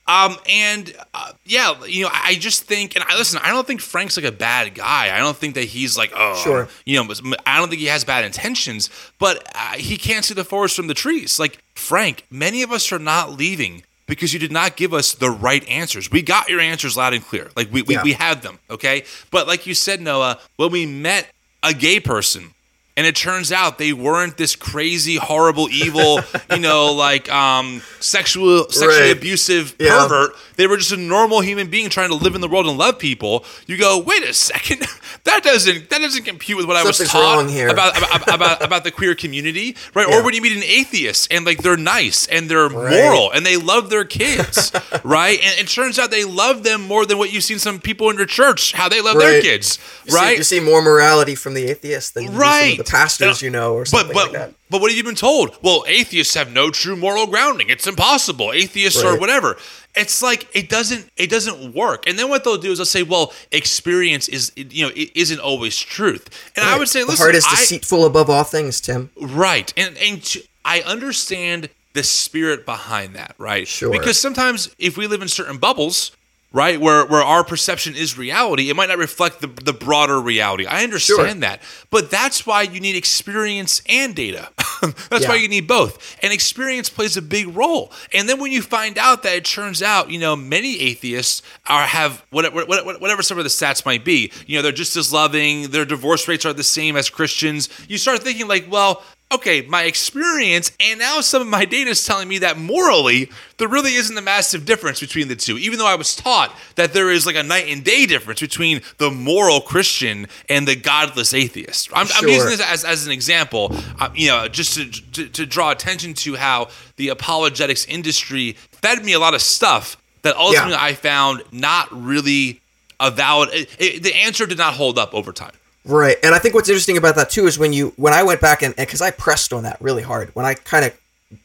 Um 0.08 0.36
and 0.48 0.92
uh, 1.14 1.30
yeah, 1.44 1.80
you 1.86 2.02
know, 2.02 2.10
I 2.12 2.34
just 2.34 2.64
think, 2.64 2.96
and 2.96 3.04
I 3.08 3.16
listen. 3.16 3.38
I 3.40 3.50
don't 3.50 3.68
think 3.68 3.80
Frank's 3.80 4.16
like 4.16 4.26
a 4.26 4.32
bad 4.32 4.74
guy. 4.74 5.14
I 5.16 5.18
don't 5.20 5.36
think 5.36 5.54
that 5.54 5.66
he's 5.66 5.96
like, 5.96 6.12
oh, 6.12 6.34
Sure. 6.42 6.68
You 6.84 7.04
know, 7.04 7.14
I 7.46 7.58
don't 7.58 7.68
think 7.68 7.80
he 7.80 7.86
has 7.86 8.02
bad 8.04 8.24
intentions, 8.24 8.90
but 9.20 9.46
uh, 9.54 9.74
he 9.74 9.96
can't 9.96 10.24
see 10.24 10.34
the 10.34 10.42
forest 10.44 10.74
from 10.74 10.88
the 10.88 10.94
trees. 10.94 11.38
Like 11.38 11.62
Frank, 11.76 12.26
many 12.30 12.64
of 12.64 12.72
us 12.72 12.90
are 12.90 12.98
not 12.98 13.30
leaving 13.38 13.84
because 14.06 14.32
you 14.32 14.38
did 14.38 14.52
not 14.52 14.76
give 14.76 14.92
us 14.92 15.12
the 15.14 15.30
right 15.30 15.66
answers. 15.68 16.10
We 16.10 16.22
got 16.22 16.48
your 16.48 16.60
answers 16.60 16.96
loud 16.96 17.14
and 17.14 17.24
clear. 17.24 17.50
Like 17.56 17.72
we 17.72 17.82
we, 17.82 17.94
Yeah. 17.94 18.02
we 18.02 18.12
had 18.12 18.42
them, 18.42 18.58
okay? 18.70 19.04
But 19.30 19.46
like 19.46 19.66
you 19.66 19.74
said, 19.74 20.00
Noah, 20.00 20.38
when 20.56 20.70
we 20.70 20.86
met 20.86 21.28
a 21.62 21.72
gay 21.72 22.00
person 22.00 22.52
and 22.96 23.06
it 23.06 23.16
turns 23.16 23.50
out 23.52 23.78
they 23.78 23.92
weren't 23.92 24.36
this 24.36 24.54
crazy, 24.54 25.16
horrible, 25.16 25.68
evil, 25.70 26.20
you 26.50 26.58
know, 26.58 26.92
like 27.08 27.30
um 27.32 27.80
sexual 28.00 28.68
sexually 28.70 29.08
Right. 29.08 29.16
abusive 29.16 29.74
Yeah. 29.78 30.02
pervert. 30.02 30.36
They 30.56 30.66
were 30.66 30.76
just 30.76 30.92
a 30.92 30.96
normal 30.98 31.40
human 31.40 31.68
being 31.68 31.88
trying 31.88 32.10
to 32.10 32.14
live 32.14 32.34
in 32.34 32.40
the 32.42 32.48
world 32.48 32.66
and 32.66 32.76
love 32.76 32.98
people. 32.98 33.44
You 33.66 33.78
go, 33.78 33.98
wait 33.98 34.22
a 34.24 34.34
second, 34.34 34.80
that 35.24 35.42
doesn't 35.42 35.88
that 35.90 36.00
doesn't 36.00 36.24
compute 36.24 36.58
with 36.58 36.66
what 36.66 36.76
I 36.76 36.84
was 36.84 36.96
Something's 36.98 37.12
taught 37.12 37.70
about 37.72 37.96
about, 37.96 38.34
about 38.34 38.62
about 38.66 38.84
the 38.84 38.90
queer 38.90 39.14
community, 39.14 39.76
right? 39.94 40.06
Yeah. 40.08 40.18
Or 40.20 40.22
when 40.24 40.34
you 40.34 40.42
meet 40.42 40.56
an 40.56 40.62
atheist 40.62 41.32
and 41.32 41.46
like 41.46 41.62
they're 41.62 41.76
nice 41.76 42.26
and 42.26 42.50
they're 42.50 42.68
moral 42.68 43.30
and 43.32 43.44
they 43.46 43.56
love 43.56 43.88
their 43.90 44.04
kids, 44.04 44.70
right? 45.02 45.38
And 45.42 45.58
it 45.58 45.68
turns 45.68 45.98
out 45.98 46.10
they 46.10 46.24
love 46.24 46.62
them 46.62 46.82
more 46.82 47.06
than 47.06 47.16
what 47.18 47.32
you've 47.32 47.44
seen 47.44 47.58
some 47.58 47.80
people 47.80 48.10
in 48.10 48.16
your 48.16 48.26
church 48.26 48.72
how 48.72 48.88
they 48.88 49.00
love 49.00 49.18
their 49.18 49.40
kids, 49.40 49.78
You 50.04 50.10
see- 50.12 50.16
right? 50.18 50.36
you 50.38 50.44
see 50.44 50.60
more 50.60 50.82
morality 50.82 51.34
from 51.34 51.54
the 51.54 51.64
atheists 51.70 52.10
than 52.10 52.34
right. 52.36 52.81
The 52.84 52.90
pastors 52.90 53.42
you 53.42 53.50
know, 53.50 53.74
or 53.74 53.84
something 53.84 54.12
but 54.14 54.26
like 54.26 54.32
that. 54.32 54.54
but 54.70 54.80
what 54.80 54.90
have 54.90 54.96
you 54.96 55.04
been 55.04 55.14
told? 55.14 55.56
Well, 55.62 55.84
atheists 55.86 56.34
have 56.34 56.52
no 56.52 56.70
true 56.70 56.96
moral 56.96 57.26
grounding. 57.26 57.68
It's 57.70 57.86
impossible. 57.86 58.52
Atheists 58.52 59.02
or 59.02 59.18
whatever. 59.18 59.56
It's 59.94 60.22
like 60.22 60.48
it 60.54 60.68
doesn't 60.68 61.10
it 61.16 61.28
doesn't 61.28 61.74
work. 61.74 62.06
And 62.06 62.18
then 62.18 62.28
what 62.28 62.44
they'll 62.44 62.56
do 62.56 62.72
is 62.72 62.78
they'll 62.78 62.86
say, 62.86 63.02
well, 63.02 63.32
experience 63.50 64.28
is 64.28 64.52
you 64.56 64.86
know 64.86 64.92
it 64.94 65.10
isn't 65.14 65.40
always 65.40 65.78
truth. 65.78 66.28
And 66.56 66.64
I 66.64 66.78
would 66.78 66.88
say, 66.88 67.00
the 67.00 67.06
listen, 67.06 67.24
heart 67.24 67.34
is 67.34 67.44
I- 67.46 67.56
deceitful 67.56 68.04
above 68.04 68.30
all 68.30 68.44
things, 68.44 68.80
Tim. 68.80 69.10
Right. 69.20 69.72
And 69.76 69.96
and 69.98 70.22
to, 70.24 70.42
I 70.64 70.80
understand 70.82 71.68
the 71.92 72.02
spirit 72.02 72.64
behind 72.64 73.14
that, 73.14 73.34
right? 73.38 73.68
Sure. 73.68 73.92
Because 73.92 74.18
sometimes 74.18 74.74
if 74.78 74.96
we 74.96 75.06
live 75.06 75.20
in 75.20 75.28
certain 75.28 75.58
bubbles, 75.58 76.12
right, 76.52 76.80
where 76.80 77.04
where 77.06 77.22
our 77.22 77.44
perception 77.44 77.94
is 77.94 78.16
reality, 78.18 78.70
it 78.70 78.76
might 78.76 78.88
not 78.88 78.98
reflect 78.98 79.40
the 79.40 79.46
the 79.48 79.72
broader 79.72 80.20
reality. 80.20 80.66
I 80.66 80.82
understand 80.84 81.18
Sure. 81.28 81.34
that. 81.34 81.62
But 81.90 82.10
that's 82.10 82.46
why 82.46 82.62
you 82.62 82.80
need 82.80 82.96
experience 82.96 83.82
and 83.88 84.14
data. 84.14 84.48
that's 85.10 85.22
Yeah. 85.22 85.28
why 85.28 85.34
you 85.36 85.48
need 85.48 85.66
both. 85.66 86.16
And 86.22 86.32
experience 86.32 86.88
plays 86.88 87.16
a 87.16 87.22
big 87.22 87.54
role. 87.56 87.92
And 88.12 88.28
then 88.28 88.40
when 88.40 88.52
you 88.52 88.62
find 88.62 88.98
out 88.98 89.22
that 89.22 89.34
it 89.36 89.44
turns 89.44 89.82
out, 89.82 90.10
you 90.10 90.18
know, 90.18 90.34
many 90.36 90.80
atheists 90.80 91.42
are 91.66 91.82
have 91.86 92.24
whatever 92.30 92.64
whatever, 92.64 92.98
whatever 92.98 93.22
some 93.22 93.38
of 93.38 93.44
the 93.44 93.50
stats 93.50 93.84
might 93.86 94.04
be, 94.04 94.32
you 94.46 94.56
know, 94.56 94.62
they're 94.62 94.72
just 94.72 94.96
as 94.96 95.12
loving, 95.12 95.70
their 95.70 95.84
divorce 95.84 96.26
rates 96.28 96.44
are 96.44 96.52
the 96.52 96.62
same 96.64 96.96
as 96.96 97.08
Christians. 97.10 97.68
You 97.88 97.98
start 97.98 98.20
thinking 98.22 98.48
like, 98.48 98.66
well, 98.70 99.02
okay, 99.34 99.62
my 99.62 99.84
experience 99.84 100.72
and 100.80 100.98
now 100.98 101.20
some 101.20 101.42
of 101.42 101.48
my 101.48 101.64
data 101.64 101.90
is 101.90 102.04
telling 102.04 102.28
me 102.28 102.38
that 102.38 102.58
morally 102.58 103.30
there 103.58 103.68
really 103.68 103.94
isn't 103.94 104.16
a 104.16 104.20
massive 104.22 104.64
difference 104.64 105.00
between 105.00 105.28
the 105.28 105.36
two. 105.36 105.56
Even 105.58 105.78
though 105.78 105.86
I 105.86 105.94
was 105.94 106.14
taught 106.16 106.54
that 106.76 106.92
there 106.92 107.10
is 107.10 107.26
like 107.26 107.36
a 107.36 107.42
night 107.42 107.66
and 107.68 107.84
day 107.84 108.06
difference 108.06 108.40
between 108.40 108.80
the 108.98 109.10
moral 109.10 109.60
Christian 109.60 110.26
and 110.48 110.66
the 110.66 110.76
godless 110.76 111.32
atheist. 111.34 111.90
I'm, 111.94 112.06
I'm 112.14 112.28
using 112.28 112.48
this 112.50 112.60
as, 112.60 112.84
as 112.84 113.06
an 113.06 113.12
example, 113.12 113.68
uh, 114.00 114.10
you 114.14 114.28
know, 114.28 114.48
just 114.48 114.74
to, 114.74 114.90
to, 115.12 115.28
to 115.28 115.46
draw 115.46 115.70
attention 115.70 116.14
to 116.14 116.34
how 116.36 116.68
the 116.96 117.08
apologetics 117.08 117.84
industry 117.86 118.52
fed 118.70 119.04
me 119.04 119.12
a 119.12 119.18
lot 119.18 119.34
of 119.34 119.42
stuff 119.42 119.96
that 120.22 120.36
ultimately 120.36 120.74
I 120.80 120.94
found 120.94 121.42
not 121.52 121.88
really 121.92 122.60
a 123.00 123.10
valid. 123.10 123.48
It, 123.52 123.68
it- 123.78 124.02
the 124.02 124.14
answer 124.14 124.46
did 124.46 124.58
not 124.58 124.74
hold 124.74 124.98
up 124.98 125.14
over 125.14 125.32
time. 125.32 125.52
Right. 125.84 126.16
And 126.22 126.34
I 126.34 126.38
think 126.38 126.54
what's 126.54 126.68
interesting 126.68 126.96
about 126.96 127.16
that 127.16 127.30
too 127.30 127.46
is 127.46 127.58
when 127.58 127.72
you 127.72 127.92
when 127.96 128.12
I 128.12 128.22
went 128.22 128.40
back 128.40 128.62
and 128.62 128.74
because 128.76 129.00
I 129.00 129.10
pressed 129.10 129.52
on 129.52 129.64
that 129.64 129.80
really 129.80 130.02
hard 130.02 130.30
when 130.34 130.46
I 130.46 130.54
kind 130.54 130.84
of 130.84 130.96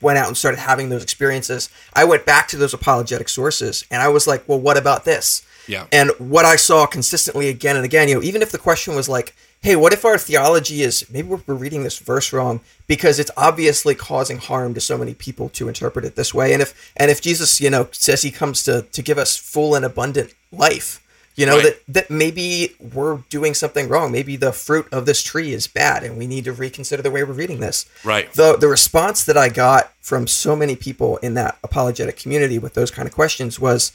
went 0.01 0.17
out 0.17 0.27
and 0.27 0.37
started 0.37 0.59
having 0.59 0.89
those 0.89 1.03
experiences, 1.03 1.69
I 1.93 2.03
went 2.03 2.25
back 2.25 2.47
to 2.49 2.57
those 2.57 2.73
apologetic 2.73 3.29
sources 3.29 3.85
and 3.89 4.01
I 4.01 4.09
was 4.09 4.27
like, 4.27 4.47
well, 4.47 4.59
what 4.59 4.77
about 4.77 5.05
this? 5.05 5.43
Yeah. 5.67 5.87
And 5.91 6.11
what 6.17 6.45
I 6.45 6.55
saw 6.55 6.85
consistently 6.85 7.49
again 7.49 7.75
and 7.75 7.85
again, 7.85 8.07
you 8.07 8.15
know, 8.15 8.23
even 8.23 8.41
if 8.41 8.51
the 8.51 8.57
question 8.57 8.95
was 8.95 9.09
like, 9.09 9.35
hey, 9.61 9.75
what 9.75 9.93
if 9.93 10.05
our 10.05 10.17
theology 10.17 10.81
is 10.81 11.05
maybe 11.11 11.27
we're, 11.27 11.55
reading 11.55 11.83
this 11.83 11.97
verse 11.97 12.31
wrong 12.31 12.61
because 12.85 13.19
it's 13.19 13.31
obviously 13.35 13.95
causing 13.95 14.37
harm 14.37 14.73
to 14.73 14.81
so 14.81 14.97
many 14.97 15.13
people 15.13 15.49
to 15.49 15.67
interpret 15.67 16.05
it 16.05 16.15
this 16.15 16.33
way, 16.33 16.53
and 16.53 16.61
if 16.61 16.91
and 16.95 17.09
if 17.09 17.21
Jesus, 17.21 17.59
you 17.59 17.69
know, 17.69 17.87
says 17.91 18.21
he 18.21 18.31
comes 18.31 18.63
to 18.63 18.83
to 18.83 19.01
give 19.01 19.17
us 19.17 19.35
full 19.35 19.75
and 19.75 19.83
abundant 19.83 20.33
life, 20.51 21.01
you 21.37 21.45
know 21.45 21.55
Right. 21.57 21.63
that 21.87 21.93
that 21.93 22.09
maybe 22.09 22.75
we're 22.79 23.17
doing 23.29 23.53
something 23.53 23.87
wrong. 23.87 24.11
Maybe 24.11 24.35
the 24.35 24.51
fruit 24.51 24.87
of 24.91 25.05
this 25.05 25.23
tree 25.23 25.53
is 25.53 25.67
bad, 25.67 26.03
and 26.03 26.17
we 26.17 26.27
need 26.27 26.43
to 26.45 26.51
reconsider 26.51 27.01
the 27.01 27.11
way 27.11 27.23
we're 27.23 27.33
reading 27.33 27.59
this. 27.61 27.85
Right. 28.03 28.31
The 28.33 28.57
the 28.57 28.67
response 28.67 29.23
that 29.23 29.37
I 29.37 29.47
got 29.49 29.93
from 30.01 30.27
so 30.27 30.55
many 30.55 30.75
people 30.75 31.17
in 31.17 31.35
that 31.35 31.57
apologetic 31.63 32.17
community 32.17 32.59
with 32.59 32.73
those 32.73 32.91
kind 32.91 33.07
of 33.07 33.13
questions 33.13 33.59
was, 33.59 33.91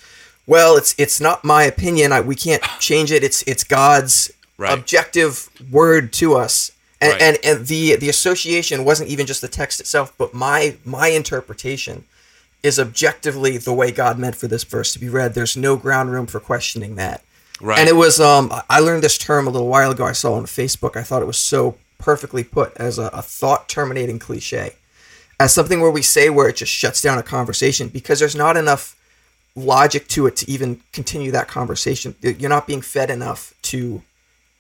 "Well, 0.47 0.77
it's 0.77 0.95
it's 0.97 1.21
not 1.21 1.45
my 1.45 1.65
opinion. 1.65 2.13
I, 2.13 2.21
we 2.21 2.37
can't 2.37 2.63
change 2.81 3.13
it. 3.13 3.23
It's 3.23 3.43
it's 3.47 3.65
God's 3.65 4.31
Right. 4.57 4.73
objective 4.79 5.49
word 5.71 6.13
to 6.15 6.37
us." 6.37 6.71
And, 7.01 7.13
Right. 7.15 7.23
and 7.23 7.39
and 7.43 7.67
the 7.67 7.97
the 7.97 8.09
association 8.09 8.85
wasn't 8.85 9.11
even 9.11 9.27
just 9.27 9.41
the 9.41 9.49
text 9.49 9.81
itself, 9.81 10.13
but 10.17 10.33
my 10.33 10.77
my 10.85 11.09
interpretation 11.09 12.05
is 12.63 12.79
objectively 12.79 13.59
the 13.59 13.73
way 13.73 13.91
God 13.91 14.21
meant 14.21 14.37
for 14.37 14.47
this 14.47 14.63
verse 14.63 14.93
to 14.93 15.01
be 15.01 15.09
read. 15.09 15.35
There's 15.35 15.57
no 15.57 15.75
ground 15.75 16.13
room 16.13 16.29
for 16.29 16.39
questioning 16.39 16.95
that. 16.95 17.21
Right. 17.63 17.79
And 17.79 17.89
it 17.89 17.95
was 17.95 18.21
um 18.21 18.53
I 18.69 18.81
learned 18.81 19.03
this 19.03 19.17
term 19.17 19.47
a 19.47 19.51
little 19.51 19.69
while 19.69 19.93
ago. 19.93 20.05
I 20.05 20.13
saw 20.13 20.35
on 20.35 20.45
Facebook. 20.45 20.97
I 20.97 21.03
thought 21.05 21.23
it 21.23 21.27
was 21.27 21.39
so 21.39 21.77
perfectly 21.99 22.43
put 22.43 22.77
as 22.77 22.99
a, 22.99 23.07
a 23.07 23.23
thought 23.23 23.69
terminating 23.69 24.19
cliche. 24.19 24.75
As 25.39 25.55
something 25.55 25.81
where 25.81 25.91
we 25.91 26.03
say 26.03 26.29
where 26.29 26.49
it 26.49 26.57
just 26.57 26.73
shuts 26.73 27.01
down 27.01 27.19
a 27.19 27.23
conversation 27.23 27.89
because 27.89 28.19
there's 28.19 28.35
not 28.35 28.57
enough 28.57 28.97
logic 29.55 30.09
to 30.09 30.27
it 30.27 30.37
to 30.37 30.51
even 30.51 30.81
continue 30.93 31.31
that 31.31 31.47
conversation. 31.47 32.15
You're 32.21 32.51
not 32.51 32.67
being 32.67 32.83
fed 32.83 33.11
enough 33.11 33.55
to 33.63 34.03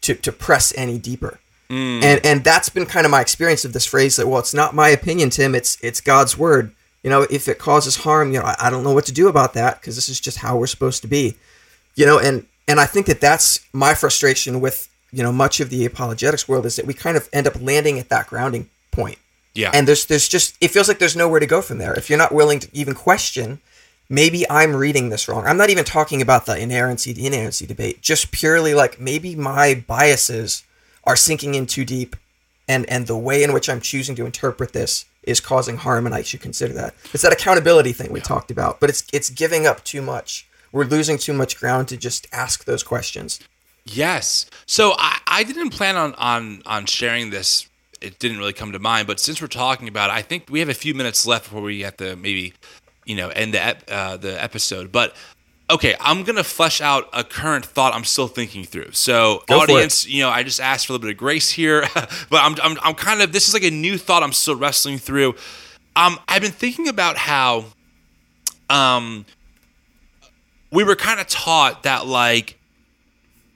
to 0.02 0.14
to 0.14 0.32
press 0.32 0.72
any 0.76 0.98
deeper. 0.98 1.40
And 2.04 2.20
and 2.24 2.44
that's 2.44 2.68
been 2.68 2.86
kind 2.86 3.04
of 3.04 3.10
my 3.10 3.20
experience 3.20 3.64
of 3.64 3.72
this 3.72 3.86
phrase 3.86 4.16
that 4.16 4.28
well 4.28 4.38
it's 4.38 4.54
not 4.54 4.74
my 4.74 4.90
opinion 4.90 5.30
Tim 5.30 5.54
it's 5.54 5.76
it's 5.82 6.00
God's 6.00 6.38
word. 6.38 6.72
You 7.02 7.10
know, 7.10 7.26
if 7.30 7.48
it 7.48 7.58
causes 7.58 7.96
harm, 7.96 8.30
you 8.32 8.38
know, 8.38 8.44
I, 8.44 8.54
I 8.60 8.70
don't 8.70 8.84
know 8.84 8.92
what 8.92 9.06
to 9.06 9.12
do 9.12 9.26
about 9.26 9.54
that 9.54 9.80
because 9.80 9.96
this 9.96 10.08
is 10.08 10.20
just 10.20 10.38
how 10.38 10.56
we're 10.56 10.68
supposed 10.68 11.02
to 11.02 11.08
be. 11.08 11.36
You 11.96 12.06
know, 12.06 12.20
and 12.20 12.46
and 12.68 12.80
I 12.80 12.86
think 12.86 13.06
that 13.06 13.20
that's 13.20 13.60
my 13.72 13.94
frustration 13.94 14.60
with, 14.60 14.88
you 15.10 15.22
know, 15.22 15.32
much 15.32 15.60
of 15.60 15.70
the 15.70 15.84
apologetics 15.84 16.48
world 16.48 16.66
is 16.66 16.76
that 16.76 16.86
we 16.86 16.94
kind 16.94 17.16
of 17.16 17.28
end 17.32 17.46
up 17.46 17.60
landing 17.60 17.98
at 17.98 18.08
that 18.08 18.28
grounding 18.28 18.70
point. 18.90 19.18
Yeah. 19.54 19.70
And 19.74 19.86
there's 19.86 20.06
there's 20.06 20.28
just 20.28 20.56
it 20.60 20.68
feels 20.68 20.88
like 20.88 20.98
there's 20.98 21.16
nowhere 21.16 21.40
to 21.40 21.46
go 21.46 21.60
from 21.60 21.78
there. 21.78 21.94
If 21.94 22.08
you're 22.08 22.18
not 22.18 22.32
willing 22.32 22.60
to 22.60 22.68
even 22.72 22.94
question, 22.94 23.60
maybe 24.08 24.48
I'm 24.48 24.74
reading 24.74 25.10
this 25.10 25.28
wrong. 25.28 25.46
I'm 25.46 25.56
not 25.56 25.70
even 25.70 25.84
talking 25.84 26.22
about 26.22 26.46
the 26.46 26.56
inerrancy 26.56 27.12
the 27.12 27.26
inerrancy 27.26 27.66
debate. 27.66 28.00
Just 28.00 28.32
purely 28.32 28.74
like 28.74 29.00
maybe 29.00 29.36
my 29.36 29.84
biases 29.86 30.62
are 31.04 31.16
sinking 31.16 31.54
in 31.54 31.66
too 31.66 31.84
deep 31.84 32.16
and 32.68 32.88
and 32.88 33.06
the 33.06 33.16
way 33.16 33.42
in 33.42 33.52
which 33.52 33.68
I'm 33.68 33.80
choosing 33.80 34.14
to 34.16 34.26
interpret 34.26 34.72
this 34.72 35.04
is 35.22 35.40
causing 35.40 35.76
harm 35.76 36.06
and 36.06 36.14
I 36.14 36.22
should 36.22 36.40
consider 36.40 36.72
that. 36.74 36.94
It's 37.12 37.22
that 37.22 37.32
accountability 37.32 37.92
thing 37.92 38.12
we 38.12 38.20
talked 38.20 38.50
about, 38.50 38.80
but 38.80 38.88
it's 38.88 39.04
it's 39.12 39.28
giving 39.28 39.66
up 39.66 39.84
too 39.84 40.00
much. 40.00 40.46
We're 40.72 40.84
losing 40.84 41.18
too 41.18 41.34
much 41.34 41.58
ground 41.58 41.88
to 41.88 41.96
just 41.96 42.26
ask 42.32 42.64
those 42.64 42.82
questions. 42.82 43.38
Yes. 43.84 44.46
So 44.66 44.94
I, 44.96 45.18
I 45.26 45.44
didn't 45.44 45.70
plan 45.70 45.96
on, 45.96 46.14
on 46.14 46.62
on 46.66 46.86
sharing 46.86 47.30
this. 47.30 47.68
It 48.00 48.18
didn't 48.18 48.38
really 48.38 48.52
come 48.52 48.72
to 48.72 48.78
mind, 48.78 49.06
but 49.06 49.20
since 49.20 49.40
we're 49.40 49.48
talking 49.48 49.86
about 49.86 50.10
it, 50.10 50.14
I 50.14 50.22
think 50.22 50.46
we 50.50 50.60
have 50.60 50.68
a 50.68 50.74
few 50.74 50.94
minutes 50.94 51.26
left 51.26 51.44
before 51.44 51.62
we 51.62 51.82
have 51.82 51.96
to 51.98 52.16
maybe, 52.16 52.54
you 53.04 53.14
know, 53.14 53.28
end 53.28 53.54
the 53.54 53.62
ep- 53.62 53.90
uh, 53.90 54.16
the 54.16 54.42
episode. 54.42 54.90
But 54.90 55.14
okay, 55.70 55.94
I'm 56.00 56.22
gonna 56.22 56.44
flesh 56.44 56.80
out 56.80 57.08
a 57.12 57.22
current 57.22 57.64
thought 57.64 57.94
I'm 57.94 58.04
still 58.04 58.28
thinking 58.28 58.64
through. 58.64 58.92
So 58.92 59.42
Go 59.46 59.60
audience, 59.60 60.06
you 60.06 60.22
know, 60.22 60.30
I 60.30 60.42
just 60.42 60.60
asked 60.60 60.86
for 60.86 60.92
a 60.92 60.94
little 60.94 61.06
bit 61.06 61.14
of 61.14 61.18
grace 61.18 61.50
here, 61.50 61.84
but 61.94 62.42
I'm, 62.42 62.56
I'm 62.62 62.78
I'm 62.82 62.94
kind 62.94 63.22
of 63.22 63.32
this 63.32 63.48
is 63.48 63.54
like 63.54 63.64
a 63.64 63.70
new 63.70 63.98
thought 63.98 64.22
I'm 64.22 64.32
still 64.32 64.56
wrestling 64.56 64.98
through. 64.98 65.34
Um, 65.94 66.18
I've 66.28 66.42
been 66.42 66.52
thinking 66.52 66.88
about 66.88 67.16
how 67.16 67.66
um, 68.70 69.26
we 70.72 70.82
were 70.82 70.96
kind 70.96 71.20
of 71.20 71.28
taught 71.28 71.84
that 71.84 72.06
like 72.06 72.58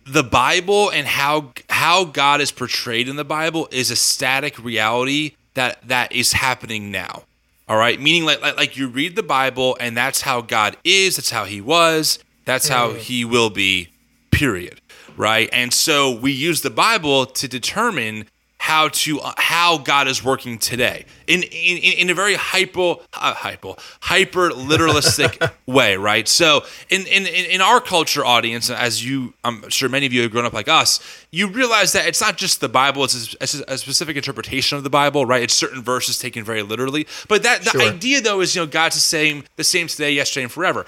the 0.07 0.23
Bible 0.23 0.91
and 0.91 1.07
how 1.07 1.53
how 1.69 2.05
God 2.05 2.41
is 2.41 2.53
portrayed 2.53 3.09
in 3.09 3.17
the 3.17 3.25
Bible 3.25 3.67
is 3.73 3.91
a 3.91 3.97
static 3.97 4.63
reality 4.63 5.33
that 5.55 5.89
that 5.89 6.13
is 6.13 6.35
happening 6.35 6.93
now. 6.93 7.25
All 7.69 7.77
right, 7.77 8.01
meaning 8.01 8.25
like, 8.25 8.41
like 8.41 8.57
like 8.57 8.77
you 8.77 8.87
read 8.87 9.17
the 9.17 9.25
Bible 9.25 9.77
and 9.81 9.97
that's 9.97 10.21
how 10.21 10.41
God 10.41 10.77
is, 10.85 11.17
that's 11.17 11.31
how 11.31 11.47
he 11.47 11.61
was, 11.61 12.21
that's 12.45 12.69
how 12.69 12.93
he 12.93 13.25
will 13.25 13.51
be. 13.51 13.89
Period. 14.31 14.81
Right? 15.17 15.49
And 15.51 15.73
so 15.73 16.15
we 16.15 16.31
use 16.31 16.61
the 16.61 16.71
Bible 16.71 17.25
to 17.25 17.49
determine 17.49 18.27
how 18.67 18.89
to 18.89 19.21
uh, 19.21 19.33
how 19.37 19.79
God 19.79 20.09
is 20.09 20.25
working 20.25 20.59
today 20.59 21.05
in 21.29 21.45
in, 21.45 21.77
in 22.01 22.11
a 22.11 22.15
very 22.15 22.35
hyper 22.35 22.97
uh, 23.15 23.33
hyper 23.35 23.75
hyper 24.01 24.51
literalistic 24.51 25.53
way, 25.67 25.97
right? 25.97 26.27
So 26.27 26.65
in, 26.91 27.07
in 27.07 27.27
in 27.27 27.61
our 27.61 27.81
culture 27.81 28.25
audience, 28.25 28.69
as 28.69 29.05
you 29.09 29.35
I'm 29.45 29.69
sure 29.71 29.89
many 29.89 30.05
of 30.07 30.13
you 30.13 30.23
have 30.23 30.33
grown 30.33 30.47
up 30.47 30.53
like 30.53 30.67
us, 30.67 30.99
you 31.31 31.47
realize 31.47 31.93
that 31.93 32.09
it's 32.09 32.21
not 32.21 32.37
just 32.39 32.61
the 32.61 32.69
Bible; 32.69 33.05
it's 33.05 33.35
a, 33.35 33.37
it's 33.41 33.55
a 33.55 33.79
specific 33.79 34.17
interpretation 34.17 34.77
of 34.77 34.83
the 34.85 34.91
Bible, 34.91 35.25
right? 35.27 35.45
It's 35.45 35.55
certain 35.55 35.81
verses 35.83 36.19
taken 36.19 36.43
very 36.43 36.63
literally, 36.63 37.07
but 37.29 37.45
that 37.45 37.63
the 37.63 37.71
Sure. 37.71 37.83
idea 37.83 38.21
though 38.21 38.41
is 38.41 38.57
you 38.57 38.63
know 38.63 38.67
God's 38.67 38.97
the 38.97 39.01
same 39.01 39.45
the 39.55 39.65
same 39.65 39.87
today, 39.87 40.11
yesterday, 40.13 40.43
and 40.43 40.53
forever. 40.53 40.87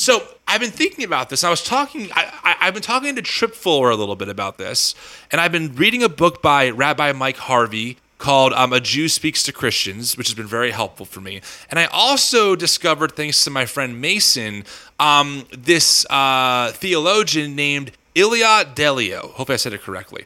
So 0.00 0.26
I've 0.48 0.62
been 0.62 0.70
thinking 0.70 1.04
about 1.04 1.28
this. 1.28 1.44
I 1.44 1.50
was 1.50 1.62
talking. 1.62 2.08
I, 2.14 2.56
I've 2.58 2.72
been 2.72 2.82
talking 2.82 3.14
to 3.16 3.20
Tripp 3.20 3.54
Fuller 3.54 3.90
a 3.90 3.96
little 3.96 4.16
bit 4.16 4.30
about 4.30 4.56
this, 4.56 4.94
and 5.30 5.42
I've 5.42 5.52
been 5.52 5.74
reading 5.74 6.02
a 6.02 6.08
book 6.08 6.40
by 6.40 6.70
Rabbi 6.70 7.12
Mike 7.12 7.36
Harvey 7.36 7.98
called 8.16 8.54
um, 8.54 8.72
"A 8.72 8.80
Jew 8.80 9.10
Speaks 9.10 9.42
to 9.42 9.52
Christians," 9.52 10.16
which 10.16 10.28
has 10.28 10.34
been 10.34 10.46
very 10.46 10.70
helpful 10.70 11.04
for 11.04 11.20
me. 11.20 11.42
And 11.68 11.78
I 11.78 11.84
also 11.84 12.56
discovered, 12.56 13.12
thanks 13.12 13.44
to 13.44 13.50
my 13.50 13.66
friend 13.66 14.00
Mason, 14.00 14.64
um, 14.98 15.44
this 15.52 16.06
uh, 16.08 16.72
theologian 16.72 17.54
named 17.54 17.92
Ilia 18.14 18.64
Delio. 18.74 19.32
Hope 19.32 19.50
I 19.50 19.56
said 19.56 19.74
it 19.74 19.82
correctly. 19.82 20.24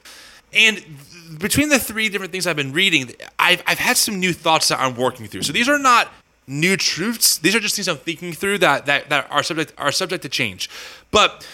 And 0.52 0.76
th- 0.76 1.38
between 1.40 1.68
the 1.68 1.80
three 1.80 2.08
different 2.08 2.30
things 2.30 2.46
I've 2.46 2.54
been 2.54 2.72
reading, 2.72 3.10
I've, 3.40 3.60
I've 3.66 3.80
had 3.80 3.96
some 3.96 4.20
new 4.20 4.32
thoughts 4.32 4.68
that 4.68 4.78
I'm 4.78 4.94
working 4.94 5.26
through. 5.26 5.42
So 5.42 5.52
these 5.52 5.68
are 5.68 5.80
not 5.80 6.12
new 6.46 6.76
truths. 6.76 7.38
These 7.38 7.54
are 7.54 7.60
just 7.60 7.76
things 7.76 7.88
I'm 7.88 7.96
thinking 7.96 8.32
through 8.32 8.58
that 8.58 8.86
that, 8.86 9.08
that 9.10 9.26
are 9.30 9.42
subject 9.42 9.72
are 9.78 9.92
subject 9.92 10.22
to 10.22 10.28
change. 10.28 10.68
But 11.10 11.46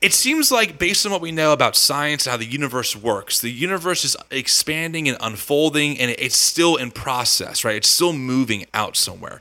it 0.00 0.12
seems 0.12 0.52
like 0.52 0.78
based 0.78 1.06
on 1.06 1.12
what 1.12 1.22
we 1.22 1.32
know 1.32 1.52
about 1.52 1.76
science 1.76 2.26
and 2.26 2.32
how 2.32 2.36
the 2.36 2.44
universe 2.44 2.94
works, 2.94 3.40
the 3.40 3.50
universe 3.50 4.04
is 4.04 4.16
expanding 4.30 5.08
and 5.08 5.16
unfolding 5.20 5.98
and 5.98 6.10
it's 6.18 6.36
still 6.36 6.76
in 6.76 6.90
process, 6.90 7.64
right? 7.64 7.76
It's 7.76 7.88
still 7.88 8.12
moving 8.12 8.66
out 8.74 8.96
somewhere. 8.96 9.40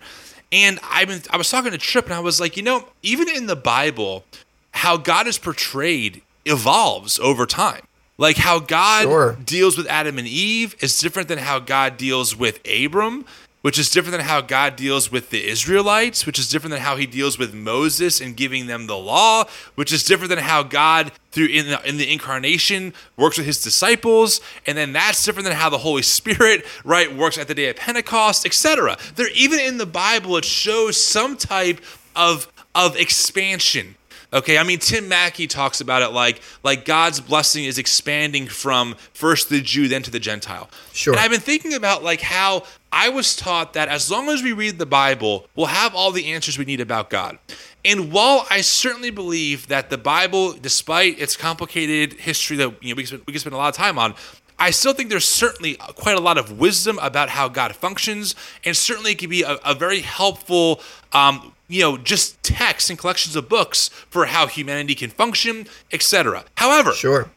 And 0.51 0.79
I've 0.83 1.07
been 1.07 1.21
I 1.31 1.37
was 1.37 1.49
talking 1.49 1.71
to 1.71 1.77
Tripp 1.77 2.05
and 2.05 2.13
I 2.13 2.19
was 2.19 2.39
like, 2.39 2.55
you 2.55 2.63
know, 2.63 2.87
even 3.01 3.27
in 3.27 3.47
the 3.47 3.55
Bible, 3.55 4.23
how 4.71 4.97
God 4.97 5.27
is 5.27 5.37
portrayed 5.37 6.21
evolves 6.45 7.19
over 7.19 7.45
time. 7.45 7.81
Like 8.17 8.37
how 8.37 8.59
God 8.59 9.03
Sure. 9.03 9.37
deals 9.43 9.75
with 9.75 9.87
Adam 9.87 10.19
and 10.19 10.27
Eve 10.27 10.75
is 10.79 10.99
different 10.99 11.27
than 11.27 11.39
how 11.39 11.59
God 11.59 11.97
deals 11.97 12.35
with 12.35 12.59
Abram, 12.69 13.25
which 13.63 13.79
is 13.79 13.89
different 13.89 14.11
than 14.11 14.25
how 14.25 14.41
God 14.41 14.75
deals 14.75 15.09
with 15.09 15.29
the 15.29 15.47
Israelites, 15.47 16.25
which 16.25 16.37
is 16.37 16.49
different 16.49 16.71
than 16.71 16.81
how 16.81 16.97
he 16.97 17.05
deals 17.05 17.39
with 17.39 17.53
Moses 17.53 18.19
and 18.19 18.35
giving 18.35 18.67
them 18.67 18.87
the 18.87 18.97
law, 18.97 19.45
which 19.75 19.93
is 19.93 20.03
different 20.03 20.29
than 20.29 20.39
how 20.39 20.63
God 20.63 21.13
through 21.31 21.47
in 21.47 21.67
the, 21.67 21.87
in 21.87 21.95
the 21.95 22.11
incarnation 22.11 22.93
works 23.15 23.37
with 23.37 23.47
his 23.47 23.63
disciples, 23.63 24.41
and 24.67 24.77
then 24.77 24.91
that's 24.91 25.23
different 25.23 25.45
than 25.45 25.55
how 25.55 25.69
the 25.69 25.77
Holy 25.77 26.01
Spirit, 26.01 26.65
right, 26.83 27.15
works 27.15 27.37
at 27.37 27.47
the 27.47 27.55
day 27.55 27.69
of 27.69 27.77
Pentecost, 27.77 28.45
etc. 28.45 28.97
There 29.15 29.29
even 29.33 29.61
in 29.61 29.77
the 29.77 29.85
Bible 29.85 30.35
it 30.35 30.45
shows 30.45 31.01
some 31.01 31.37
type 31.37 31.79
of 32.17 32.51
of 32.75 32.97
expansion 32.97 33.95
Okay, 34.33 34.57
I 34.57 34.63
mean 34.63 34.79
Tim 34.79 35.07
Mackie 35.07 35.45
talks 35.45 35.79
about 35.79 36.01
it 36.01 36.09
like 36.09 36.41
like 36.63 36.85
God's 36.85 37.19
blessing 37.19 37.65
is 37.65 37.77
expanding 37.77 38.47
from 38.47 38.95
first 39.13 39.49
the 39.49 39.61
Jew 39.61 39.87
then 39.87 40.01
to 40.03 40.11
the 40.11 40.19
Gentile. 40.19 40.69
Sure. 40.91 41.13
And 41.13 41.19
I've 41.19 41.29
been 41.29 41.39
thinking 41.39 41.75
about 41.75 42.03
like 42.03 42.19
how 42.19 42.63
I 42.93 43.09
was 43.09 43.35
taught 43.35 43.73
that 43.73 43.89
as 43.89 44.11
long 44.11 44.29
as 44.29 44.43
we 44.43 44.53
read 44.53 44.77
the 44.77 44.85
Bible, 44.85 45.47
we'll 45.55 45.65
have 45.65 45.95
all 45.95 46.11
the 46.11 46.31
answers 46.31 46.57
we 46.59 46.65
need 46.65 46.79
about 46.79 47.09
God. 47.09 47.39
And 47.83 48.11
while 48.13 48.45
I 48.49 48.61
certainly 48.61 49.09
believe 49.09 49.67
that 49.67 49.89
the 49.89 49.97
Bible, 49.97 50.53
despite 50.53 51.19
its 51.19 51.35
complicated 51.35 52.13
history 52.13 52.55
that 52.57 52.81
you 52.81 52.93
know 52.93 52.95
we 52.95 53.03
can 53.03 53.07
spend, 53.07 53.23
we 53.25 53.33
can 53.33 53.39
spend 53.39 53.55
a 53.55 53.57
lot 53.57 53.69
of 53.69 53.75
time 53.75 53.97
on, 53.97 54.13
I 54.59 54.69
still 54.69 54.93
think 54.93 55.09
there's 55.09 55.25
certainly 55.25 55.75
quite 55.95 56.15
a 56.15 56.21
lot 56.21 56.37
of 56.37 56.59
wisdom 56.59 56.99
about 57.01 57.29
how 57.29 57.49
God 57.49 57.75
functions, 57.75 58.35
and 58.63 58.77
certainly 58.77 59.11
it 59.11 59.17
can 59.17 59.29
be 59.29 59.41
a, 59.41 59.57
a 59.65 59.73
very 59.73 60.01
helpful, 60.01 60.79
um, 61.11 61.53
you 61.67 61.81
know, 61.81 61.97
just 61.97 62.41
texts 62.43 62.89
and 62.89 62.99
collections 62.99 63.35
of 63.35 63.49
books 63.49 63.89
for 64.09 64.27
how 64.27 64.45
humanity 64.47 64.93
can 64.95 65.09
function, 65.09 65.67
etc. 65.91 66.45
However, 66.55 66.93
Sure. 66.93 67.31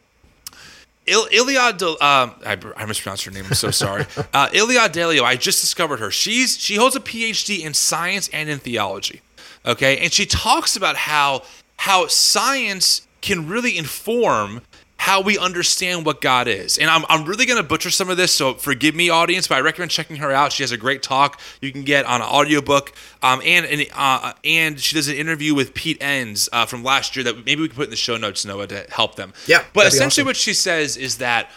Il- 1.07 1.27
Iliad, 1.31 1.77
Del- 1.77 1.91
um, 2.01 2.33
I, 2.45 2.57
I 2.75 2.85
mispronounced 2.85 3.23
her 3.25 3.31
name. 3.31 3.45
I'm 3.45 3.53
so 3.53 3.71
sorry. 3.71 4.05
uh, 4.33 4.49
Iliad 4.53 4.93
Delio. 4.93 5.23
I 5.23 5.35
just 5.35 5.61
discovered 5.61 5.99
her. 5.99 6.11
She's 6.11 6.57
she 6.59 6.75
holds 6.75 6.95
a 6.95 6.99
PhD 6.99 7.61
in 7.65 7.73
science 7.73 8.29
and 8.33 8.49
in 8.49 8.59
theology. 8.59 9.21
Okay, 9.65 9.97
and 9.99 10.11
she 10.13 10.25
talks 10.25 10.75
about 10.75 10.95
how 10.95 11.43
how 11.77 12.07
science 12.07 13.01
can 13.21 13.47
really 13.47 13.77
inform 13.77 14.61
how 14.97 15.21
we 15.21 15.37
understand 15.37 16.05
what 16.05 16.21
God 16.21 16.47
is. 16.47 16.77
And 16.77 16.89
I'm, 16.89 17.05
I'm 17.07 17.25
really 17.25 17.45
going 17.45 17.61
to 17.61 17.67
butcher 17.67 17.89
some 17.89 18.09
of 18.09 18.17
this, 18.17 18.33
so 18.33 18.55
forgive 18.55 18.95
me, 18.95 19.09
audience, 19.09 19.47
but 19.47 19.55
I 19.55 19.61
recommend 19.61 19.91
checking 19.91 20.17
her 20.17 20.31
out. 20.31 20.51
She 20.51 20.63
has 20.63 20.71
a 20.71 20.77
great 20.77 21.03
talk 21.03 21.39
you 21.61 21.71
can 21.71 21.83
get 21.83 22.05
on 22.05 22.21
an 22.21 22.27
audiobook. 22.27 22.93
Um, 23.21 23.41
and 23.45 23.65
and, 23.65 23.85
uh, 23.93 24.33
and 24.43 24.79
she 24.79 24.95
does 24.95 25.07
an 25.07 25.15
interview 25.15 25.53
with 25.55 25.73
Pete 25.73 26.01
Enns 26.01 26.49
uh, 26.51 26.65
from 26.65 26.83
last 26.83 27.15
year 27.15 27.23
that 27.25 27.45
maybe 27.45 27.61
we 27.61 27.67
can 27.67 27.75
put 27.75 27.85
in 27.85 27.89
the 27.89 27.95
show 27.95 28.17
notes, 28.17 28.45
Noah, 28.45 28.67
to 28.67 28.85
help 28.89 29.15
them. 29.15 29.33
Yeah, 29.45 29.63
But 29.73 29.87
essentially, 29.87 30.21
awesome. 30.21 30.27
what 30.27 30.35
she 30.35 30.53
says 30.53 30.97
is 30.97 31.17
that 31.17 31.49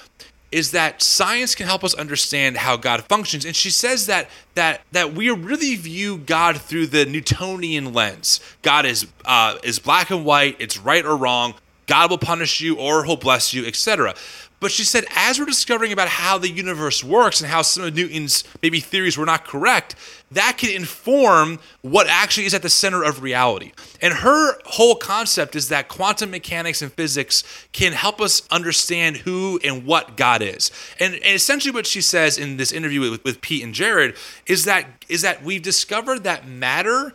is 0.52 0.72
that 0.72 1.00
science 1.00 1.54
can 1.54 1.66
help 1.66 1.84
us 1.84 1.94
understand 1.94 2.56
how 2.56 2.76
God 2.76 3.04
functions, 3.04 3.44
and 3.44 3.54
she 3.54 3.70
says 3.70 4.06
that 4.06 4.28
that 4.54 4.82
that 4.92 5.14
we 5.14 5.30
really 5.30 5.76
view 5.76 6.18
God 6.18 6.60
through 6.60 6.86
the 6.88 7.06
Newtonian 7.06 7.92
lens. 7.92 8.40
God 8.62 8.84
is 8.84 9.06
uh, 9.24 9.56
is 9.62 9.78
black 9.78 10.10
and 10.10 10.24
white; 10.24 10.56
it's 10.58 10.76
right 10.78 11.04
or 11.04 11.16
wrong. 11.16 11.54
God 11.90 12.08
will 12.08 12.18
punish 12.18 12.60
you 12.60 12.76
or 12.76 13.04
He'll 13.04 13.16
bless 13.16 13.52
you, 13.52 13.66
etc. 13.66 14.14
But 14.60 14.70
she 14.70 14.84
said, 14.84 15.06
as 15.16 15.40
we're 15.40 15.46
discovering 15.46 15.90
about 15.90 16.06
how 16.06 16.38
the 16.38 16.48
universe 16.48 17.02
works 17.02 17.40
and 17.40 17.50
how 17.50 17.62
some 17.62 17.82
of 17.82 17.96
Newton's 17.96 18.44
maybe 18.62 18.78
theories 18.78 19.18
were 19.18 19.26
not 19.26 19.44
correct, 19.44 19.96
that 20.30 20.56
can 20.56 20.70
inform 20.70 21.58
what 21.80 22.06
actually 22.08 22.46
is 22.46 22.54
at 22.54 22.62
the 22.62 22.68
center 22.68 23.02
of 23.02 23.22
reality. 23.22 23.72
And 24.00 24.14
her 24.14 24.56
whole 24.66 24.94
concept 24.94 25.56
is 25.56 25.70
that 25.70 25.88
quantum 25.88 26.30
mechanics 26.30 26.80
and 26.80 26.92
physics 26.92 27.42
can 27.72 27.92
help 27.92 28.20
us 28.20 28.46
understand 28.50 29.16
who 29.16 29.58
and 29.64 29.84
what 29.84 30.16
God 30.16 30.42
is. 30.42 30.70
And, 31.00 31.14
and 31.14 31.34
essentially, 31.34 31.72
what 31.72 31.86
she 31.86 32.02
says 32.02 32.38
in 32.38 32.56
this 32.56 32.70
interview 32.70 33.00
with, 33.00 33.24
with 33.24 33.40
Pete 33.40 33.64
and 33.64 33.74
Jared 33.74 34.14
is 34.46 34.64
that 34.66 34.86
is 35.08 35.22
that 35.22 35.42
we've 35.42 35.62
discovered 35.62 36.22
that 36.22 36.46
matter 36.46 37.14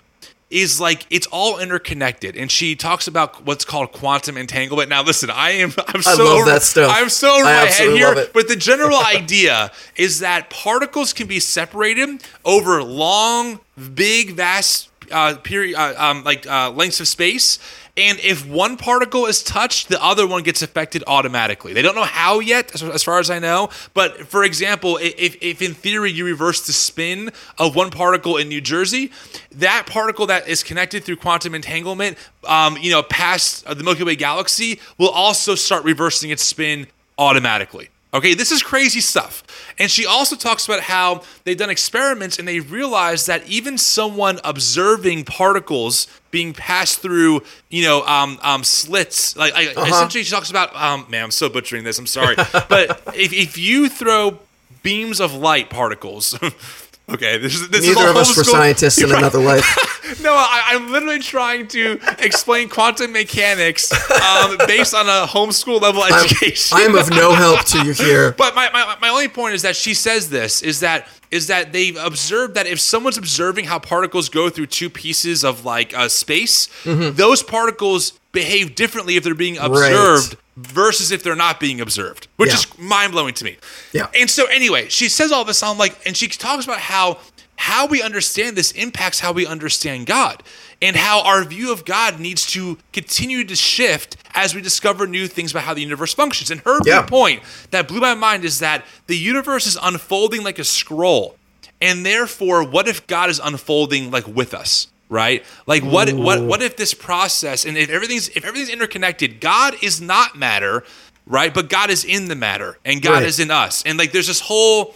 is 0.49 0.79
like 0.79 1.05
it's 1.09 1.27
all 1.27 1.59
interconnected. 1.59 2.35
And 2.37 2.51
she 2.51 2.75
talks 2.75 3.07
about 3.07 3.45
what's 3.45 3.65
called 3.65 3.91
quantum 3.91 4.37
entanglement. 4.37 4.89
Now 4.89 5.03
listen 5.03 5.29
i 5.29 5.51
am 5.51 5.73
i'm 5.87 6.01
so 6.01 6.23
love 6.23 6.37
over, 6.41 6.51
that 6.51 6.61
stuff. 6.61 6.91
i'm 6.93 7.09
so 7.09 7.35
over 7.35 7.45
I 7.45 7.65
my 7.65 7.71
head 7.71 7.89
here 7.89 8.27
but 8.33 8.47
the 8.47 8.55
general 8.55 8.97
idea 9.05 9.71
is 9.95 10.19
that 10.19 10.49
particles 10.49 11.13
can 11.13 11.27
be 11.27 11.39
separated 11.39 12.23
over 12.43 12.81
long 12.83 13.59
big 13.93 14.31
vast 14.31 14.89
uh, 15.11 15.35
period 15.37 15.75
uh, 15.77 15.93
um, 15.97 16.23
like 16.23 16.47
uh, 16.47 16.71
lengths 16.71 16.99
of 16.99 17.07
space 17.07 17.59
and 17.97 18.19
if 18.19 18.45
one 18.47 18.75
particle 18.77 19.25
is 19.25 19.41
touched 19.41 19.87
the 19.87 20.03
other 20.03 20.27
one 20.27 20.43
gets 20.43 20.61
affected 20.61 21.03
automatically. 21.07 21.71
They 21.71 21.81
don't 21.81 21.95
know 21.95 22.03
how 22.03 22.39
yet 22.39 22.73
as, 22.81 23.03
far 23.03 23.19
as 23.19 23.29
i 23.29 23.39
know 23.39 23.69
but 23.93 24.27
for 24.27 24.43
example 24.43 24.97
if, 25.01 25.37
if 25.41 25.61
in 25.61 25.73
theory 25.73 26.11
you 26.11 26.25
reverse 26.25 26.65
the 26.65 26.73
spin 26.73 27.31
of 27.57 27.75
one 27.75 27.89
particle 27.89 28.37
in 28.37 28.49
new 28.49 28.61
jersey 28.61 29.11
that 29.51 29.85
particle 29.87 30.25
that 30.27 30.47
is 30.47 30.63
connected 30.63 31.03
through 31.03 31.17
quantum 31.17 31.55
entanglement 31.55 32.17
um, 32.47 32.77
you 32.77 32.91
know 32.91 33.03
past 33.03 33.65
the 33.65 33.83
milky 33.83 34.03
way 34.03 34.15
galaxy 34.15 34.79
will 34.97 35.09
also 35.09 35.55
start 35.55 35.83
reversing 35.83 36.29
its 36.29 36.43
spin 36.43 36.87
automatically 37.17 37.89
Okay, 38.13 38.33
this 38.33 38.51
is 38.51 38.63
crazy 38.63 39.01
stuff. 39.01 39.43
And 39.77 39.91
she 39.91 40.05
also 40.05 40.37
talks 40.37 40.65
about 40.65 40.79
how 40.79 41.23
they've 41.43 41.57
done 41.57 41.69
experiments 41.69 42.39
and 42.39 42.47
they 42.47 42.61
realized 42.61 43.27
that 43.27 43.45
even 43.47 43.77
someone 43.77 44.39
observing 44.45 45.25
particles 45.25 46.07
being 46.31 46.53
passed 46.53 46.99
through, 46.99 47.41
you 47.69 47.83
know, 47.83 48.05
um, 48.05 48.39
um, 48.41 48.63
slits, 48.63 49.35
like, 49.35 49.53
like 49.53 49.75
essentially 49.89 50.23
she 50.23 50.31
talks 50.31 50.49
about, 50.49 50.73
um, 50.75 51.05
man, 51.09 51.25
I'm 51.25 51.31
so 51.31 51.49
butchering 51.49 51.83
this, 51.83 51.99
I'm 51.99 52.07
sorry. 52.07 52.35
but 52.35 53.01
if, 53.15 53.33
if 53.33 53.57
you 53.57 53.89
throw 53.89 54.39
beams 54.81 55.19
of 55.19 55.33
light 55.33 55.69
particles 55.69 56.37
Okay, 57.07 57.37
this 57.37 57.53
is 57.53 57.69
this 57.69 57.85
Neither 57.85 57.99
all 57.99 58.07
of 58.09 58.15
us 58.17 58.35
were 58.35 58.43
scientists 58.43 58.97
in 58.99 59.09
Right. 59.09 59.19
another 59.19 59.39
life. 59.39 59.91
No, 60.21 60.33
I, 60.33 60.61
I'm 60.67 60.91
literally 60.91 61.19
trying 61.19 61.67
to 61.69 61.99
explain 62.19 62.69
quantum 62.69 63.11
mechanics 63.11 63.91
um, 64.11 64.55
based 64.67 64.93
on 64.93 65.07
a 65.07 65.25
homeschool 65.27 65.81
level 65.81 66.03
I'm, 66.03 66.13
education. 66.13 66.77
I'm 66.79 66.95
of 66.95 67.09
no 67.09 67.33
help 67.33 67.65
to 67.65 67.83
you 67.85 67.91
here. 67.93 68.31
But 68.37 68.53
my, 68.55 68.69
my, 68.71 68.95
my 69.01 69.09
only 69.09 69.27
point 69.27 69.55
is 69.55 69.63
that 69.63 69.75
she 69.75 69.93
says 69.95 70.29
this 70.29 70.61
is 70.61 70.79
that 70.81 71.07
is 71.31 71.47
that 71.47 71.73
they've 71.73 71.97
observed 71.97 72.53
that 72.53 72.67
if 72.67 72.79
someone's 72.79 73.17
observing 73.17 73.65
how 73.65 73.79
particles 73.79 74.29
go 74.29 74.49
through 74.49 74.67
two 74.67 74.89
pieces 74.91 75.43
of 75.43 75.65
like 75.65 75.95
uh, 75.97 76.07
space, 76.07 76.69
those 76.85 77.41
particles 77.41 78.13
behave 78.31 78.75
differently 78.75 79.15
if 79.17 79.23
they're 79.23 79.33
being 79.35 79.57
observed 79.57 80.37
versus 80.57 81.11
if 81.11 81.21
they're 81.23 81.35
not 81.35 81.59
being 81.59 81.81
observed, 81.81 82.27
which 82.37 82.49
Yeah. 82.49 82.55
is 82.55 82.77
mind 82.77 83.11
blowing 83.11 83.33
to 83.35 83.43
me. 83.43 83.57
Yeah. 83.91 84.07
And 84.13 84.29
so 84.29 84.45
anyway, 84.45 84.87
she 84.89 85.09
says 85.09 85.31
all 85.31 85.43
this. 85.45 85.61
I'm 85.61 85.77
like, 85.77 85.95
and 86.05 86.15
she 86.15 86.27
talks 86.27 86.65
about 86.65 86.79
how 86.79 87.19
how 87.57 87.85
we 87.85 88.01
understand 88.01 88.57
this 88.57 88.71
impacts 88.73 89.21
how 89.21 89.31
we 89.31 89.45
understand 89.47 90.05
God 90.05 90.43
and 90.81 90.93
how 90.97 91.21
our 91.21 91.41
view 91.45 91.71
of 91.71 91.85
God 91.85 92.19
needs 92.19 92.45
to 92.47 92.77
continue 92.91 93.45
to 93.45 93.55
shift 93.55 94.17
as 94.33 94.53
we 94.53 94.59
discover 94.61 95.07
new 95.07 95.25
things 95.27 95.51
about 95.51 95.63
how 95.63 95.73
the 95.73 95.79
universe 95.81 96.13
functions. 96.13 96.51
And 96.51 96.59
her 96.61 96.79
Yeah. 96.85 97.03
point 97.03 97.41
that 97.71 97.87
blew 97.87 98.01
my 98.01 98.13
mind 98.13 98.43
is 98.43 98.59
that 98.59 98.85
the 99.07 99.17
universe 99.17 99.65
is 99.67 99.77
unfolding 99.81 100.43
like 100.43 100.59
a 100.59 100.65
scroll. 100.65 101.37
And 101.81 102.05
therefore, 102.05 102.61
what 102.63 102.89
if 102.89 103.07
God 103.07 103.29
is 103.29 103.39
unfolding 103.41 104.11
like 104.11 104.27
with 104.27 104.53
us? 104.53 104.87
Right? 105.07 105.43
Like 105.67 105.83
what 105.83 106.11
what 106.13 106.41
what 106.41 106.61
if 106.63 106.77
this 106.77 106.93
process 106.95 107.65
and 107.65 107.77
if 107.77 107.89
everything's 107.89 108.29
if 108.29 108.43
everything's 108.43 108.69
interconnected, 108.69 109.39
God 109.39 109.75
is 109.83 110.01
not 110.01 110.35
matter, 110.35 110.83
right? 111.27 111.53
But 111.53 111.69
God 111.69 111.89
is 111.91 112.03
in 112.03 112.27
the 112.27 112.35
matter 112.35 112.79
and 112.83 113.01
God 113.03 113.13
Right. 113.13 113.23
is 113.23 113.39
in 113.39 113.51
us. 113.51 113.83
And 113.85 113.99
like 113.99 114.11
there's 114.11 114.27
this 114.27 114.39
whole 114.39 114.95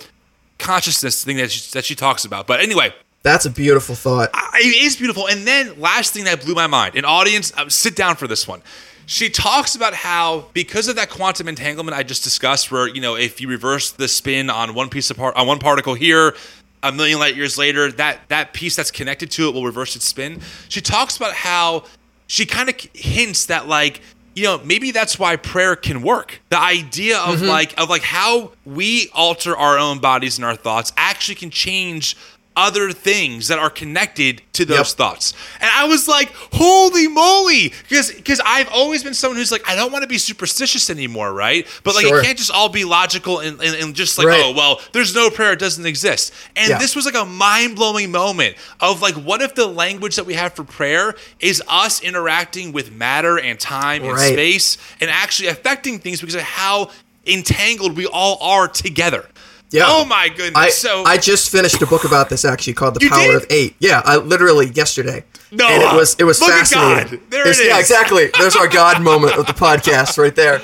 consciousness 0.57 1.23
thing 1.23 1.37
that 1.37 1.51
she, 1.51 1.71
that 1.71 1.85
she 1.85 1.95
talks 1.95 2.25
about. 2.25 2.47
But 2.47 2.59
anyway, 2.59 2.93
That's 3.21 3.45
a 3.45 3.49
beautiful 3.49 3.95
thought. 3.95 4.29
I- 4.33 4.59
it 4.61 4.83
is 4.83 4.95
beautiful. 4.95 5.27
And 5.27 5.45
then 5.45 5.79
last 5.79 6.13
thing 6.13 6.23
that 6.23 6.41
blew 6.43 6.55
my 6.55 6.67
mind, 6.67 6.95
an 6.95 7.03
audience, 7.05 7.51
uh, 7.57 7.67
sit 7.69 7.95
down 7.95 8.15
for 8.15 8.27
this 8.27 8.47
one. 8.47 8.61
She 9.05 9.29
talks 9.29 9.75
about 9.75 9.93
how 9.95 10.45
because 10.53 10.87
of 10.87 10.95
that 10.97 11.09
quantum 11.09 11.47
entanglement 11.47 11.97
I 11.97 12.03
just 12.03 12.23
discussed, 12.23 12.71
where 12.71 12.87
you 12.87 13.01
know 13.01 13.15
if 13.15 13.41
you 13.41 13.47
reverse 13.47 13.89
the 13.91 14.07
spin 14.07 14.49
on 14.51 14.73
one 14.75 14.87
piece 14.89 15.09
of 15.11 15.17
part 15.17 15.35
on 15.35 15.47
one 15.47 15.57
particle 15.59 15.95
here, 15.95 16.35
a 16.83 16.91
million 16.91 17.19
light 17.19 17.35
years 17.35 17.57
later, 17.57 17.91
that 17.93 18.19
that 18.29 18.53
piece 18.53 18.75
that's 18.75 18.91
connected 18.91 19.31
to 19.31 19.49
it 19.49 19.53
will 19.53 19.65
reverse 19.65 19.95
its 19.95 20.05
spin. 20.05 20.41
She 20.69 20.81
talks 20.81 21.17
about 21.17 21.33
how 21.33 21.85
she 22.27 22.45
kind 22.45 22.69
of 22.69 22.75
hints 22.93 23.47
that 23.47 23.67
like 23.67 24.01
you 24.35 24.43
know 24.43 24.61
maybe 24.63 24.91
that's 24.91 25.19
why 25.19 25.35
prayer 25.35 25.75
can 25.75 26.01
work 26.01 26.39
the 26.49 26.59
idea 26.59 27.17
of 27.19 27.39
mm-hmm. 27.39 27.47
like 27.47 27.79
of 27.79 27.89
like 27.89 28.03
how 28.03 28.51
we 28.65 29.09
alter 29.13 29.57
our 29.57 29.77
own 29.77 29.99
bodies 29.99 30.37
and 30.37 30.45
our 30.45 30.55
thoughts 30.55 30.93
actually 30.95 31.35
can 31.35 31.49
change 31.49 32.15
other 32.59 32.91
things 32.91 33.47
that 33.47 33.57
are 33.57 33.69
connected 33.69 34.41
to 34.53 34.65
those 34.65 34.89
Yep. 34.89 34.97
thoughts 34.97 35.33
and 35.61 35.69
i 35.73 35.85
was 35.85 36.07
like 36.07 36.29
holy 36.51 37.07
moly 37.07 37.69
because 37.87 38.11
because 38.11 38.41
i've 38.45 38.67
always 38.73 39.03
been 39.03 39.13
someone 39.13 39.37
who's 39.37 39.51
like 39.51 39.67
i 39.69 39.75
don't 39.75 39.91
want 39.93 40.01
to 40.03 40.07
be 40.07 40.17
superstitious 40.17 40.89
anymore 40.89 41.31
right 41.33 41.65
but 41.85 41.95
like 41.95 42.05
Sure. 42.05 42.19
it 42.19 42.25
can't 42.25 42.37
just 42.37 42.51
all 42.51 42.67
be 42.69 42.83
logical 42.83 43.39
and, 43.39 43.61
and, 43.61 43.75
and 43.75 43.95
just 43.95 44.17
like 44.17 44.27
Right. 44.27 44.41
oh 44.43 44.51
well 44.53 44.81
there's 44.91 45.15
no 45.15 45.29
prayer 45.29 45.53
it 45.53 45.59
doesn't 45.59 45.85
exist 45.85 46.33
and 46.57 46.69
Yeah. 46.69 46.77
this 46.77 46.95
was 46.95 47.05
like 47.05 47.15
a 47.15 47.25
mind-blowing 47.25 48.11
moment 48.11 48.55
of 48.81 49.01
like 49.01 49.15
what 49.15 49.41
if 49.41 49.55
the 49.55 49.67
language 49.67 50.15
that 50.17 50.25
we 50.25 50.33
have 50.33 50.53
for 50.53 50.63
prayer 50.65 51.15
is 51.39 51.63
us 51.69 52.01
interacting 52.01 52.73
with 52.73 52.91
matter 52.91 53.39
and 53.39 53.57
time 53.59 54.03
and 54.03 54.19
space 54.19 54.77
and 54.99 55.09
actually 55.09 55.47
affecting 55.47 55.99
things 55.99 56.19
because 56.19 56.35
of 56.35 56.41
how 56.41 56.89
entangled 57.25 57.95
we 57.95 58.05
all 58.07 58.37
are 58.41 58.67
together 58.67 59.25
Yeah. 59.71 59.83
oh 59.85 60.03
my 60.05 60.29
goodness 60.29 60.55
I, 60.55 60.69
so 60.69 61.03
I 61.03 61.17
just 61.17 61.51
finished 61.51 61.79
a 61.81 61.85
book 61.85 62.03
about 62.03 62.29
this 62.29 62.43
actually 62.43 62.73
called 62.73 62.95
The 62.99 63.07
Power 63.07 63.27
did? 63.27 63.35
of 63.35 63.45
Eight. 63.51 63.75
Yeah, 63.79 64.01
I 64.03 64.17
literally 64.17 64.67
yesterday. 64.71 65.23
No, 65.51 65.67
and 65.67 65.83
it 65.83 65.95
was 65.95 66.15
it 66.19 66.23
was 66.23 66.41
look 66.41 66.49
at 66.49 66.67
fascinating. 66.67 67.19
God. 67.19 67.29
There 67.31 67.41
It's- 67.41 67.59
it 67.59 67.67
Yeah, 67.67 67.79
exactly. 67.79 68.29
There's 68.39 68.55
our 68.55 68.67
God 68.67 69.01
moment 69.11 69.33
of 69.37 69.45
the 69.45 69.53
podcast 69.53 70.17
right 70.17 70.35
there. 70.35 70.61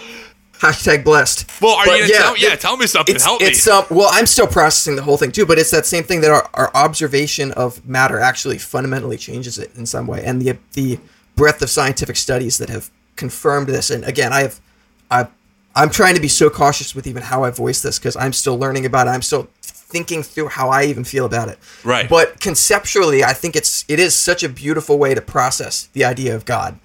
Hashtag 0.59 1.03
blessed. 1.03 1.51
well 1.61 1.75
are 1.75 1.85
But 1.85 1.99
you 1.99 2.07
gonna 2.07 2.13
tell 2.23 2.37
yeah 2.37 2.53
it- 2.53 2.61
tell 2.61 2.77
me 2.77 2.87
something 2.87 3.13
It's, 3.13 3.23
help 3.25 3.41
it's 3.41 3.67
me 3.67 3.73
um 3.73 3.85
well 3.91 4.07
I'm 4.11 4.25
still 4.25 4.47
processing 4.47 4.95
the 4.95 5.03
whole 5.03 5.17
thing 5.17 5.31
too, 5.31 5.45
but 5.45 5.59
it's 5.59 5.69
that 5.71 5.85
same 5.85 6.03
thing 6.05 6.21
that 6.21 6.31
our, 6.31 6.49
our 6.53 6.71
observation 6.73 7.51
of 7.51 7.85
matter 7.85 8.19
actually 8.19 8.57
fundamentally 8.57 9.17
changes 9.17 9.59
it 9.59 9.69
in 9.75 9.85
some 9.85 10.07
way, 10.07 10.23
and 10.25 10.41
the 10.41 10.57
the 10.73 10.97
breadth 11.35 11.61
of 11.61 11.69
scientific 11.69 12.15
studies 12.15 12.57
that 12.57 12.69
have 12.69 12.89
confirmed 13.17 13.67
this. 13.67 13.89
And 13.91 14.03
again, 14.05 14.31
I 14.33 14.41
have 14.43 14.59
I 15.11 15.27
I'm 15.75 15.89
trying 15.89 16.15
to 16.15 16.21
be 16.21 16.27
so 16.27 16.49
cautious 16.49 16.95
with 16.95 17.05
even 17.05 17.23
how 17.23 17.43
I 17.43 17.49
voice 17.51 17.81
this 17.81 17.99
because 17.99 18.15
I'm 18.15 18.33
still 18.33 18.57
learning 18.57 18.85
about 18.85 19.07
it. 19.07 19.11
I'm 19.11 19.21
still 19.21 19.49
thinking 19.61 20.23
through 20.23 20.47
how 20.47 20.69
I 20.69 20.85
even 20.85 21.03
feel 21.03 21.25
about 21.25 21.49
it. 21.49 21.59
Right. 21.83 22.09
But 22.09 22.39
conceptually, 22.39 23.23
I 23.23 23.33
think 23.33 23.55
it's 23.55 23.83
it 23.87 23.99
is 23.99 24.15
such 24.15 24.43
a 24.43 24.49
beautiful 24.49 24.97
way 24.97 25.13
to 25.13 25.21
process 25.21 25.87
the 25.93 26.05
idea 26.05 26.35
of 26.35 26.45
God. 26.45 26.79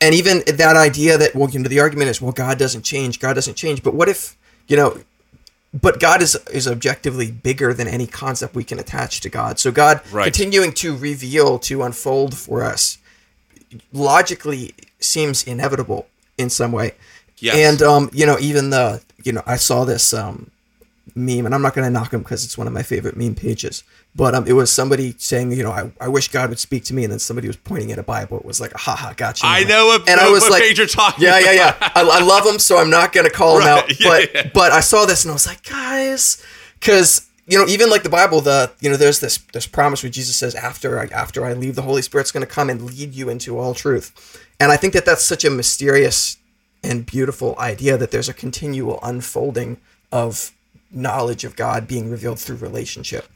And 0.00 0.14
even 0.14 0.42
that 0.46 0.76
idea 0.76 1.16
that 1.18 1.34
well, 1.34 1.48
you 1.50 1.60
know, 1.60 1.68
the 1.68 1.80
argument 1.80 2.10
is 2.10 2.20
well, 2.20 2.32
God 2.32 2.58
doesn't 2.58 2.82
change, 2.82 3.20
God 3.20 3.34
doesn't 3.34 3.54
change. 3.54 3.82
But 3.82 3.94
what 3.94 4.08
if, 4.08 4.36
you 4.66 4.76
know, 4.76 4.98
but 5.72 6.00
God 6.00 6.20
is 6.20 6.34
is 6.52 6.66
objectively 6.66 7.30
bigger 7.30 7.72
than 7.72 7.86
any 7.86 8.06
concept 8.06 8.54
we 8.54 8.64
can 8.64 8.78
attach 8.78 9.20
to 9.20 9.28
God. 9.28 9.58
So 9.58 9.70
God 9.70 10.00
Right. 10.10 10.24
continuing 10.24 10.72
to 10.74 10.96
reveal, 10.96 11.58
to 11.60 11.82
unfold 11.84 12.36
for 12.36 12.62
us, 12.64 12.98
logically 13.92 14.74
seems 15.00 15.42
inevitable 15.44 16.06
in 16.36 16.50
some 16.50 16.72
way. 16.72 16.94
Yes. 17.42 17.56
And 17.56 17.82
um, 17.82 18.10
you 18.12 18.24
know, 18.26 18.38
even 18.40 18.70
the 18.70 19.02
you 19.24 19.32
know, 19.32 19.42
I 19.46 19.56
saw 19.56 19.84
this 19.84 20.12
um 20.14 20.50
meme, 21.14 21.44
and 21.44 21.54
I'm 21.54 21.60
not 21.62 21.74
going 21.74 21.84
to 21.84 21.90
knock 21.90 22.12
him 22.12 22.20
because 22.22 22.44
it's 22.44 22.56
one 22.56 22.66
of 22.66 22.72
my 22.72 22.82
favorite 22.82 23.16
meme 23.16 23.34
pages. 23.34 23.82
But 24.14 24.34
um, 24.34 24.46
it 24.46 24.52
was 24.52 24.70
somebody 24.70 25.14
saying, 25.18 25.52
you 25.52 25.62
know, 25.62 25.72
I, 25.72 25.90
I 26.00 26.08
wish 26.08 26.28
God 26.28 26.48
would 26.50 26.58
speak 26.58 26.84
to 26.84 26.94
me, 26.94 27.02
and 27.04 27.10
then 27.12 27.18
somebody 27.18 27.48
was 27.48 27.56
pointing 27.56 27.90
at 27.92 27.98
a 27.98 28.02
Bible. 28.02 28.38
It 28.38 28.44
was 28.44 28.60
like, 28.60 28.72
ha 28.74 28.94
ha, 28.94 29.12
gotcha. 29.16 29.44
I 29.46 29.64
know 29.64 29.86
what- 29.86 30.08
and 30.08 30.20
I 30.20 30.30
was 30.30 30.42
what 30.42 30.52
like, 30.52 30.62
page 30.62 30.78
you're 30.78 30.86
talking 30.86 31.24
Yeah, 31.24 31.38
yeah, 31.40 31.52
yeah. 31.52 31.76
I, 31.80 32.02
I 32.02 32.20
love 32.22 32.46
him, 32.46 32.58
so 32.58 32.76
I'm 32.78 32.90
not 32.90 33.12
going 33.12 33.26
to 33.26 33.32
call 33.32 33.58
him 33.58 33.64
Right, 33.66 33.78
out. 33.84 34.00
yeah, 34.00 34.08
But 34.08 34.34
yeah. 34.34 34.50
but 34.54 34.72
I 34.72 34.80
saw 34.80 35.04
this, 35.06 35.24
and 35.24 35.30
I 35.30 35.34
was 35.34 35.46
like, 35.46 35.62
guys, 35.68 36.42
because 36.78 37.26
you 37.46 37.58
know, 37.58 37.66
even 37.66 37.90
like 37.90 38.04
the 38.04 38.10
Bible, 38.10 38.40
the 38.40 38.70
you 38.80 38.88
know, 38.88 38.96
there's 38.96 39.18
this 39.20 39.38
this 39.52 39.66
promise 39.66 40.02
where 40.02 40.10
Jesus 40.10 40.36
says, 40.36 40.54
after 40.54 41.00
I, 41.00 41.06
after 41.06 41.44
I 41.44 41.54
leave, 41.54 41.74
the 41.74 41.82
Holy 41.82 42.02
Spirit's 42.02 42.30
going 42.32 42.46
to 42.46 42.52
come 42.52 42.70
and 42.70 42.82
lead 42.82 43.14
you 43.14 43.28
into 43.28 43.58
all 43.58 43.74
truth. 43.74 44.40
And 44.60 44.70
I 44.70 44.76
think 44.76 44.92
that 44.92 45.04
that's 45.04 45.24
such 45.24 45.44
a 45.44 45.50
mysterious 45.50 46.36
and 46.82 47.06
beautiful 47.06 47.54
idea 47.58 47.96
that 47.96 48.10
there's 48.10 48.28
a 48.28 48.34
continual 48.34 48.98
unfolding 49.02 49.78
of 50.10 50.50
knowledge 50.90 51.44
of 51.44 51.56
God 51.56 51.86
being 51.86 52.10
revealed 52.10 52.38
through 52.38 52.56
relationship. 52.56 53.28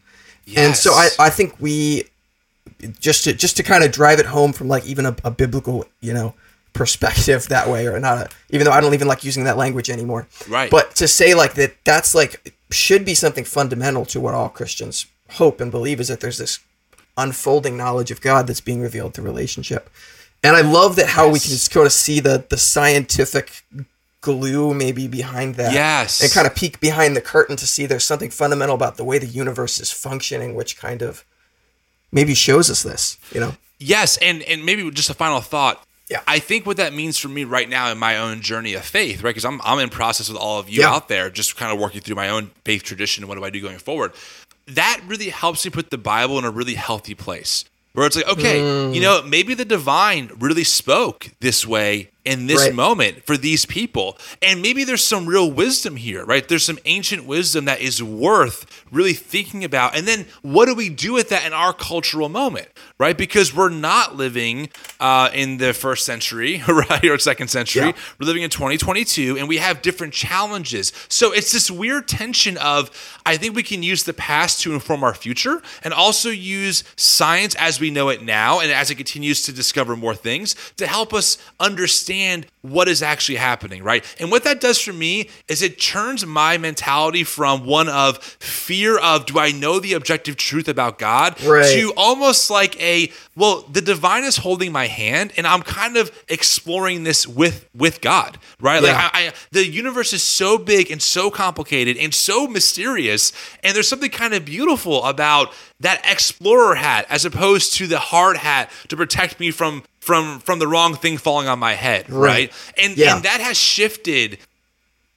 And 0.57 0.76
so 0.76 0.92
I, 0.92 1.09
I 1.18 1.30
think 1.30 1.57
we 1.59 2.05
just 3.01 3.24
to 3.24 3.32
just 3.32 3.57
to 3.57 3.62
kind 3.62 3.82
of 3.82 3.90
drive 3.90 4.20
it 4.20 4.26
home 4.26 4.53
from 4.53 4.68
like 4.68 4.86
even 4.86 5.07
a, 5.07 5.16
a 5.24 5.30
biblical, 5.30 5.84
you 6.01 6.12
know, 6.12 6.34
perspective 6.72 7.47
that 7.49 7.68
way 7.68 7.86
or 7.86 7.99
not 7.99 8.18
a, 8.18 8.28
even 8.51 8.64
though 8.64 8.72
I 8.72 8.80
don't 8.80 8.94
even 8.94 9.09
like 9.09 9.24
using 9.24 9.44
that 9.44 9.57
language 9.57 9.90
anymore. 9.90 10.28
Right. 10.49 10.70
But 10.70 10.94
to 10.97 11.09
say 11.09 11.34
like 11.34 11.55
that 11.55 11.84
that's 11.84 12.14
like 12.14 12.55
should 12.70 13.05
be 13.05 13.14
something 13.14 13.44
fundamental 13.44 14.05
to 14.07 14.20
what 14.20 14.34
all 14.34 14.49
Christians 14.49 15.07
hope 15.30 15.61
and 15.61 15.70
believe 15.70 16.01
is 16.01 16.09
that 16.09 16.20
there's 16.20 16.38
this 16.38 16.61
unfolding 17.16 17.76
knowledge 17.76 18.11
of 18.11 18.20
God 18.20 18.47
that's 18.47 18.61
being 18.61 18.80
revealed 18.80 19.14
through 19.14 19.24
relationship. 19.24 19.90
And 20.47 20.55
I 20.57 20.61
love 20.61 20.97
that 20.97 21.09
how 21.09 21.26
we 21.28 21.40
can 21.40 21.51
just 21.51 21.70
kind 21.70 21.86
of 21.86 21.92
see 21.92 22.20
the 22.20 22.44
the 22.49 22.57
scientific 22.57 23.64
glue 24.20 24.74
maybe 24.74 25.07
behind 25.09 25.55
that. 25.57 25.72
Yes. 25.72 26.20
And 26.22 26.32
kind 26.32 26.47
of 26.47 26.55
peek 26.55 26.80
behind 26.80 27.14
the 27.16 27.20
curtain 27.20 27.57
to 27.57 27.66
see 27.66 27.86
there's 27.86 28.05
something 28.05 28.30
fundamental 28.30 28.74
about 28.74 28.97
the 28.97 29.05
way 29.05 29.18
the 29.18 29.26
universe 29.26 29.78
is 29.78 29.90
functioning, 29.92 30.55
which 30.55 30.76
kind 30.78 31.03
of 31.03 31.24
maybe 32.12 32.34
shows 32.34 32.70
us 32.70 32.82
this, 32.82 33.18
you 33.32 33.40
know? 33.40 33.53
Yes, 33.78 34.16
and 34.18 34.42
and 34.42 34.64
maybe 34.64 34.88
just 34.90 35.11
a 35.11 35.14
final 35.14 35.40
thought. 35.40 35.82
Yeah. 36.09 36.22
I 36.28 36.38
think 36.38 36.66
what 36.66 36.76
that 36.76 36.92
means 36.92 37.18
for 37.18 37.28
me 37.28 37.42
right 37.44 37.68
now 37.68 37.90
in 37.90 37.99
my 37.99 38.16
own 38.16 38.40
journey 38.40 38.74
of 38.74 38.84
faith, 38.84 39.22
right? 39.22 39.30
Because 39.30 39.44
I'm 39.44 39.61
I'm 39.64 39.78
in 39.80 39.88
process 39.90 40.28
with 40.28 40.38
all 40.38 40.59
of 40.61 40.68
you 40.70 40.80
Yeah. 40.82 40.94
out 40.94 41.09
there, 41.09 41.28
just 41.30 41.57
kind 41.57 41.72
of 41.72 41.78
working 41.80 42.01
through 42.01 42.14
my 42.16 42.28
own 42.28 42.53
faith 42.64 42.84
tradition 42.84 43.24
and 43.24 43.28
what 43.28 43.36
do 43.36 43.44
I 43.44 43.51
do 43.51 43.61
going 43.61 43.78
forward. 43.78 44.12
That 44.68 45.01
really 45.07 45.28
helps 45.28 45.64
me 45.64 45.70
put 45.70 45.90
the 45.90 45.99
Bible 45.99 46.38
in 46.38 46.44
a 46.44 46.51
really 46.51 46.74
healthy 46.74 47.14
place. 47.14 47.64
Where 47.97 48.05
it's 48.07 48.14
like, 48.16 48.28
okay, 48.28 48.61
Mm. 48.61 48.94
you 48.94 49.01
know, 49.01 49.22
maybe 49.22 49.55
the 49.55 49.64
divine 49.64 50.30
really 50.38 50.64
spoke 50.64 51.30
this 51.40 51.66
way 51.66 52.11
in 52.27 52.47
this 52.47 52.61
Right. 52.61 52.74
moment 52.74 53.24
for 53.24 53.37
these 53.37 53.64
people. 53.64 54.18
And 54.43 54.61
maybe 54.61 54.85
there's 54.85 55.05
some 55.05 55.27
real 55.27 55.51
wisdom 55.51 55.97
here, 55.97 56.24
right? 56.24 56.47
There's 56.47 56.64
some 56.64 56.79
ancient 56.85 57.24
wisdom 57.24 57.64
that 57.66 57.81
is 57.81 58.03
worth 58.03 58.66
really 58.91 59.12
thinking 59.12 59.62
about. 59.64 59.97
And 59.97 60.07
then 60.09 60.27
what 60.43 60.66
do 60.66 60.74
we 60.74 60.89
do 60.89 61.12
with 61.12 61.29
that 61.31 61.47
in 61.47 61.53
our 61.53 61.72
cultural 61.72 62.29
moment, 62.29 62.68
right? 62.99 63.16
Because 63.16 63.55
we're 63.55 63.68
not 63.70 64.16
living 64.16 64.68
uh, 64.99 65.31
in 65.33 65.59
the 65.59 65.72
first 65.72 66.05
century, 66.05 66.62
right? 66.68 67.05
Or 67.05 67.16
second 67.18 67.49
century. 67.49 67.87
Yeah. 67.87 67.93
We're 68.18 68.27
living 68.27 68.43
in 68.43 68.51
2022 68.51 69.39
and 69.39 69.47
we 69.49 69.59
have 69.59 69.81
different 69.81 70.12
challenges. 70.12 70.93
So 71.09 71.33
it's 71.33 71.53
this 71.53 71.70
weird 71.70 72.09
tension 72.09 72.57
of 72.59 72.91
I 73.24 73.37
think 73.37 73.55
we 73.55 73.62
can 73.62 73.83
use 73.85 74.03
the 74.03 74.12
past 74.14 74.61
to 74.62 74.72
inform 74.74 75.05
our 75.05 75.14
future 75.14 75.62
and 75.85 75.95
also 75.95 76.31
use 76.31 76.83
science 76.97 77.55
as 77.57 77.79
we 77.79 77.91
know 77.91 78.09
it 78.09 78.22
now 78.22 78.59
and 78.61 78.72
as 78.72 78.91
it 78.91 78.97
continues 78.97 79.43
to 79.43 79.53
discover 79.53 79.95
more 79.97 80.14
things 80.14 80.57
to 80.77 80.87
help 80.89 81.14
us 81.14 81.39
understand 81.61 82.16
understand 82.17 82.47
what 82.62 82.89
is 82.89 83.01
actually 83.01 83.37
happening, 83.37 83.83
right? 83.83 84.05
And 84.19 84.31
what 84.31 84.43
that 84.43 84.61
does 84.61 84.81
for 84.81 84.93
me 84.93 85.29
is 85.47 85.62
it 85.62 85.81
turns 85.81 86.27
my 86.27 86.59
mentality 86.59 87.23
from 87.23 87.64
one 87.64 87.89
of 87.89 88.19
fear 88.19 88.99
of 88.99 89.25
do 89.27 89.39
I 89.39 89.53
know 89.53 89.79
the 89.79 89.93
objective 89.93 90.37
truth 90.37 90.67
about 90.69 90.99
God 90.99 91.41
Right. 91.45 91.73
to 91.75 91.93
almost 91.97 92.51
like 92.51 92.81
a 92.83 93.12
well, 93.37 93.62
the 93.71 93.81
divine 93.83 94.25
is 94.25 94.39
holding 94.39 94.73
my 94.73 94.87
hand 94.89 95.33
and 95.37 95.47
I'm 95.47 95.62
kind 95.62 95.97
of 95.97 96.11
exploring 96.29 97.05
this 97.05 97.27
with 97.27 97.69
with 97.75 98.01
God, 98.01 98.39
right? 98.61 98.83
Like 98.83 98.97
I, 98.97 99.11
I 99.12 99.33
the 99.53 99.64
universe 99.67 100.12
is 100.12 100.23
so 100.25 100.59
big 100.59 100.91
and 100.91 101.01
so 101.01 101.31
complicated 101.31 101.97
and 101.97 102.12
so 102.12 102.49
mysterious 102.49 103.33
and 103.62 103.77
there's 103.77 103.89
something 103.89 104.11
kind 104.11 104.35
of 104.35 104.45
beautiful 104.45 105.05
about 105.05 105.53
that 105.79 106.01
explorer 106.11 106.75
hat 106.75 107.07
as 107.09 107.25
opposed 107.25 107.75
to 107.75 107.87
the 107.87 107.99
hard 107.99 108.39
hat 108.39 108.71
to 108.89 108.97
protect 108.97 109.39
me 109.39 109.51
from 109.53 109.85
from 110.07 110.38
from 110.38 110.59
the 110.61 110.68
wrong 110.68 110.94
thing 110.94 111.18
falling 111.18 111.48
on 111.48 111.59
my 111.59 111.74
head, 111.74 112.09
right? 112.09 112.50
Right. 112.50 112.52
And 112.78 112.96
Yeah. 112.96 113.16
and 113.16 113.24
that 113.24 113.40
has 113.40 113.57
shifted 113.57 114.38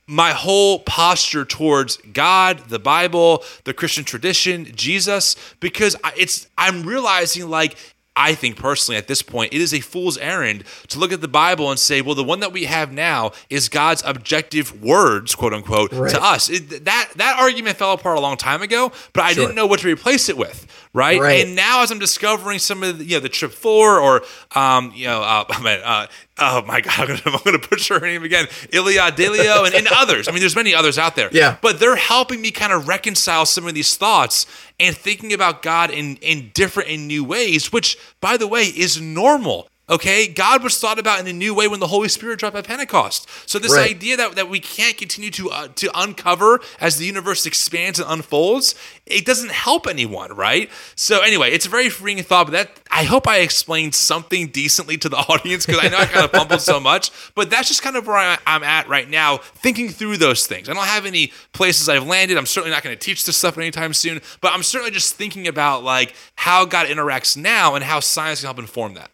my 0.08 0.32
whole 0.32 0.80
posture 0.80 1.46
towards 1.46 1.98
God, 2.12 2.70
the 2.70 2.80
Bible, 2.80 3.44
the 3.66 3.74
Christian 3.76 4.04
tradition, 4.04 4.66
Jesus, 4.76 5.36
because 5.60 5.96
it's 6.18 6.48
I'm 6.58 6.82
realizing 6.84 7.48
like 7.50 7.78
I 8.20 8.36
think 8.36 8.58
personally 8.58 8.98
at 8.98 9.08
this 9.08 9.22
point 9.22 9.54
it 9.54 9.62
is 9.62 9.74
a 9.74 9.80
fool's 9.80 10.18
errand 10.18 10.64
to 10.90 11.00
look 11.00 11.12
at 11.14 11.22
the 11.22 11.28
Bible 11.28 11.70
and 11.72 11.80
say, 11.80 12.02
well, 12.02 12.16
the 12.16 12.24
one 12.24 12.42
that 12.42 12.52
we 12.52 12.66
have 12.66 12.92
now 12.92 13.32
is 13.50 13.70
God's 13.70 14.04
objective 14.06 14.84
words, 14.84 15.34
quote 15.36 15.54
unquote, 15.54 15.92
Right. 15.94 16.12
to 16.12 16.22
us. 16.22 16.50
It, 16.50 16.84
that 16.86 17.10
that 17.16 17.38
argument 17.40 17.78
fell 17.78 17.94
apart 17.94 18.18
a 18.18 18.22
long 18.22 18.38
time 18.38 18.62
ago, 18.62 18.92
but 19.14 19.24
I 19.24 19.34
Sure. 19.34 19.44
didn't 19.46 19.56
know 19.56 19.66
what 19.66 19.80
to 19.80 19.88
replace 19.88 20.28
it 20.30 20.38
with, 20.38 20.68
right? 20.94 21.20
Right. 21.20 21.46
And 21.46 21.56
now 21.56 21.82
as 21.82 21.92
I'm 21.92 22.00
discovering 22.00 22.60
some 22.60 22.84
of 22.84 22.98
the, 23.00 23.06
you 23.06 23.16
know 23.16 23.20
the 23.22 23.30
Tripp 23.30 23.52
Four 23.54 24.00
or 24.00 24.22
um 24.54 24.92
you 24.96 25.06
know 25.08 25.22
uh, 25.22 25.46
I 25.50 25.62
mean, 25.64 25.80
uh 25.84 26.08
oh 26.40 26.62
my 26.66 26.82
god 26.82 26.94
I'm 27.00 27.08
gonna, 27.08 27.22
I'm 27.38 27.42
gonna 27.46 27.58
butcher 27.60 28.00
her 28.00 28.06
name 28.06 28.24
again 28.24 28.48
Ilia 28.74 29.12
Delio 29.12 29.66
and, 29.66 29.74
and 29.76 29.88
others 29.92 30.28
I 30.28 30.32
mean 30.32 30.40
there's 30.42 30.56
many 30.56 30.74
others 30.76 30.98
out 30.98 31.16
there 31.16 31.30
Yeah. 31.32 31.58
but 31.62 31.80
they're 31.80 31.96
helping 31.96 32.42
me 32.42 32.52
kind 32.52 32.74
of 32.74 32.88
reconcile 32.88 33.46
some 33.46 33.66
of 33.68 33.74
these 33.74 33.96
thoughts 33.98 34.46
and 34.80 34.96
thinking 34.96 35.34
about 35.34 35.62
God 35.62 35.92
in 35.92 36.18
in 36.18 36.52
different 36.54 36.90
and 36.90 37.08
new 37.08 37.24
ways 37.24 37.72
which 37.72 37.98
by 38.22 38.38
the 38.38 38.48
way 38.48 38.64
is 38.66 39.00
normal 39.02 39.70
Okay, 39.90 40.28
God 40.28 40.62
was 40.64 40.78
thought 40.80 41.00
about 41.00 41.20
in 41.20 41.26
a 41.28 41.34
new 41.34 41.54
way 41.54 41.68
when 41.68 41.80
the 41.80 41.88
Holy 41.88 42.10
Spirit 42.10 42.40
dropped 42.40 42.56
at 42.56 42.66
Pentecost. 42.66 43.28
So 43.50 43.58
this 43.58 43.72
Right. 43.74 43.90
idea 43.90 44.18
that, 44.18 44.36
that 44.36 44.48
we 44.48 44.60
can't 44.60 44.98
continue 44.98 45.32
to 45.32 45.50
uh, 45.50 45.68
to 45.76 45.90
uncover 46.00 46.60
as 46.80 46.98
the 46.98 47.06
universe 47.06 47.46
expands 47.46 48.00
and 48.00 48.10
unfolds, 48.12 48.76
it 49.08 49.26
doesn't 49.26 49.52
help 49.52 49.88
anyone, 49.88 50.32
right? 50.34 50.70
So 50.96 51.22
anyway, 51.22 51.52
it's 51.52 51.66
a 51.66 51.70
very 51.70 51.90
freeing 51.90 52.22
thought. 52.22 52.46
But 52.48 52.52
that 52.52 52.80
I 52.92 53.04
hope 53.04 53.28
I 53.28 53.38
explained 53.40 53.96
something 53.96 54.48
decently 54.50 54.98
to 54.98 55.10
the 55.10 55.18
audience 55.30 55.66
because 55.66 55.84
I 55.84 55.90
know 55.90 55.98
I 55.98 56.06
kind 56.06 56.26
of 56.26 56.32
fumbled 56.40 56.62
so 56.62 56.80
much. 56.80 57.10
But 57.34 57.50
that's 57.50 57.68
just 57.68 57.82
kind 57.82 57.96
of 57.96 58.06
where 58.06 58.18
I, 58.18 58.38
I'm 58.46 58.64
at 58.64 58.88
right 58.88 59.10
now, 59.10 59.38
thinking 59.38 59.90
through 59.90 60.18
those 60.18 60.46
things. 60.46 60.70
I 60.70 60.74
don't 60.74 60.86
have 60.86 61.06
any 61.08 61.34
places 61.54 61.90
I've 61.90 62.06
landed. 62.06 62.38
I'm 62.38 62.46
certainly 62.46 62.74
not 62.76 62.84
going 62.84 62.96
to 62.96 63.00
teach 63.00 63.26
this 63.26 63.38
stuff 63.38 63.58
anytime 63.58 63.94
soon. 63.94 64.22
But 64.42 64.54
I'm 64.54 64.62
certainly 64.64 64.92
just 64.92 65.16
thinking 65.16 65.48
about 65.48 65.84
like 65.84 66.14
how 66.36 66.66
God 66.66 66.88
interacts 66.88 67.36
now 67.36 67.74
and 67.76 67.84
how 67.84 68.00
science 68.00 68.42
can 68.42 68.48
help 68.48 68.60
inform 68.60 68.94
that. 68.94 69.10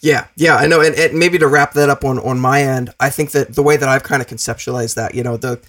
Yeah, 0.00 0.26
yeah, 0.36 0.54
I 0.54 0.66
know, 0.66 0.80
and, 0.80 0.94
and 0.94 1.18
maybe 1.18 1.38
to 1.38 1.48
wrap 1.48 1.72
that 1.72 1.90
up 1.90 2.04
on 2.04 2.18
on 2.20 2.38
my 2.38 2.62
end, 2.62 2.94
I 3.00 3.10
think 3.10 3.32
that 3.32 3.54
the 3.54 3.62
way 3.62 3.76
that 3.76 3.88
I've 3.88 4.04
kind 4.04 4.22
of 4.22 4.28
conceptualized 4.28 4.94
that, 4.94 5.14
you 5.14 5.24
know, 5.24 5.36
the, 5.36 5.60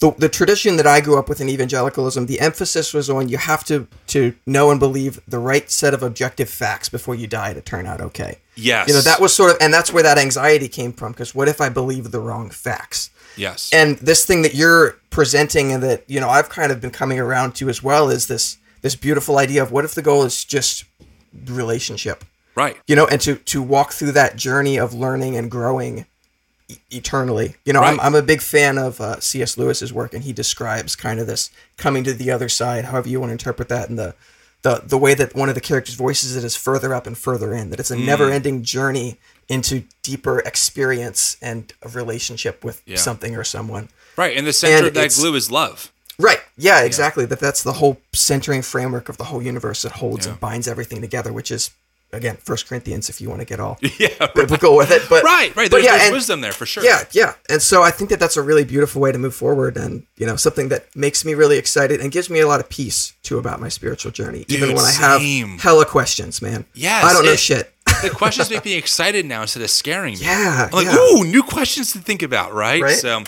the 0.00 0.10
the 0.18 0.28
tradition 0.28 0.76
that 0.76 0.88
I 0.88 1.00
grew 1.00 1.18
up 1.18 1.28
with 1.28 1.40
in 1.40 1.48
evangelicalism, 1.48 2.26
the 2.26 2.40
emphasis 2.40 2.92
was 2.92 3.08
on 3.08 3.28
you 3.28 3.38
have 3.38 3.64
to 3.66 3.86
to 4.08 4.34
know 4.44 4.70
and 4.70 4.80
believe 4.80 5.20
the 5.28 5.38
right 5.38 5.70
set 5.70 5.94
of 5.94 6.02
objective 6.02 6.50
facts 6.50 6.88
before 6.88 7.14
you 7.14 7.28
die 7.28 7.54
to 7.54 7.60
turn 7.60 7.86
out 7.86 8.00
okay. 8.00 8.38
Yes. 8.56 8.88
You 8.88 8.94
know, 8.94 9.02
that 9.02 9.20
was 9.20 9.34
sort 9.34 9.52
of, 9.52 9.58
and 9.60 9.72
that's 9.72 9.92
where 9.92 10.02
that 10.02 10.18
anxiety 10.18 10.68
came 10.68 10.92
from. 10.92 11.12
Because 11.12 11.34
what 11.34 11.46
if 11.46 11.60
I 11.60 11.68
believe 11.68 12.10
the 12.10 12.20
wrong 12.20 12.50
facts? 12.50 13.10
Yes. 13.36 13.70
And 13.72 13.98
this 13.98 14.24
thing 14.24 14.42
that 14.42 14.54
you're 14.54 14.96
presenting, 15.10 15.72
and 15.72 15.82
that 15.82 16.04
you 16.08 16.18
know, 16.18 16.28
I've 16.28 16.48
kind 16.48 16.72
of 16.72 16.80
been 16.80 16.90
coming 16.90 17.20
around 17.20 17.54
to 17.56 17.68
as 17.68 17.82
well, 17.82 18.10
is 18.10 18.26
this 18.26 18.58
this 18.82 18.96
beautiful 18.96 19.38
idea 19.38 19.62
of 19.62 19.70
what 19.70 19.84
if 19.84 19.94
the 19.94 20.02
goal 20.02 20.24
is 20.24 20.44
just 20.44 20.84
relationship 21.46 22.24
right. 22.56 22.76
you 22.86 22.96
know 22.96 23.06
and 23.06 23.20
to 23.20 23.36
to 23.36 23.62
walk 23.62 23.92
through 23.92 24.12
that 24.12 24.36
journey 24.36 24.76
of 24.78 24.92
learning 24.94 25.36
and 25.36 25.50
growing 25.50 26.06
e- 26.68 26.76
eternally 26.90 27.56
you 27.64 27.72
know 27.72 27.82
I'm, 27.82 28.00
I'm 28.00 28.14
a 28.14 28.22
big 28.22 28.40
fan 28.40 28.78
of 28.78 29.00
uh, 29.00 29.20
cs 29.20 29.56
lewis's 29.58 29.92
work 29.92 30.14
and 30.14 30.24
he 30.24 30.32
describes 30.32 30.96
kind 30.96 31.20
of 31.20 31.26
this 31.26 31.50
coming 31.76 32.02
to 32.04 32.12
the 32.12 32.30
other 32.30 32.48
side 32.48 32.86
however 32.86 33.08
you 33.08 33.20
want 33.20 33.30
to 33.30 33.32
interpret 33.34 33.68
that 33.68 33.88
and 33.88 33.98
the 33.98 34.14
the, 34.62 34.82
the 34.84 34.98
way 34.98 35.14
that 35.14 35.36
one 35.36 35.48
of 35.48 35.54
the 35.54 35.60
characters 35.60 35.94
voices 35.94 36.34
it 36.34 36.42
is 36.42 36.56
further 36.56 36.92
up 36.92 37.06
and 37.06 37.16
further 37.16 37.54
in 37.54 37.70
that 37.70 37.78
it's 37.78 37.90
a 37.92 37.96
Mm. 37.96 38.04
never 38.06 38.30
ending 38.30 38.62
journey 38.64 39.16
into 39.48 39.84
deeper 40.02 40.40
experience 40.40 41.36
and 41.40 41.72
a 41.82 41.88
relationship 41.88 42.64
with 42.64 42.82
Yeah. 42.84 42.96
something 42.96 43.36
or 43.36 43.44
someone 43.44 43.88
Right. 44.16 44.36
And 44.36 44.46
the 44.46 44.52
center 44.52 44.78
And 44.78 44.86
of 44.86 44.94
that 44.94 45.14
glue 45.14 45.34
is 45.34 45.50
love. 45.52 45.92
Right. 46.18 46.40
Yeah, 46.56 46.80
exactly. 46.82 47.26
That 47.26 47.38
that's 47.38 47.62
the 47.62 47.74
whole 47.74 48.00
centering 48.14 48.62
framework 48.62 49.10
of 49.10 49.18
the 49.18 49.24
whole 49.24 49.42
universe 49.42 49.82
that 49.82 49.92
holds 49.92 50.24
Yeah. 50.24 50.32
and 50.32 50.40
binds 50.40 50.66
everything 50.66 51.02
together, 51.02 51.32
which 51.34 51.50
is 51.50 51.70
again 52.12 52.36
First 52.36 52.68
Corinthians. 52.68 53.08
If 53.08 53.20
you 53.20 53.28
want 53.28 53.40
to 53.40 53.46
get 53.46 53.60
all 53.60 53.78
Yeah. 53.98 54.08
Right. 54.20 54.34
biblical 54.34 54.76
with 54.76 54.90
it, 54.90 55.02
but 55.08 55.22
Right. 55.24 55.54
Right. 55.56 55.70
but 55.70 55.82
There's, 55.82 55.84
yeah, 55.84 55.92
there's 55.92 56.04
and- 56.04 56.14
wisdom 56.14 56.40
there 56.40 56.52
for 56.52 56.66
sure. 56.66 56.84
Yeah, 56.84 57.04
yeah. 57.12 57.34
And 57.48 57.60
so 57.62 57.82
I 57.82 57.90
think 57.90 58.10
that 58.10 58.20
that's 58.20 58.36
a 58.36 58.42
really 58.42 58.64
beautiful 58.64 59.00
way 59.02 59.12
to 59.12 59.18
move 59.18 59.34
forward, 59.34 59.76
and 59.76 60.04
you 60.16 60.26
know 60.26 60.36
something 60.36 60.68
that 60.68 60.94
makes 60.96 61.24
me 61.24 61.34
really 61.34 61.58
excited 61.58 62.00
and 62.00 62.10
gives 62.12 62.30
me 62.30 62.40
a 62.40 62.46
lot 62.46 62.60
of 62.60 62.68
peace 62.68 63.14
too 63.22 63.38
about 63.38 63.60
my 63.60 63.68
spiritual 63.68 64.12
journey, 64.12 64.44
even 64.48 64.68
Dude, 64.68 64.76
when 64.76 64.84
I 64.84 64.92
have 64.92 65.20
hella 65.60 65.84
questions, 65.84 66.40
man. 66.40 66.64
Yes, 66.74 67.04
I 67.04 67.12
don't 67.12 67.24
know 67.24 67.36
shit. 67.36 67.72
the 68.02 68.10
questions 68.10 68.50
make 68.50 68.64
me 68.64 68.74
excited 68.74 69.24
now 69.24 69.42
instead 69.42 69.62
of 69.62 69.70
scaring 69.70 70.14
me. 70.14 70.24
Yeah, 70.24 70.66
I'm 70.66 70.70
like, 70.72 70.86
yeah. 70.86 70.96
ooh, 70.96 71.24
new 71.24 71.42
questions 71.42 71.92
to 71.92 71.98
think 72.00 72.22
about, 72.22 72.52
right? 72.52 72.82
Right. 72.82 72.96
So 72.96 73.22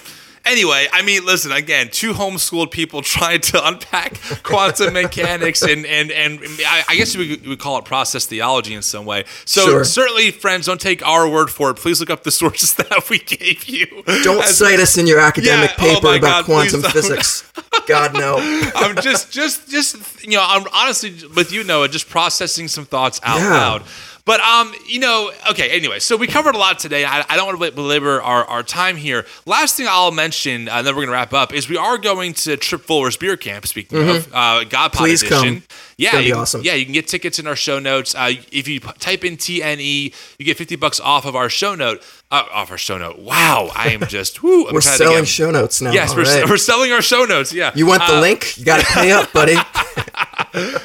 anyway, 0.45 0.87
I 0.93 1.03
mean, 1.03 1.25
listen, 1.25 1.53
again, 1.53 1.89
two 1.91 2.13
homeschooled 2.13 2.71
people 2.71 3.03
trying 3.17 3.41
to 3.43 3.67
unpack 3.67 4.21
quantum 4.43 4.93
mechanics 4.95 5.63
and 5.63 5.85
and 5.87 6.11
and 6.11 6.41
I, 6.67 6.85
I 6.89 6.97
guess 6.97 7.17
we 7.17 7.37
would 7.47 7.59
call 7.59 7.79
it 7.79 7.85
process 7.85 8.27
theology 8.27 8.75
in 8.75 8.83
some 8.83 9.05
way. 9.05 9.25
So 9.45 9.65
Sure. 9.67 9.85
certainly, 9.85 10.31
friends, 10.31 10.67
don't 10.67 10.81
take 10.81 11.07
our 11.07 11.29
word 11.29 11.51
for 11.51 11.71
it. 11.71 11.75
Please 11.77 12.01
look 12.01 12.11
up 12.11 12.23
the 12.25 12.31
sources 12.43 12.75
that 12.75 13.09
we 13.11 13.19
gave 13.19 13.65
you. 13.65 13.87
Don't 14.23 14.43
As- 14.45 14.57
cite 14.59 14.81
us 14.81 14.97
in 14.99 15.07
your 15.07 15.21
academic 15.21 15.71
Yeah, 15.79 15.85
oh 15.87 15.95
paper 15.95 16.07
my 16.07 16.17
about 16.17 16.21
God, 16.21 16.45
quantum 16.45 16.83
physics. 16.83 17.51
God 17.87 18.15
no. 18.15 18.37
I'm 18.75 18.97
just, 18.97 19.31
just, 19.33 19.69
just, 19.71 20.23
you 20.25 20.33
know, 20.37 20.45
I'm 20.47 20.67
honestly 20.75 21.15
with 21.35 21.53
you, 21.53 21.65
Noah, 21.65 21.89
just 21.89 22.09
processing 22.09 22.69
some 22.69 22.85
thoughts 22.85 23.21
out 23.23 23.41
Yeah. 23.41 23.49
loud. 23.51 23.83
But 24.29 24.41
um, 24.41 24.75
you 24.87 25.01
know, 25.01 25.33
okay. 25.51 25.71
Anyway, 25.71 26.01
so 26.01 26.15
we 26.19 26.27
covered 26.27 26.55
a 26.55 26.59
lot 26.59 26.79
today. 26.79 27.07
I, 27.07 27.25
I 27.31 27.37
don't 27.37 27.47
want 27.47 27.59
to 27.63 27.73
belabor 27.73 28.21
our, 28.21 28.45
our 28.45 28.63
time 28.63 28.97
here. 28.97 29.25
Last 29.47 29.79
thing 29.79 29.87
I'll 29.89 30.11
mention, 30.11 30.69
uh, 30.69 30.73
and 30.75 30.87
then 30.87 30.95
we're 30.95 31.03
gonna 31.07 31.13
wrap 31.13 31.33
up, 31.33 31.55
is 31.55 31.67
we 31.67 31.79
are 31.79 31.97
going 31.97 32.35
to 32.35 32.59
Tripp 32.59 32.83
Fuller's 32.83 33.17
Beer 33.17 33.39
Camp. 33.39 33.67
Speaking 33.67 34.07
of 34.07 34.29
uh, 34.35 34.65
God 34.65 34.93
Pod 34.93 34.93
Mm-hmm. 34.93 35.05
Please 35.05 35.23
Edition. 35.23 35.55
come. 35.61 35.63
Yeah, 35.97 36.19
you, 36.19 36.35
awesome. 36.35 36.61
yeah, 36.63 36.75
you 36.75 36.85
can 36.85 36.93
get 36.93 37.09
tickets 37.09 37.39
in 37.39 37.47
our 37.47 37.57
show 37.57 37.79
notes. 37.79 38.15
Uh, 38.15 38.33
if 38.53 38.69
you 38.69 38.79
type 38.81 39.25
in 39.25 39.37
TNE, 39.39 40.15
you 40.39 40.45
get 40.45 40.57
50 40.59 40.77
bucks 40.77 41.01
off 41.01 41.25
of 41.25 41.35
our 41.35 41.49
show 41.49 41.75
note. 41.75 42.03
Uh, 42.31 42.45
off 42.53 42.71
our 42.71 42.77
show 42.79 42.99
note. 42.99 43.19
Wow, 43.19 43.71
I 43.75 43.89
am 43.89 44.03
just. 44.07 44.43
Whoo, 44.43 44.69
I'm 44.69 44.75
We're 44.75 44.81
selling 44.83 45.25
show 45.25 45.51
notes 45.51 45.81
now. 45.81 45.91
Yes, 45.93 46.15
we're, 46.15 46.25
right. 46.25 46.47
we're 46.49 46.59
selling 46.59 46.93
our 46.93 47.01
show 47.03 47.25
notes. 47.25 47.53
Yeah, 47.53 47.73
You 47.75 47.87
want 47.87 48.03
the 48.07 48.19
Uh, 48.19 48.21
link? 48.21 48.59
You 48.59 48.65
got 48.67 48.81
to 48.81 48.87
pay 48.93 49.11
up, 49.11 49.33
buddy. 49.33 49.57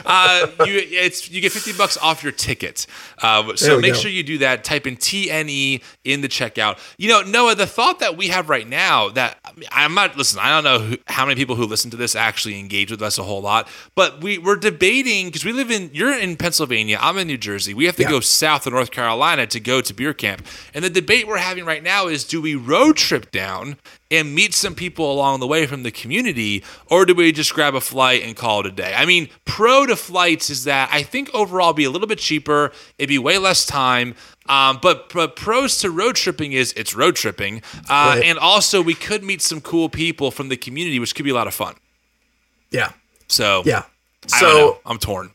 uh, 0.05 0.47
you 0.65 0.80
it's 0.82 1.30
you 1.30 1.41
get 1.41 1.51
fifty 1.51 1.74
bucks 1.74 1.97
off 1.97 2.24
your 2.24 2.32
ticket. 2.32 2.86
Uh, 3.21 3.55
so 3.55 3.80
make 3.80 3.93
go. 3.93 3.99
sure 3.99 4.11
you 4.11 4.24
do 4.24 4.38
that. 4.39 4.63
Type 4.63 4.88
in 4.88 4.97
TNE 4.97 5.82
in 6.03 6.21
the 6.21 6.28
checkout. 6.30 6.80
You 6.97 7.09
know, 7.09 7.21
Noah, 7.21 7.55
the 7.55 7.67
thought 7.67 7.99
that 7.99 8.17
we 8.17 8.28
have 8.30 8.49
right 8.49 8.67
now 8.67 9.09
that 9.09 9.38
I'm 9.71 9.93
not 9.93 10.17
listen. 10.17 10.39
I 10.39 10.49
don't 10.49 10.63
know 10.63 10.80
who, 10.86 10.97
how 11.07 11.26
many 11.26 11.36
people 11.36 11.55
who 11.55 11.65
listen 11.65 11.91
to 11.91 11.97
this 11.97 12.15
actually 12.15 12.59
engage 12.59 12.91
with 12.91 13.01
us 13.01 13.17
a 13.17 13.24
whole 13.24 13.41
lot, 13.41 13.67
but 13.95 14.21
we 14.21 14.38
we're 14.38 14.55
debating 14.55 15.28
because 15.28 15.45
we 15.45 15.51
live 15.53 15.71
in 15.71 15.89
you're 15.93 16.17
in 16.17 16.36
Pennsylvania, 16.38 16.97
I'm 17.01 17.17
in 17.17 17.28
New 17.28 17.38
Jersey. 17.38 17.74
We 17.74 17.86
have 17.86 17.95
to 17.97 18.03
Yeah. 18.03 18.09
go 18.09 18.19
south 18.19 18.63
to 18.63 18.69
North 18.69 18.91
Carolina 18.91 19.47
to 19.47 19.59
go 19.59 19.82
to 19.82 19.93
beer 19.93 20.13
camp, 20.13 20.45
and 20.74 20.84
the 20.84 20.89
debate 20.89 21.28
we're 21.28 21.38
having 21.38 21.65
right 21.65 21.84
now 21.84 22.07
is: 22.07 22.24
do 22.24 22.41
we 22.41 22.55
road 22.55 22.97
trip 22.97 23.32
down? 23.32 23.78
And 24.14 24.34
meet 24.36 24.53
some 24.53 24.76
people 24.76 25.11
along 25.11 25.39
the 25.39 25.47
way 25.47 25.66
from 25.66 25.84
the 25.84 25.91
community, 25.91 26.64
or 26.88 27.05
do 27.05 27.14
we 27.14 27.32
just 27.32 27.53
grab 27.53 27.76
a 27.76 27.82
flight 27.82 28.22
and 28.24 28.36
call 28.36 28.59
it 28.61 28.66
a 28.68 28.72
day? 28.72 28.93
I 28.95 29.05
mean, 29.05 29.30
pro 29.45 29.86
to 29.86 29.95
flights 29.95 30.49
is 30.49 30.64
that 30.66 30.89
I 30.91 31.03
think 31.03 31.30
overall 31.34 31.68
it'd 31.70 31.78
be 31.78 31.84
a 31.86 31.89
little 31.89 32.07
bit 32.07 32.20
cheaper, 32.20 32.72
it'd 32.97 33.09
be 33.09 33.20
way 33.20 33.38
less 33.38 33.66
time. 33.66 34.16
Um, 34.47 34.80
but, 34.82 35.11
but 35.14 35.36
pros 35.38 35.78
to 35.80 35.89
road 35.89 36.16
tripping 36.16 36.51
is 36.51 36.74
it's 36.74 36.93
road 36.93 37.16
tripping, 37.16 37.61
uh, 37.89 38.16
Right. 38.16 38.24
and 38.26 38.38
also 38.38 38.82
we 38.82 38.93
could 38.93 39.24
meet 39.24 39.41
some 39.41 39.61
cool 39.61 39.88
people 39.89 40.32
from 40.32 40.49
the 40.49 40.57
community, 40.57 40.99
which 40.99 41.16
could 41.16 41.24
be 41.24 41.32
a 41.32 41.36
lot 41.36 41.47
of 41.47 41.53
fun. 41.53 41.76
Yeah. 42.70 42.91
So 43.30 43.64
Yeah. 43.66 43.84
So. 44.28 44.80
I'm 44.86 44.97
torn. 44.99 45.32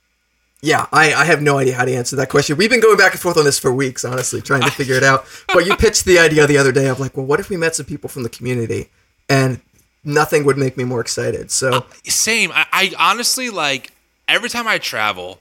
Yeah, 0.60 0.86
I, 0.92 1.14
I 1.14 1.24
have 1.24 1.40
no 1.40 1.58
idea 1.58 1.74
how 1.74 1.84
to 1.84 1.94
answer 1.94 2.16
that 2.16 2.30
question. 2.30 2.56
We've 2.56 2.70
been 2.70 2.80
going 2.80 2.96
back 2.96 3.12
and 3.12 3.20
forth 3.20 3.36
on 3.36 3.44
this 3.44 3.60
for 3.60 3.72
weeks, 3.72 4.04
honestly, 4.04 4.42
trying 4.42 4.62
to 4.62 4.70
figure 4.70 4.96
it 4.96 5.04
out. 5.04 5.24
But 5.52 5.66
you 5.66 5.76
pitched 5.76 6.04
the 6.04 6.18
idea 6.18 6.46
the 6.46 6.58
other 6.58 6.72
day 6.72 6.88
of 6.88 6.98
like, 6.98 7.16
well, 7.16 7.26
what 7.26 7.38
if 7.38 7.48
we 7.48 7.56
met 7.56 7.76
some 7.76 7.86
people 7.86 8.08
from 8.08 8.24
the 8.24 8.28
community? 8.28 8.90
And 9.28 9.60
nothing 10.04 10.44
would 10.44 10.58
make 10.58 10.76
me 10.76 10.82
more 10.84 11.00
excited. 11.00 11.50
So 11.52 11.70
uh, 11.70 11.80
Same. 12.04 12.50
I, 12.52 12.66
I 12.72 12.92
honestly 12.98 13.50
like 13.50 13.92
every 14.26 14.48
time 14.48 14.66
I 14.66 14.78
travel, 14.78 15.40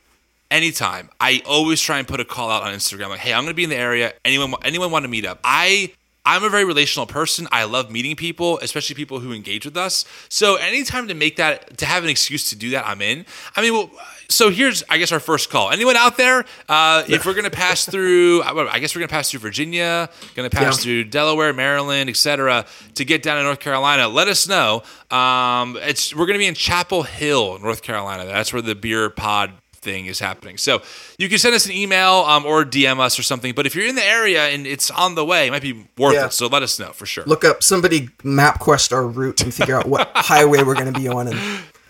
anytime, 0.52 1.10
I 1.20 1.42
always 1.46 1.82
try 1.82 1.98
and 1.98 2.08
put 2.08 2.20
a 2.20 2.26
call 2.26 2.52
out 2.52 2.64
on 2.64 2.74
Instagram 2.74 3.10
like, 3.10 3.20
"Hey, 3.20 3.34
I'm 3.34 3.46
to 3.48 3.54
be 3.54 3.64
in 3.64 3.70
the 3.70 3.76
area. 3.76 4.14
Anyone 4.24 4.54
anyone 4.64 4.92
want 4.92 5.04
to 5.04 5.10
meet 5.10 5.26
up?" 5.26 5.40
I 5.44 5.94
I'm 6.26 6.44
a 6.44 6.50
very 6.50 6.66
relational 6.66 7.06
person. 7.06 7.48
I 7.54 7.64
love 7.64 7.90
meeting 7.90 8.16
people, 8.18 8.60
especially 8.60 8.96
people 8.96 9.20
who 9.20 9.32
engage 9.32 9.64
with 9.64 9.78
us. 9.78 10.04
So 10.28 10.56
anytime 10.58 11.08
to 11.08 11.14
make 11.14 11.38
that, 11.38 11.78
to 11.78 11.86
have 11.86 12.04
an 12.04 12.10
excuse 12.10 12.50
to 12.50 12.56
do 12.58 12.72
that, 12.72 12.86
I'm 12.86 13.02
in. 13.02 13.26
I 13.56 13.62
mean, 13.62 13.74
well, 13.74 13.90
so 14.30 14.50
here's, 14.50 14.84
I 14.90 14.98
guess, 14.98 15.12
our 15.12 15.20
first 15.20 15.50
call. 15.50 15.72
Anyone 15.72 15.96
out 15.96 16.18
there? 16.18 16.46
Uh, 16.68 17.04
if 17.08 17.26
we're 17.26 17.34
gonna 17.34 17.50
pass 17.66 17.86
through, 17.86 18.44
I 18.44 18.80
guess 18.80 18.96
we're 18.96 19.00
gonna 19.00 19.08
pass 19.10 19.32
through 19.32 19.40
Virginia, 19.42 20.10
gonna 20.36 20.50
pass 20.50 20.78
Yeah. 20.80 20.84
through 20.84 21.04
Delaware, 21.06 21.54
Maryland, 21.54 22.10
etc., 22.10 22.66
to 22.96 23.06
get 23.06 23.24
down 23.24 23.38
to 23.38 23.44
North 23.44 23.60
Carolina. 23.60 24.08
Let 24.08 24.28
us 24.28 24.48
know. 24.48 24.84
Um, 25.12 25.78
it's 25.82 26.14
we're 26.16 26.26
gonna 26.26 26.40
be 26.40 26.48
in 26.48 26.56
Chapel 26.56 27.04
Hill, 27.04 27.60
North 27.60 27.82
Carolina. 27.82 28.26
That's 28.26 28.52
where 28.52 28.62
the 28.62 28.76
beer 28.76 29.10
pod 29.10 29.52
thing 29.74 30.08
is 30.08 30.20
happening. 30.20 30.58
So 30.58 30.82
you 31.20 31.30
can 31.30 31.38
send 31.38 31.54
us 31.56 31.66
an 31.68 31.72
email 31.72 32.26
um, 32.28 32.46
or 32.46 32.66
DM 32.66 33.00
us 33.00 33.18
or 33.20 33.24
something. 33.24 33.54
But 33.54 33.66
if 33.68 33.76
you're 33.76 33.88
in 33.88 33.96
the 33.96 34.04
area 34.04 34.48
and 34.48 34.66
it's 34.68 34.90
on 34.92 35.14
the 35.16 35.24
way, 35.24 35.48
it 35.48 35.52
might 35.52 35.62
be 35.62 35.86
worth 35.98 36.16
Yeah. 36.16 36.26
it. 36.26 36.34
So 36.34 36.48
let 36.48 36.64
us 36.64 36.80
know 36.80 36.92
for 36.92 37.06
sure. 37.06 37.24
Look 37.26 37.46
up 37.46 37.62
somebody 37.64 38.10
map 38.24 38.60
quest 38.60 38.92
our 38.92 39.06
route 39.08 39.40
and 39.42 39.54
figure 39.54 39.76
out 39.78 39.86
what 39.88 40.10
highway 40.16 40.64
we're 40.64 40.74
going 40.74 40.92
to 40.92 41.00
be 41.00 41.08
on. 41.08 41.28
And 41.28 41.40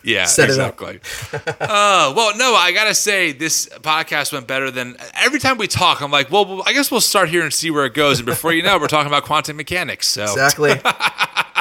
Yeah, 0.08 0.24
Set 0.26 0.50
it 0.50 0.58
up. 0.60 0.82
exactly. 0.82 1.00
uh, 1.60 2.14
well, 2.16 2.38
no, 2.38 2.56
I 2.56 2.72
gotta 2.74 2.96
say 2.96 3.34
this 3.34 3.68
podcast 3.82 4.32
went 4.32 4.48
better 4.48 4.72
than 4.72 4.96
every 5.16 5.40
time 5.40 5.58
we 5.58 5.68
talk. 5.68 6.02
I'm 6.02 6.12
like, 6.12 6.32
well, 6.32 6.64
I 6.66 6.72
guess 6.72 6.90
we'll 6.90 7.02
start 7.02 7.28
here 7.30 7.44
and 7.44 7.54
see 7.54 7.72
where 7.72 7.86
it 7.86 7.94
goes. 7.94 8.20
And 8.20 8.26
before 8.26 8.54
you 8.54 8.64
know, 8.64 8.76
it, 8.76 8.82
we're 8.82 8.88
talking 8.88 9.08
about 9.08 9.24
quantum 9.24 9.58
mechanics. 9.58 10.08
So 10.08 10.24
exactly. 10.24 10.72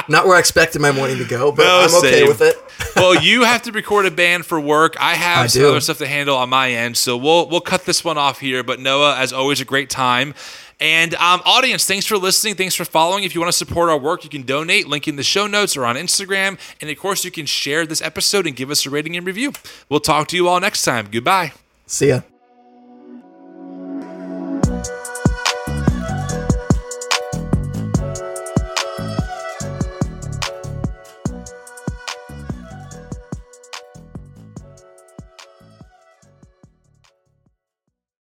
Not 0.09 0.25
where 0.25 0.37
I 0.37 0.39
expected 0.39 0.81
my 0.81 0.93
morning 0.93 1.17
to 1.17 1.25
go, 1.25 1.51
but 1.51 1.63
No, 1.63 1.79
I'm 1.81 1.95
okay 1.95 2.19
same. 2.19 2.27
with 2.29 2.41
it. 2.41 2.55
well, 2.95 3.13
you 3.21 3.43
have 3.43 3.63
to 3.63 3.73
record 3.73 4.05
a 4.05 4.11
band 4.11 4.45
for 4.45 4.57
work. 4.57 4.95
I 5.01 5.15
have 5.15 5.43
I 5.43 5.47
some 5.47 5.63
do. 5.63 5.69
other 5.69 5.81
stuff 5.81 5.97
to 5.97 6.07
handle 6.07 6.37
on 6.37 6.47
my 6.49 6.71
end, 6.71 6.95
so 6.95 7.17
we'll 7.17 7.49
we'll 7.49 7.59
cut 7.59 7.83
this 7.83 8.05
one 8.05 8.17
off 8.17 8.39
here. 8.39 8.63
But 8.63 8.79
Noah, 8.79 9.17
as 9.17 9.33
always, 9.33 9.59
a 9.59 9.65
great 9.65 9.89
time. 9.89 10.33
And 10.79 11.15
um, 11.15 11.41
audience, 11.45 11.85
thanks 11.85 12.05
for 12.05 12.17
listening. 12.17 12.55
Thanks 12.55 12.75
for 12.75 12.85
following. 12.85 13.23
If 13.23 13.33
you 13.33 13.41
want 13.41 13.51
to 13.51 13.57
support 13.57 13.89
our 13.89 13.97
work, 13.97 14.23
you 14.23 14.29
can 14.29 14.43
donate. 14.43 14.87
Link 14.87 15.07
in 15.07 15.15
the 15.15 15.23
show 15.23 15.47
notes 15.47 15.75
or 15.75 15.85
on 15.85 15.95
Instagram. 15.95 16.59
And 16.81 16.89
of 16.89 16.97
course, 16.97 17.25
you 17.25 17.31
can 17.31 17.45
share 17.45 17.85
this 17.85 18.01
episode 18.01 18.45
and 18.45 18.55
give 18.55 18.69
us 18.69 18.85
a 18.85 18.89
rating 18.89 19.17
and 19.17 19.25
review. 19.25 19.53
We'll 19.89 19.99
talk 19.99 20.27
to 20.29 20.35
you 20.35 20.47
all 20.47 20.59
next 20.59 20.83
time. 20.83 21.07
Goodbye. 21.11 21.53
See 21.87 22.09
ya. 22.09 22.21